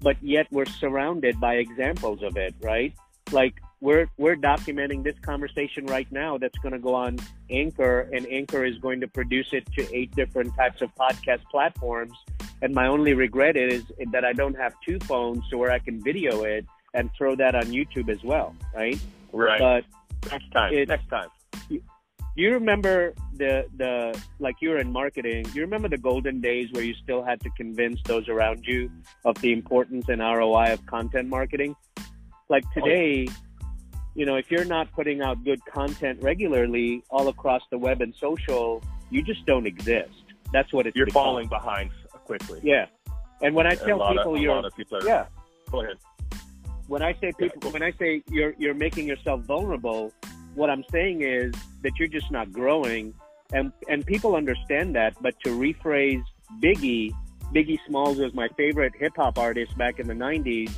but 0.00 0.16
yet 0.22 0.46
we're 0.50 0.66
surrounded 0.66 1.40
by 1.40 1.54
examples 1.54 2.22
of 2.22 2.36
it, 2.36 2.54
right? 2.60 2.94
Like 3.32 3.54
we're 3.80 4.08
we're 4.16 4.36
documenting 4.36 5.02
this 5.02 5.18
conversation 5.20 5.86
right 5.86 6.10
now 6.10 6.38
that's 6.38 6.58
going 6.58 6.72
to 6.72 6.78
go 6.78 6.94
on 6.94 7.18
Anchor, 7.50 8.08
and 8.12 8.26
Anchor 8.26 8.64
is 8.64 8.78
going 8.78 9.00
to 9.00 9.08
produce 9.08 9.48
it 9.52 9.66
to 9.76 9.94
eight 9.94 10.14
different 10.14 10.54
types 10.56 10.80
of 10.82 10.94
podcast 10.94 11.42
platforms. 11.50 12.14
And 12.62 12.74
my 12.74 12.86
only 12.86 13.12
regret 13.12 13.56
is 13.56 13.82
that 14.12 14.24
I 14.24 14.32
don't 14.32 14.56
have 14.56 14.74
two 14.86 14.98
phones 15.00 15.46
to 15.50 15.58
where 15.58 15.70
I 15.70 15.78
can 15.78 16.02
video 16.02 16.44
it 16.44 16.64
and 16.94 17.10
throw 17.16 17.34
that 17.36 17.54
on 17.54 17.64
YouTube 17.64 18.08
as 18.08 18.22
well, 18.22 18.54
right? 18.74 18.98
Right. 19.32 19.58
But 19.58 20.30
next 20.30 20.50
time. 20.52 20.72
It, 20.72 20.88
next 20.88 21.08
time. 21.08 21.28
You, 22.34 22.48
you 22.48 22.54
remember 22.54 23.14
the 23.34 23.66
the 23.76 24.20
like 24.38 24.56
you 24.60 24.70
were 24.70 24.78
in 24.78 24.92
marketing. 24.92 25.46
You 25.54 25.62
remember 25.62 25.88
the 25.88 25.98
golden 25.98 26.40
days 26.40 26.70
where 26.72 26.84
you 26.84 26.94
still 27.02 27.22
had 27.22 27.40
to 27.40 27.50
convince 27.50 28.00
those 28.04 28.28
around 28.28 28.64
you 28.66 28.90
of 29.24 29.40
the 29.40 29.52
importance 29.52 30.08
and 30.08 30.20
ROI 30.20 30.72
of 30.72 30.86
content 30.86 31.28
marketing. 31.28 31.76
Like 32.48 32.64
oh, 32.76 32.80
today, 32.80 33.28
you 34.14 34.26
know, 34.26 34.36
if 34.36 34.50
you're 34.50 34.64
not 34.64 34.92
putting 34.92 35.22
out 35.22 35.44
good 35.44 35.64
content 35.66 36.22
regularly 36.22 37.02
all 37.10 37.28
across 37.28 37.62
the 37.70 37.78
web 37.78 38.00
and 38.00 38.14
social, 38.20 38.82
you 39.10 39.22
just 39.22 39.44
don't 39.46 39.66
exist. 39.66 40.10
That's 40.52 40.72
what 40.72 40.86
it's. 40.86 40.96
You're 40.96 41.06
become. 41.06 41.22
falling 41.22 41.48
behind 41.48 41.90
quickly. 42.24 42.60
Yeah, 42.62 42.86
and 43.42 43.54
when 43.54 43.66
I 43.66 43.74
tell 43.74 44.06
people 44.08 44.34
of, 44.34 44.40
you're, 44.40 44.70
people 44.70 44.98
are, 44.98 45.06
yeah, 45.06 45.26
go 45.70 45.82
ahead 45.82 45.96
when 46.86 47.02
I 47.02 47.14
say 47.20 47.32
people, 47.38 47.70
when 47.70 47.82
I 47.82 47.92
say 47.92 48.22
you're 48.28 48.54
you're 48.58 48.74
making 48.74 49.06
yourself 49.06 49.40
vulnerable, 49.42 50.12
what 50.54 50.70
I'm 50.70 50.84
saying 50.90 51.22
is 51.22 51.52
that 51.84 51.98
you're 51.98 52.08
just 52.08 52.30
not 52.30 52.52
growing, 52.52 53.14
and 53.52 53.72
and 53.88 54.04
people 54.04 54.34
understand 54.34 54.96
that. 54.96 55.14
But 55.22 55.34
to 55.44 55.50
rephrase 55.50 56.22
Biggie, 56.60 57.12
Biggie 57.52 57.78
Smalls 57.86 58.18
was 58.18 58.34
my 58.34 58.48
favorite 58.56 58.92
hip 58.98 59.12
hop 59.16 59.38
artist 59.38 59.78
back 59.78 60.00
in 60.00 60.08
the 60.08 60.14
'90s. 60.14 60.72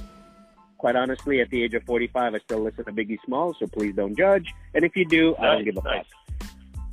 Quite 0.79 0.97
honestly, 0.97 1.41
at 1.41 1.49
the 1.49 1.63
age 1.63 1.73
of 1.73 1.83
45, 1.85 2.35
I 2.35 2.39
still 2.41 2.61
listen 2.61 2.85
to 2.85 2.93
Biggie 2.93 3.19
Smalls, 3.25 3.57
so 3.59 3.67
please 3.67 3.95
don't 3.95 4.15
judge. 4.15 4.53
And 4.75 4.85
if 4.85 4.95
you 4.95 5.07
do, 5.07 5.31
nice, 5.31 5.41
I 5.41 5.47
don't 5.55 5.65
give 5.65 5.77
a 5.79 5.83
nice. 5.83 6.05
fuck. 6.05 6.51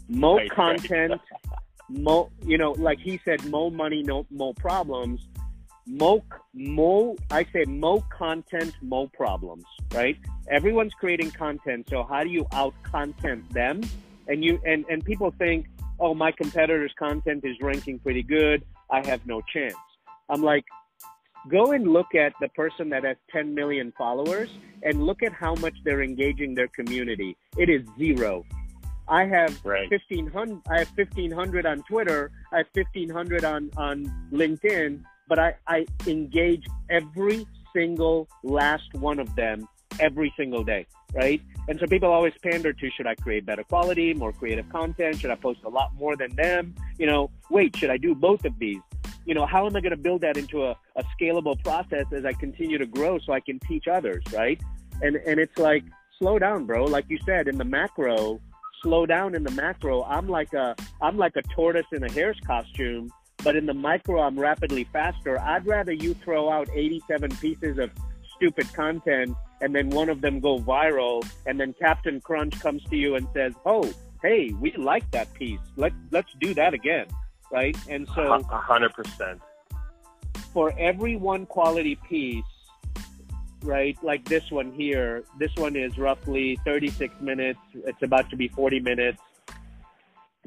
Mo 0.07 0.37
nice, 0.37 0.49
content, 0.49 1.21
mo 1.89 2.29
you 2.45 2.57
know, 2.57 2.71
like 2.71 2.99
he 2.99 3.19
said, 3.25 3.43
mo 3.45 3.69
money, 3.69 4.01
no 4.01 4.25
mo 4.31 4.53
problems 4.53 5.19
mo 5.85 6.23
mo 6.53 7.15
I 7.29 7.45
say 7.51 7.65
mo 7.65 8.03
content, 8.09 8.73
mo 8.81 9.07
problems, 9.07 9.65
right? 9.93 10.17
Everyone's 10.49 10.93
creating 10.93 11.31
content, 11.31 11.87
so 11.89 12.03
how 12.03 12.23
do 12.23 12.29
you 12.29 12.45
out 12.51 12.73
content 12.83 13.49
them? 13.51 13.81
And 14.27 14.43
you 14.43 14.59
and 14.65 14.85
and 14.89 15.03
people 15.03 15.31
think, 15.37 15.67
oh, 15.99 16.13
my 16.13 16.31
competitor's 16.31 16.93
content 16.97 17.43
is 17.45 17.55
ranking 17.61 17.99
pretty 17.99 18.23
good. 18.23 18.63
I 18.89 19.05
have 19.07 19.25
no 19.25 19.41
chance. 19.41 19.75
I'm 20.29 20.41
like, 20.41 20.65
go 21.49 21.71
and 21.71 21.87
look 21.87 22.15
at 22.15 22.33
the 22.39 22.49
person 22.49 22.89
that 22.89 23.03
has 23.03 23.17
10 23.31 23.53
million 23.53 23.93
followers 23.97 24.49
and 24.83 25.05
look 25.05 25.23
at 25.23 25.33
how 25.33 25.55
much 25.55 25.75
they're 25.83 26.01
engaging 26.01 26.55
their 26.55 26.67
community. 26.69 27.35
It 27.57 27.69
is 27.69 27.85
zero. 27.97 28.45
I 29.07 29.25
have 29.25 29.59
Right. 29.65 29.89
1500 29.91 30.61
I 30.69 30.79
have 30.79 30.89
1500 30.95 31.65
on 31.65 31.83
Twitter, 31.83 32.31
I 32.51 32.57
have 32.57 32.67
1500 32.73 33.43
on 33.43 33.69
on 33.75 34.05
LinkedIn, 34.31 35.03
but 35.27 35.39
I 35.39 35.55
I 35.67 35.85
engage 36.07 36.65
every 36.89 37.45
single 37.73 38.27
last 38.43 38.93
one 38.93 39.19
of 39.19 39.35
them 39.35 39.67
every 39.99 40.33
single 40.37 40.63
day, 40.63 40.85
right? 41.13 41.41
And 41.67 41.79
so 41.79 41.87
people 41.87 42.11
always 42.11 42.33
pander 42.41 42.73
to 42.73 42.89
should 42.91 43.07
I 43.07 43.15
create 43.15 43.45
better 43.45 43.63
quality, 43.63 44.13
more 44.13 44.33
creative 44.33 44.67
content, 44.69 45.19
should 45.19 45.31
I 45.31 45.35
post 45.35 45.59
a 45.65 45.69
lot 45.69 45.93
more 45.95 46.15
than 46.15 46.35
them? 46.35 46.75
You 46.97 47.07
know, 47.07 47.31
wait, 47.49 47.75
should 47.75 47.89
I 47.89 47.97
do 47.97 48.15
both 48.15 48.45
of 48.45 48.57
these? 48.59 48.81
You 49.25 49.33
know, 49.33 49.45
how 49.45 49.65
am 49.65 49.75
I 49.75 49.81
going 49.81 49.91
to 49.91 49.97
build 49.97 50.21
that 50.21 50.37
into 50.37 50.65
a, 50.65 50.75
a 50.95 51.03
scalable 51.17 51.61
process 51.63 52.05
as 52.11 52.25
I 52.25 52.33
continue 52.33 52.77
to 52.77 52.85
grow 52.85 53.19
so 53.19 53.31
I 53.31 53.39
can 53.39 53.59
teach 53.59 53.87
others, 53.87 54.23
right? 54.33 54.61
And 55.01 55.15
and 55.15 55.39
it's 55.39 55.57
like 55.57 55.83
slow 56.19 56.39
down, 56.39 56.65
bro. 56.65 56.85
Like 56.85 57.05
you 57.09 57.17
said 57.25 57.47
in 57.47 57.57
the 57.57 57.65
macro, 57.65 58.39
slow 58.81 59.05
down 59.05 59.33
in 59.33 59.43
the 59.43 59.51
macro. 59.51 60.03
I'm 60.03 60.27
like 60.27 60.53
a 60.53 60.75
I'm 61.01 61.17
like 61.17 61.35
a 61.37 61.41
tortoise 61.53 61.85
in 61.91 62.03
a 62.03 62.11
hare's 62.11 62.39
costume, 62.45 63.09
but 63.43 63.55
in 63.55 63.65
the 63.65 63.73
micro 63.73 64.21
I'm 64.21 64.37
rapidly 64.37 64.83
faster. 64.91 65.39
I'd 65.39 65.65
rather 65.65 65.93
you 65.93 66.13
throw 66.15 66.51
out 66.51 66.67
87 66.73 67.35
pieces 67.37 67.77
of 67.79 67.89
stupid 68.35 68.71
content 68.73 69.35
and 69.61 69.73
then 69.73 69.89
one 69.89 70.09
of 70.09 70.21
them 70.21 70.39
go 70.39 70.59
viral 70.59 71.25
and 71.45 71.59
then 71.59 71.73
Captain 71.79 72.19
Crunch 72.21 72.59
comes 72.59 72.83
to 72.85 72.95
you 72.95 73.15
and 73.15 73.27
says, 73.33 73.53
"Oh, 73.65 73.91
hey, 74.21 74.51
we 74.59 74.71
like 74.77 75.09
that 75.11 75.33
piece. 75.33 75.59
Let 75.75 75.93
let's 76.11 76.31
do 76.39 76.53
that 76.55 76.73
again." 76.73 77.07
Right? 77.51 77.77
And 77.87 78.07
so 78.15 78.33
A 78.33 78.57
hundred 78.57 78.93
percent. 78.93 79.41
for 80.53 80.73
every 80.77 81.15
one 81.15 81.45
quality 81.45 81.95
piece, 82.09 82.43
right, 83.63 83.97
like 84.03 84.25
this 84.25 84.49
one 84.51 84.71
here, 84.71 85.23
this 85.39 85.51
one 85.55 85.75
is 85.75 85.97
roughly 85.97 86.59
36 86.65 87.13
minutes. 87.21 87.59
It's 87.73 88.01
about 88.03 88.29
to 88.31 88.35
be 88.35 88.47
40 88.49 88.79
minutes. 88.81 89.19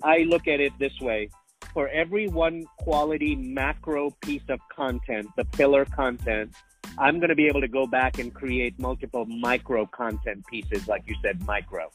I 0.03 0.19
look 0.29 0.47
at 0.47 0.61
it 0.61 0.73
this 0.79 0.99
way. 1.01 1.31
For 1.73 1.89
every 1.89 2.29
one 2.29 2.65
quality 2.79 3.35
macro 3.37 4.11
piece 4.23 4.43
of 4.49 4.61
content, 4.75 5.27
the 5.37 5.45
pillar 5.45 5.85
content, 5.85 6.55
I'm 6.99 7.19
going 7.19 7.29
to 7.29 7.35
be 7.35 7.47
able 7.47 7.61
to 7.61 7.69
go 7.69 7.87
back 7.87 8.19
and 8.19 8.33
create 8.33 8.79
multiple 8.79 9.27
micro 9.27 9.87
content 9.87 10.47
pieces, 10.47 10.89
like 10.89 11.05
you 11.07 11.15
said, 11.23 11.45
micro, 11.47 11.91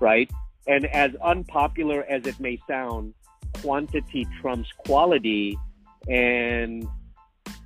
right? 0.00 0.30
And 0.66 0.86
as 0.86 1.14
unpopular 1.22 2.04
as 2.04 2.26
it 2.26 2.38
may 2.40 2.58
sound, 2.68 3.14
quantity 3.62 4.26
trumps 4.40 4.68
quality. 4.78 5.58
And 6.08 6.86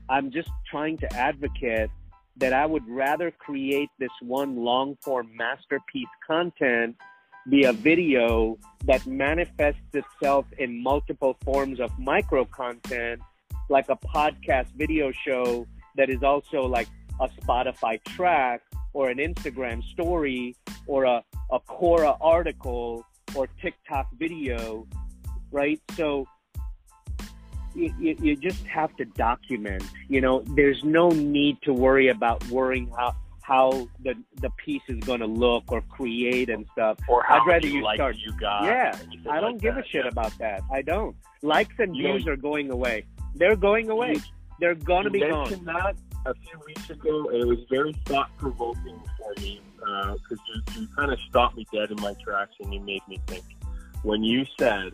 I'm 0.08 0.30
just 0.30 0.50
trying 0.70 0.98
to 0.98 1.12
advocate 1.14 1.90
that 2.36 2.52
I 2.52 2.66
would 2.66 2.88
rather 2.88 3.30
create 3.30 3.90
this 3.98 4.10
one 4.22 4.56
long 4.56 4.96
form 5.02 5.30
masterpiece 5.34 6.08
content 6.26 6.96
be 7.48 7.64
a 7.64 7.72
video 7.72 8.58
that 8.84 9.06
manifests 9.06 9.80
itself 9.94 10.46
in 10.58 10.82
multiple 10.82 11.36
forms 11.44 11.80
of 11.80 11.90
micro 11.98 12.44
content, 12.44 13.20
like 13.68 13.88
a 13.88 13.96
podcast 13.96 14.66
video 14.76 15.10
show 15.12 15.66
that 15.99 16.09
is 16.09 16.22
also 16.22 16.62
like 16.62 16.88
a 17.20 17.28
Spotify 17.28 18.03
track 18.05 18.62
or 18.94 19.11
an 19.11 19.18
Instagram 19.18 19.82
story 19.92 20.57
or 20.86 21.05
a, 21.05 21.22
a 21.51 21.61
Quora 21.61 22.16
article 22.20 23.05
or 23.34 23.49
TikTok 23.61 24.07
video, 24.18 24.86
right? 25.51 25.80
So 25.94 26.26
you, 27.74 27.92
you, 27.99 28.16
you 28.20 28.36
just 28.36 28.64
have 28.66 28.96
to 28.96 29.05
document. 29.05 29.84
You 30.09 30.20
know, 30.20 30.42
there's 30.57 30.82
no 30.84 31.11
need 31.11 31.61
to 31.62 31.72
worry 31.74 32.09
about 32.09 32.46
worrying 32.49 32.90
how 32.96 33.14
how 33.42 33.88
the 34.05 34.14
the 34.42 34.51
piece 34.62 34.82
is 34.88 34.99
going 35.01 35.20
to 35.20 35.26
look 35.26 35.72
or 35.72 35.80
create 35.82 36.49
and 36.51 36.66
stuff. 36.72 36.99
Or 37.09 37.24
how 37.26 37.40
I'd 37.40 37.46
rather 37.46 37.66
you 37.66 37.82
likes 37.82 37.96
start- 37.96 38.16
you 38.18 38.32
got. 38.38 38.64
yeah, 38.64 38.96
I 39.28 39.40
don't 39.40 39.55
like 39.55 39.62
give 39.62 39.74
that, 39.74 39.84
a 39.84 39.88
shit 39.88 40.05
yeah. 40.05 40.11
about 40.11 40.36
that. 40.38 40.62
I 40.72 40.82
don't. 40.82 41.16
Likes 41.42 41.74
and 41.78 41.96
You 41.96 42.03
know, 42.03 42.12
views 42.14 42.26
are 42.26 42.36
going 42.36 42.70
away. 42.70 43.05
They're 43.34 43.57
going 43.57 43.90
away. 43.90 44.16
They're 44.61 44.74
gonna 44.74 45.11
be 45.11 45.20
gone. 45.20 45.50
mentioned 45.50 45.66
that 45.66 45.96
a 46.26 46.34
few 46.34 46.61
weeks 46.66 46.90
ago, 46.90 47.28
and 47.30 47.42
it 47.42 47.46
was 47.46 47.59
very 47.70 47.92
thought 48.06 48.30
provoking 48.38 49.00
for 49.16 49.40
me 49.40 49.61
uh, 49.86 50.14
because 50.14 50.38
you, 50.48 50.82
you 50.82 50.88
kind 50.96 51.12
of 51.12 51.18
stopped 51.20 51.56
me 51.56 51.66
dead 51.72 51.90
in 51.90 52.00
my 52.00 52.14
tracks 52.24 52.54
and 52.61 52.72
you 52.72 52.80
made 52.80 53.02
me 53.09 53.18
think. 53.26 53.44
When 54.02 54.22
you 54.22 54.44
said 54.59 54.92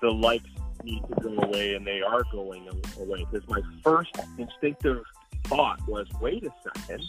the 0.00 0.10
likes 0.10 0.48
need 0.84 1.02
to 1.08 1.20
go 1.20 1.42
away 1.42 1.74
and 1.74 1.86
they 1.86 2.00
are 2.02 2.22
going 2.32 2.68
away, 2.98 3.26
because 3.30 3.48
my 3.48 3.60
first 3.82 4.10
instinctive 4.38 5.02
thought 5.44 5.80
was, 5.88 6.06
wait 6.20 6.44
a 6.44 6.52
second. 6.62 7.04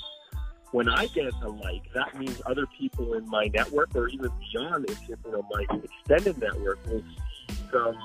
When 0.72 0.90
I 0.90 1.06
get 1.08 1.32
a 1.44 1.50
like, 1.50 1.84
that 1.94 2.18
means 2.18 2.42
other 2.48 2.66
people 2.78 3.14
in 3.14 3.30
my 3.30 3.46
network 3.54 3.96
or 3.96 4.08
even 4.08 4.32
beyond, 4.40 4.90
if 4.90 5.08
you 5.08 5.16
know, 5.32 5.48
my 5.52 5.66
extended 5.84 6.40
network 6.40 6.84
will 6.88 7.02
see 7.48 7.56
some 7.72 7.96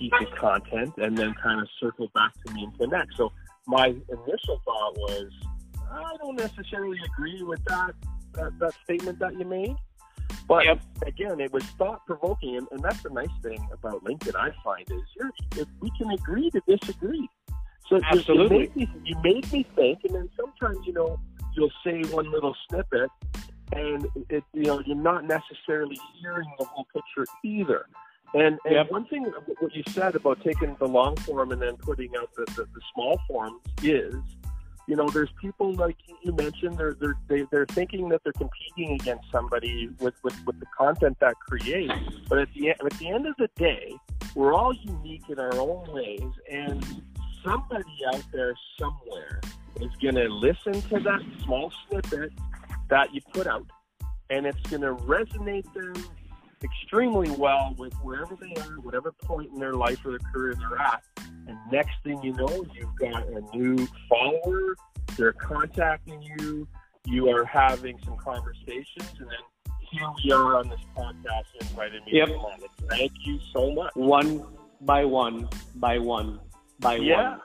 piece 0.00 0.12
of 0.20 0.38
content 0.38 0.94
and 0.96 1.16
then 1.16 1.34
kind 1.42 1.60
of 1.60 1.68
circle 1.78 2.08
back 2.14 2.32
to 2.46 2.52
me 2.54 2.64
and 2.64 2.78
connect. 2.78 3.14
So 3.16 3.30
my 3.66 3.86
initial 3.86 4.60
thought 4.64 4.96
was, 4.96 5.30
I 5.92 6.16
don't 6.22 6.36
necessarily 6.36 6.98
agree 7.04 7.42
with 7.42 7.62
that 7.66 7.92
that, 8.34 8.58
that 8.60 8.74
statement 8.84 9.18
that 9.18 9.38
you 9.38 9.44
made. 9.44 9.76
But 10.48 10.64
Yep. 10.64 10.80
again, 11.06 11.40
it 11.40 11.52
was 11.52 11.64
thought 11.78 12.06
provoking, 12.06 12.56
and, 12.56 12.66
and 12.70 12.80
that's 12.80 13.02
the 13.02 13.10
nice 13.10 13.28
thing 13.42 13.60
about 13.72 14.02
LinkedIn. 14.04 14.34
I 14.36 14.50
find 14.64 14.88
is 14.90 15.02
you're, 15.16 15.30
if 15.56 15.68
we 15.80 15.90
can 15.98 16.10
agree 16.10 16.50
to 16.50 16.60
disagree. 16.66 17.28
So 17.88 17.96
you- 17.96 18.02
Absolutely. 18.04 18.56
you 18.56 18.60
made, 18.60 18.76
me, 18.76 18.88
you 19.04 19.16
made 19.22 19.52
me 19.52 19.66
think, 19.74 19.98
and 20.04 20.14
then 20.14 20.30
sometimes 20.36 20.78
you 20.86 20.92
know 20.92 21.18
you'll 21.56 21.72
say 21.84 22.02
one 22.12 22.30
little 22.30 22.56
snippet, 22.68 23.10
and 23.72 24.06
it 24.28 24.44
you 24.54 24.62
know 24.62 24.80
you're 24.86 24.96
not 24.96 25.24
necessarily 25.24 25.98
hearing 26.20 26.48
the 26.58 26.64
whole 26.64 26.86
picture 26.94 27.26
either. 27.44 27.86
And, 28.34 28.58
and 28.64 28.74
Yep. 28.74 28.90
one 28.90 29.06
thing, 29.06 29.24
what 29.58 29.74
you 29.74 29.82
said 29.88 30.14
about 30.14 30.42
taking 30.42 30.76
the 30.78 30.86
long 30.86 31.16
form 31.16 31.50
and 31.52 31.60
then 31.60 31.76
putting 31.76 32.14
out 32.16 32.30
the, 32.36 32.44
the, 32.54 32.62
the 32.62 32.80
small 32.94 33.20
forms 33.26 33.60
is, 33.82 34.14
you 34.86 34.96
know, 34.96 35.08
there's 35.08 35.30
people 35.40 35.72
like 35.74 35.96
you 36.22 36.32
mentioned, 36.32 36.78
they're 36.78 36.96
they're 37.00 37.16
they, 37.28 37.46
they're 37.50 37.66
thinking 37.66 38.08
that 38.08 38.22
they're 38.24 38.32
competing 38.32 38.94
against 38.94 39.24
somebody 39.30 39.88
with, 40.00 40.14
with, 40.24 40.34
with 40.46 40.58
the 40.60 40.66
content 40.76 41.16
that 41.20 41.34
creates. 41.48 41.92
But 42.28 42.38
at 42.38 42.48
the 42.54 42.68
end, 42.68 42.76
at 42.84 42.98
the 42.98 43.08
end 43.08 43.26
of 43.26 43.34
the 43.38 43.48
day, 43.56 43.94
we're 44.34 44.52
all 44.52 44.72
unique 44.74 45.28
in 45.28 45.38
our 45.38 45.54
own 45.54 45.92
ways, 45.92 46.32
and 46.50 46.84
somebody 47.44 47.84
out 48.12 48.24
there 48.32 48.54
somewhere 48.78 49.40
is 49.80 49.90
going 50.02 50.16
to 50.16 50.28
listen 50.28 50.74
to 50.82 51.00
that 51.00 51.20
small 51.44 51.72
snippet 51.88 52.32
that 52.88 53.14
you 53.14 53.20
put 53.32 53.46
out, 53.46 53.66
and 54.28 54.46
it's 54.46 54.60
going 54.68 54.82
to 54.82 54.94
resonate 55.04 55.72
them 55.72 55.94
extremely 56.62 57.30
well 57.30 57.74
with 57.78 57.94
wherever 58.02 58.36
they 58.36 58.52
are, 58.60 58.80
whatever 58.80 59.12
point 59.12 59.50
in 59.52 59.58
their 59.60 59.74
life 59.74 60.04
or 60.04 60.10
their 60.10 60.32
career 60.32 60.54
they're 60.54 60.78
at. 60.78 61.02
And 61.46 61.56
next 61.72 61.94
thing 62.04 62.22
you 62.22 62.32
know, 62.34 62.64
you've 62.74 62.94
got 62.96 63.26
a 63.28 63.40
new 63.56 63.86
follower. 64.08 64.76
They're 65.16 65.32
contacting 65.32 66.22
you. 66.22 66.68
You 67.06 67.28
are 67.30 67.44
having 67.44 67.98
some 68.04 68.16
conversations, 68.18 69.08
and 69.18 69.28
then 69.28 69.74
here 69.90 70.06
we 70.24 70.32
are 70.32 70.56
on 70.58 70.68
this 70.68 70.80
podcast 70.96 71.44
inviting 71.60 72.04
me 72.04 72.12
Yep. 72.12 72.28
to 72.28 72.34
come 72.34 72.44
on. 72.44 72.60
Thank 72.88 73.12
you 73.24 73.38
so 73.52 73.72
much. 73.72 73.90
One 73.94 74.44
by 74.82 75.04
one 75.04 75.48
by 75.76 75.98
one 75.98 76.40
by 76.78 76.96
Yeah. 76.96 77.30
one. 77.30 77.40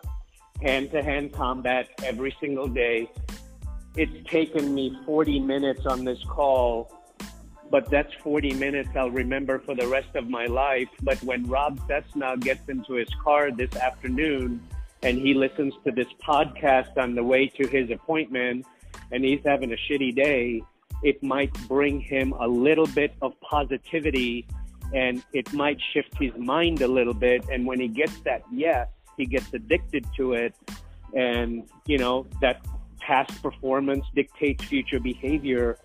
Hand 0.61 0.91
to 0.91 1.01
hand 1.03 1.31
combat 1.33 1.89
every 2.03 2.35
single 2.39 2.67
day. 2.67 3.09
It's 3.95 4.29
taken 4.29 4.75
me 4.75 4.95
40 5.05 5.39
minutes 5.39 5.85
on 5.85 6.03
this 6.03 6.21
call, 6.25 6.91
but 7.69 7.89
that's 7.89 8.13
40 8.23 8.53
minutes 8.53 8.89
I'll 8.95 9.09
remember 9.09 9.59
for 9.59 9.75
the 9.75 9.87
rest 9.87 10.15
of 10.15 10.29
my 10.29 10.45
life. 10.45 10.89
But 11.01 11.21
when 11.23 11.47
Rob 11.47 11.79
Cessna 11.87 12.37
gets 12.37 12.67
into 12.69 12.93
his 12.93 13.09
car 13.23 13.51
this 13.51 13.75
afternoon 13.75 14.61
and 15.03 15.17
he 15.17 15.33
listens 15.33 15.73
to 15.83 15.91
this 15.91 16.07
podcast 16.25 16.97
on 16.97 17.15
the 17.15 17.23
way 17.23 17.47
to 17.47 17.67
his 17.67 17.89
appointment 17.91 18.65
and 19.11 19.23
he's 19.23 19.41
having 19.45 19.71
a 19.73 19.75
shitty 19.75 20.15
day, 20.15 20.61
it 21.03 21.21
might 21.21 21.53
bring 21.67 21.99
him 21.99 22.33
a 22.39 22.47
little 22.47 22.87
bit 22.87 23.13
of 23.21 23.39
positivity 23.41 24.47
and 24.93 25.23
it 25.33 25.51
might 25.53 25.79
shift 25.93 26.17
his 26.19 26.33
mind 26.37 26.81
a 26.81 26.87
little 26.87 27.13
bit. 27.13 27.45
And 27.51 27.65
when 27.65 27.79
he 27.79 27.87
gets 27.87 28.19
that 28.21 28.43
yes, 28.51 28.87
he 29.17 29.25
gets 29.25 29.53
addicted 29.53 30.05
to 30.17 30.33
it. 30.33 30.55
And, 31.13 31.67
you 31.85 31.97
know, 31.97 32.27
that 32.41 32.65
past 32.99 33.41
performance 33.41 34.05
dictates 34.15 34.63
future 34.65 34.99
behavior 34.99 35.77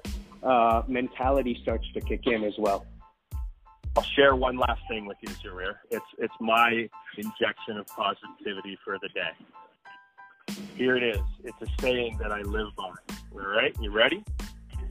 uh, 0.43 0.83
mentality 0.89 1.59
starts 1.63 1.87
to 1.95 2.01
kick 2.01 2.27
in 2.27 2.45
as 2.45 2.55
well. 2.59 2.87
I'll 3.97 4.03
share 4.15 4.37
one 4.37 4.57
last 4.57 4.81
thing 4.89 5.05
with 5.07 5.17
you, 5.21 5.29
Zarir. 5.35 5.75
It's 5.91 6.05
it's 6.19 6.35
my 6.41 6.89
injection 7.17 7.77
of 7.79 7.87
positivity 7.89 8.79
for 8.85 8.99
the 9.03 9.09
day. 9.09 10.57
Here 10.77 10.97
it 10.97 11.03
is. 11.03 11.23
It's 11.45 11.61
a 11.63 11.83
saying 11.83 12.19
that 12.23 12.31
I 12.33 12.43
live 12.43 12.69
by. 12.77 12.85
All 13.33 13.41
right, 13.41 13.75
you 13.81 13.91
ready? 13.91 14.23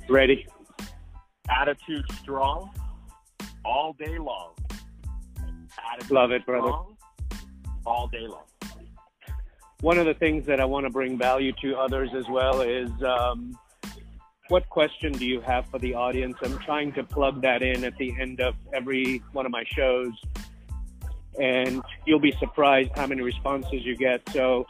Ready. 0.09 0.45
Attitude 1.49 2.05
strong 2.21 2.71
all 3.65 3.93
day 3.93 4.17
long. 4.17 4.51
Attitude 5.93 6.11
Love 6.11 6.31
it, 6.31 6.45
brother. 6.45 6.71
all 7.85 8.07
day 8.07 8.27
long. 8.27 8.43
One 9.81 9.97
of 9.97 10.05
the 10.05 10.13
things 10.13 10.45
that 10.45 10.59
I 10.59 10.65
want 10.65 10.85
to 10.85 10.89
bring 10.89 11.17
value 11.17 11.53
to 11.61 11.75
others 11.77 12.09
as 12.13 12.25
well 12.29 12.61
is 12.61 12.89
um, 13.01 13.57
what 14.49 14.67
question 14.69 15.13
do 15.13 15.25
you 15.25 15.39
have 15.41 15.67
for 15.67 15.79
the 15.79 15.93
audience? 15.93 16.35
I'm 16.41 16.57
trying 16.59 16.91
to 16.93 17.03
plug 17.03 17.41
that 17.43 17.61
in 17.61 17.83
at 17.83 17.95
the 17.97 18.13
end 18.19 18.41
of 18.41 18.55
every 18.73 19.21
one 19.31 19.45
of 19.45 19.51
my 19.51 19.63
shows, 19.75 20.13
and 21.39 21.81
you'll 22.05 22.19
be 22.19 22.33
surprised 22.39 22.89
how 22.95 23.05
many 23.05 23.21
responses 23.21 23.85
you 23.85 23.95
get. 23.95 24.27
So 24.33 24.65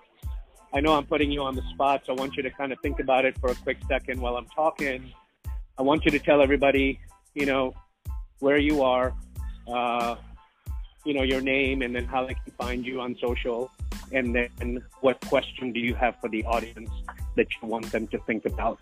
I 0.73 0.81
know 0.81 0.93
I'm 0.95 1.05
putting 1.05 1.31
you 1.31 1.41
on 1.41 1.55
the 1.55 1.63
spot, 1.73 2.03
so 2.05 2.13
I 2.13 2.19
want 2.19 2.35
you 2.35 2.43
to 2.43 2.51
kind 2.51 2.73
of 2.73 2.79
think 2.81 2.99
about 2.99 3.23
it 3.23 3.37
for 3.39 3.51
a 3.51 3.55
quick 3.55 3.77
second 3.87 4.19
while 4.19 4.35
I'm 4.35 4.47
talking. 4.47 5.13
I 5.77 5.81
want 5.81 6.03
you 6.03 6.11
to 6.11 6.19
tell 6.19 6.41
everybody, 6.41 6.99
you 7.33 7.45
know, 7.45 7.73
where 8.39 8.57
you 8.57 8.83
are, 8.83 9.13
uh, 9.67 10.15
you 11.05 11.13
know, 11.13 11.23
your 11.23 11.39
name, 11.39 11.81
and 11.83 11.95
then 11.95 12.03
how 12.03 12.25
they 12.25 12.33
can 12.33 12.51
find 12.57 12.85
you 12.85 12.99
on 12.99 13.15
social, 13.21 13.71
and 14.11 14.35
then 14.35 14.83
what 14.99 15.21
question 15.21 15.71
do 15.71 15.79
you 15.79 15.93
have 15.93 16.19
for 16.19 16.29
the 16.29 16.43
audience 16.43 16.89
that 17.37 17.47
you 17.61 17.69
want 17.69 17.89
them 17.93 18.07
to 18.07 18.17
think 18.19 18.45
about? 18.45 18.79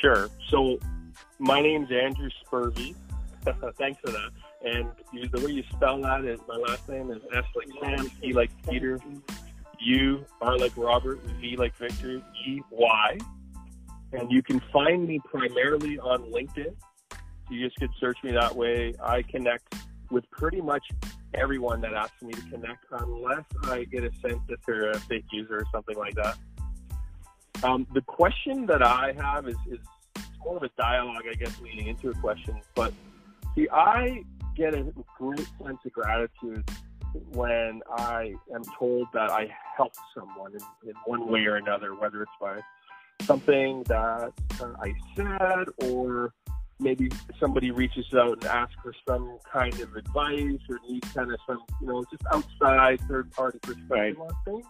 Sure. 0.00 0.30
So 0.48 0.78
my 1.38 1.60
name's 1.60 1.90
Andrew 1.90 2.30
Spurvey. 2.44 2.94
Thanks 3.78 4.00
for 4.04 4.10
that. 4.10 4.30
And 4.64 4.90
the 5.30 5.40
way 5.40 5.52
you 5.52 5.62
spell 5.72 6.00
that 6.02 6.24
is 6.24 6.38
my 6.46 6.56
last 6.56 6.88
name 6.88 7.10
is 7.10 7.22
S 7.34 7.44
like 7.54 7.68
Sam, 7.80 8.10
P 8.20 8.32
like 8.32 8.50
Peter, 8.68 8.98
U, 9.80 10.24
R 10.40 10.58
like 10.58 10.76
Robert, 10.76 11.20
V 11.40 11.56
like 11.56 11.74
Victor, 11.76 12.22
E, 12.46 12.60
Y. 12.70 13.18
And 14.12 14.30
you 14.30 14.42
can 14.42 14.60
find 14.72 15.06
me 15.06 15.20
primarily 15.24 15.98
on 15.98 16.30
LinkedIn. 16.30 16.74
So 17.10 17.18
You 17.54 17.64
just 17.64 17.78
could 17.78 17.90
search 17.98 18.18
me 18.22 18.32
that 18.32 18.54
way. 18.54 18.94
I 19.02 19.22
connect 19.22 19.74
with 20.10 20.28
pretty 20.30 20.60
much 20.60 20.84
everyone 21.34 21.80
that 21.82 21.94
asks 21.94 22.20
me 22.22 22.32
to 22.32 22.42
connect, 22.42 22.84
unless 22.90 23.44
I 23.64 23.84
get 23.84 24.04
a 24.04 24.10
sense 24.20 24.40
that 24.48 24.58
they're 24.66 24.90
a 24.90 24.98
fake 25.00 25.26
user 25.30 25.58
or 25.58 25.64
something 25.72 25.96
like 25.96 26.14
that. 26.16 26.36
Um, 27.62 27.86
the 27.92 28.00
question 28.02 28.66
that 28.66 28.82
I 28.82 29.14
have 29.18 29.48
is, 29.48 29.56
is 29.70 29.78
more 30.44 30.56
of 30.56 30.62
a 30.62 30.70
dialogue, 30.78 31.24
I 31.30 31.34
guess, 31.34 31.60
leading 31.60 31.88
into 31.88 32.10
a 32.10 32.14
question. 32.14 32.60
But 32.74 32.92
see, 33.54 33.68
I 33.70 34.24
get 34.56 34.74
a 34.74 34.92
great 35.18 35.46
sense 35.62 35.78
of 35.84 35.92
gratitude 35.92 36.68
when 37.32 37.82
I 37.98 38.34
am 38.54 38.62
told 38.78 39.08
that 39.12 39.30
I 39.30 39.48
helped 39.76 39.98
someone 40.14 40.52
in, 40.52 40.88
in 40.88 40.94
one 41.04 41.28
way 41.28 41.44
or 41.44 41.56
another, 41.56 41.94
whether 41.94 42.22
it's 42.22 42.32
by 42.40 42.60
something 43.24 43.82
that 43.84 44.32
uh, 44.60 44.72
I 44.80 44.94
said 45.16 45.66
or 45.88 46.32
maybe 46.78 47.10
somebody 47.38 47.70
reaches 47.70 48.06
out 48.14 48.32
and 48.32 48.44
asks 48.46 48.74
for 48.82 48.94
some 49.06 49.38
kind 49.52 49.78
of 49.80 49.94
advice 49.96 50.58
or 50.68 50.78
needs 50.88 51.12
kind 51.12 51.30
of 51.30 51.38
some, 51.46 51.62
you 51.80 51.88
know, 51.88 52.04
just 52.10 52.22
outside 52.32 53.00
third 53.08 53.30
party 53.32 53.58
perspective 53.60 53.90
Right. 53.90 54.16
on 54.16 54.30
things. 54.44 54.66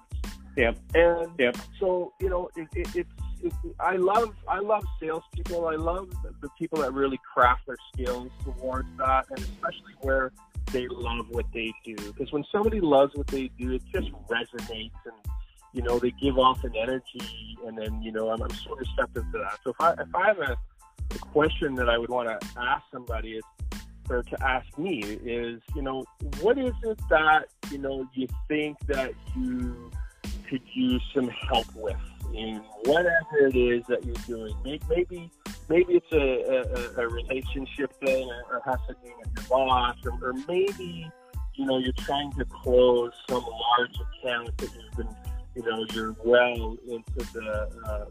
Yep. 0.57 0.79
And 0.95 1.31
Yep. 1.39 1.57
so, 1.79 2.13
you 2.21 2.29
know, 2.29 2.51
it, 2.57 2.69
it, 2.75 2.89
it's, 2.95 3.11
it, 3.43 3.53
I 3.79 3.97
love, 3.97 4.35
I 4.49 4.59
love 4.59 4.85
salespeople. 5.01 5.67
I 5.67 5.77
love 5.77 6.11
the, 6.23 6.35
the 6.43 6.49
people 6.59 6.81
that 6.81 6.93
really 6.93 7.19
craft 7.35 7.67
their 7.67 7.77
skills 7.93 8.31
towards 8.45 8.89
that, 8.99 9.27
and 9.31 9.39
especially 9.39 9.95
where 10.01 10.33
they 10.73 10.87
love 10.89 11.27
what 11.31 11.47
they 11.53 11.73
do. 11.85 11.97
Because 11.97 12.33
when 12.33 12.45
somebody 12.53 12.81
loves 12.81 13.15
what 13.15 13.27
they 13.29 13.51
do, 13.59 13.73
it 13.73 13.83
just 13.93 14.11
resonates, 14.29 14.91
and 15.05 15.15
you 15.73 15.83
know, 15.83 15.99
they 15.99 16.11
give 16.11 16.39
off 16.39 16.63
an 16.65 16.75
energy, 16.77 17.57
and 17.67 17.79
then 17.79 18.03
you 18.03 18.13
know, 18.13 18.31
I'm, 18.31 18.43
I'm 18.43 18.51
so 18.51 18.75
receptive 18.75 19.25
to 19.33 19.39
that. 19.39 19.59
So 19.65 19.71
if 19.71 19.81
I, 19.81 19.93
if 19.93 20.15
I 20.15 20.27
have 20.27 20.39
a, 20.39 20.57
a 21.15 21.19
question 21.19 21.75
that 21.77 21.89
I 21.89 21.97
would 21.97 22.11
want 22.11 22.29
to 22.29 22.49
ask 22.59 22.85
somebody 22.93 23.37
is, 23.37 23.43
or 24.11 24.23
to 24.25 24.45
ask 24.45 24.67
me 24.77 24.99
is, 25.01 25.61
you 25.75 25.83
know, 25.83 26.05
what 26.41 26.59
is 26.59 26.73
it 26.83 26.99
that 27.09 27.47
you 27.71 27.79
know 27.79 28.07
you 28.15 28.27
think 28.49 28.77
that 28.89 29.13
you 29.37 29.91
could 30.51 30.63
use 30.75 31.03
some 31.15 31.29
help 31.29 31.67
with 31.77 31.97
in 32.35 32.57
whatever 32.85 33.47
it 33.47 33.57
is 33.57 33.85
that 33.89 34.05
you're 34.05 34.15
doing. 34.27 34.55
May- 34.65 34.81
Maybe 34.89 35.31
maybe 35.69 35.95
it's 35.95 36.13
a, 36.13 36.99
a, 36.99 37.05
a 37.05 37.09
relationship 37.09 37.93
thing 38.01 38.29
or, 38.51 38.57
or 38.57 38.79
do 38.89 38.95
with 39.19 39.29
your 39.37 39.45
boss, 39.49 39.97
or, 40.05 40.13
or 40.29 40.33
maybe 40.49 41.09
you 41.55 41.65
know 41.67 41.79
you're 41.79 41.93
trying 41.99 42.33
to 42.33 42.45
close 42.47 43.13
some 43.29 43.45
large 43.45 43.95
account 43.95 44.57
that 44.59 44.69
you've 44.75 44.97
been 44.97 45.17
you 45.55 45.63
know 45.63 45.85
you're 45.93 46.17
well 46.25 46.77
into 46.89 47.33
the 47.33 47.71
uh, 47.87 48.05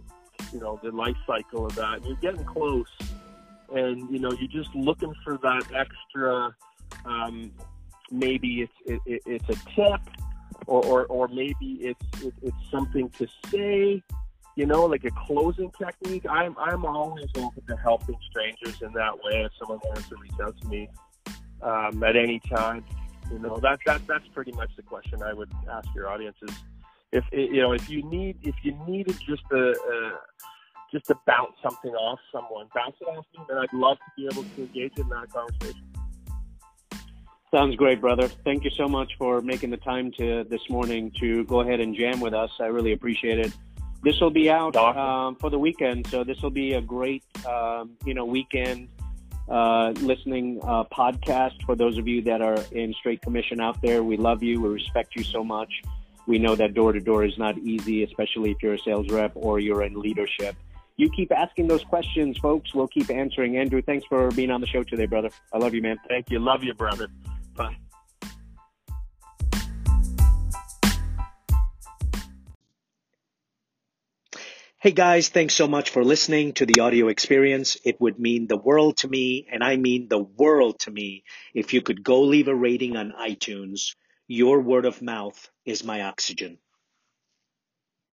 you 0.53 0.59
know 0.59 0.79
the 0.81 0.91
life 0.91 1.17
cycle 1.27 1.65
of 1.65 1.75
that. 1.75 2.05
You're 2.05 2.15
getting 2.17 2.45
close, 2.45 2.87
and 3.75 4.09
you 4.09 4.19
know 4.19 4.31
you're 4.31 4.63
just 4.63 4.73
looking 4.73 5.13
for 5.23 5.37
that 5.37 5.63
extra. 5.75 6.55
Um, 7.05 7.51
maybe 8.11 8.61
it's 8.61 8.73
it, 8.85 9.01
it, 9.05 9.21
it's 9.25 9.49
a 9.49 9.55
tip 9.75 10.01
or, 10.69 10.85
or, 10.85 11.05
or 11.07 11.27
maybe 11.29 11.79
it's 11.81 12.23
it, 12.23 12.33
it's 12.43 12.69
something 12.69 13.09
to 13.17 13.27
say, 13.51 14.03
you 14.55 14.65
know, 14.67 14.85
like 14.85 15.03
a 15.03 15.09
closing 15.25 15.71
technique. 15.71 16.25
I'm 16.29 16.55
I'm 16.59 16.85
always 16.85 17.27
open 17.35 17.63
to 17.67 17.75
helping 17.77 18.15
strangers 18.29 18.79
in 18.81 18.93
that 18.93 19.15
way. 19.15 19.41
If 19.41 19.51
someone 19.57 19.79
wants 19.83 20.07
to 20.09 20.15
reach 20.17 20.39
out 20.41 20.55
to 20.61 20.67
me 20.67 20.87
um, 21.63 22.03
at 22.03 22.15
any 22.15 22.39
time, 22.55 22.85
you 23.31 23.39
know, 23.39 23.57
that 23.57 23.79
that 23.87 24.01
that's 24.07 24.27
pretty 24.27 24.51
much 24.51 24.69
the 24.75 24.83
question 24.83 25.23
I 25.23 25.33
would 25.33 25.51
ask 25.71 25.87
your 25.95 26.07
audiences. 26.07 26.51
If 27.11 27.25
you 27.31 27.61
know, 27.61 27.71
if 27.71 27.89
you 27.89 28.03
need 28.03 28.37
if 28.43 28.55
you 28.61 28.77
needed 28.87 29.17
just 29.27 29.43
a, 29.51 29.71
a 29.71 30.19
just 30.91 31.05
to 31.05 31.15
bounce 31.25 31.53
something 31.63 31.91
off 31.91 32.19
someone, 32.31 32.67
bounce 32.75 32.95
it 33.01 33.05
off 33.05 33.25
me, 33.35 33.43
then 33.49 33.57
I'd 33.57 33.73
love 33.73 33.97
to 33.97 34.11
be 34.15 34.27
able 34.27 34.43
to 34.43 34.61
engage 34.61 34.97
in 34.97 35.09
that 35.09 35.31
conversation. 35.33 35.88
Sounds 37.51 37.75
great, 37.75 37.99
brother. 37.99 38.27
Thank 38.45 38.63
you 38.63 38.69
so 38.71 38.87
much 38.87 39.11
for 39.17 39.41
making 39.41 39.71
the 39.71 39.77
time 39.77 40.11
to 40.19 40.43
this 40.43 40.61
morning 40.69 41.11
to 41.19 41.43
go 41.45 41.61
ahead 41.61 41.79
and 41.79 41.95
jam 41.95 42.19
with 42.19 42.33
us. 42.33 42.51
I 42.59 42.65
really 42.65 42.91
appreciate 42.91 43.39
it. 43.39 43.51
This 44.03 44.19
will 44.21 44.29
be 44.29 44.49
out 44.51 44.75
Awesome. 44.75 45.01
um, 45.01 45.35
for 45.35 45.49
the 45.49 45.57
weekend, 45.57 46.07
so 46.07 46.23
this 46.23 46.41
will 46.41 46.51
be 46.51 46.73
a 46.73 46.81
great, 46.81 47.23
um, 47.47 47.97
you 48.05 48.13
know, 48.13 48.23
weekend 48.23 48.87
uh, 49.49 49.93
listening 50.01 50.59
uh, 50.63 50.83
podcast 50.85 51.63
for 51.65 51.75
those 51.75 51.97
of 51.97 52.07
you 52.07 52.21
that 52.21 52.41
are 52.41 52.57
in 52.71 52.93
straight 52.93 53.21
commission 53.21 53.59
out 53.59 53.81
there. 53.81 54.03
We 54.03 54.15
love 54.15 54.43
you. 54.43 54.61
We 54.61 54.69
respect 54.69 55.15
you 55.15 55.23
so 55.23 55.43
much. 55.43 55.73
We 56.27 56.37
know 56.37 56.55
that 56.55 56.75
door 56.75 56.93
to 56.93 56.99
door 56.99 57.25
is 57.25 57.37
not 57.39 57.57
easy, 57.57 58.03
especially 58.03 58.51
if 58.51 58.57
you're 58.61 58.75
a 58.75 58.79
sales 58.79 59.09
rep 59.09 59.31
or 59.33 59.59
you're 59.59 59.81
in 59.81 59.99
leadership. 59.99 60.55
You 60.97 61.09
keep 61.09 61.31
asking 61.31 61.67
those 61.67 61.83
questions, 61.83 62.37
folks. 62.37 62.75
We'll 62.75 62.89
keep 62.89 63.09
answering. 63.09 63.57
Andrew, 63.57 63.81
thanks 63.81 64.05
for 64.05 64.29
being 64.31 64.51
on 64.51 64.61
the 64.61 64.67
show 64.67 64.83
today, 64.83 65.07
brother. 65.07 65.31
I 65.51 65.57
love 65.57 65.73
you, 65.73 65.81
man. 65.81 65.97
Thank 66.07 66.29
you. 66.29 66.39
Love 66.39 66.63
you, 66.63 66.73
brother. 66.73 67.07
Hey 74.81 74.91
guys, 74.91 75.27
thanks 75.27 75.55
so 75.55 75.67
much 75.67 75.89
for 75.89 76.05
listening 76.05 76.53
to 76.53 76.65
the 76.65 76.79
audio 76.79 77.09
experience. 77.09 77.75
It 77.83 77.99
would 77.99 78.17
mean 78.17 78.47
the 78.47 78.55
world 78.55 78.95
to 78.99 79.09
me, 79.09 79.45
and 79.51 79.61
I 79.61 79.75
mean 79.75 80.07
the 80.07 80.19
world 80.19 80.79
to 80.79 80.91
me, 80.91 81.25
if 81.53 81.73
you 81.73 81.81
could 81.81 82.01
go 82.01 82.21
leave 82.21 82.47
a 82.47 82.55
rating 82.55 82.95
on 82.95 83.11
iTunes. 83.11 83.95
Your 84.27 84.61
word 84.61 84.85
of 84.85 85.01
mouth 85.01 85.49
is 85.65 85.83
my 85.83 86.03
oxygen. 86.03 86.59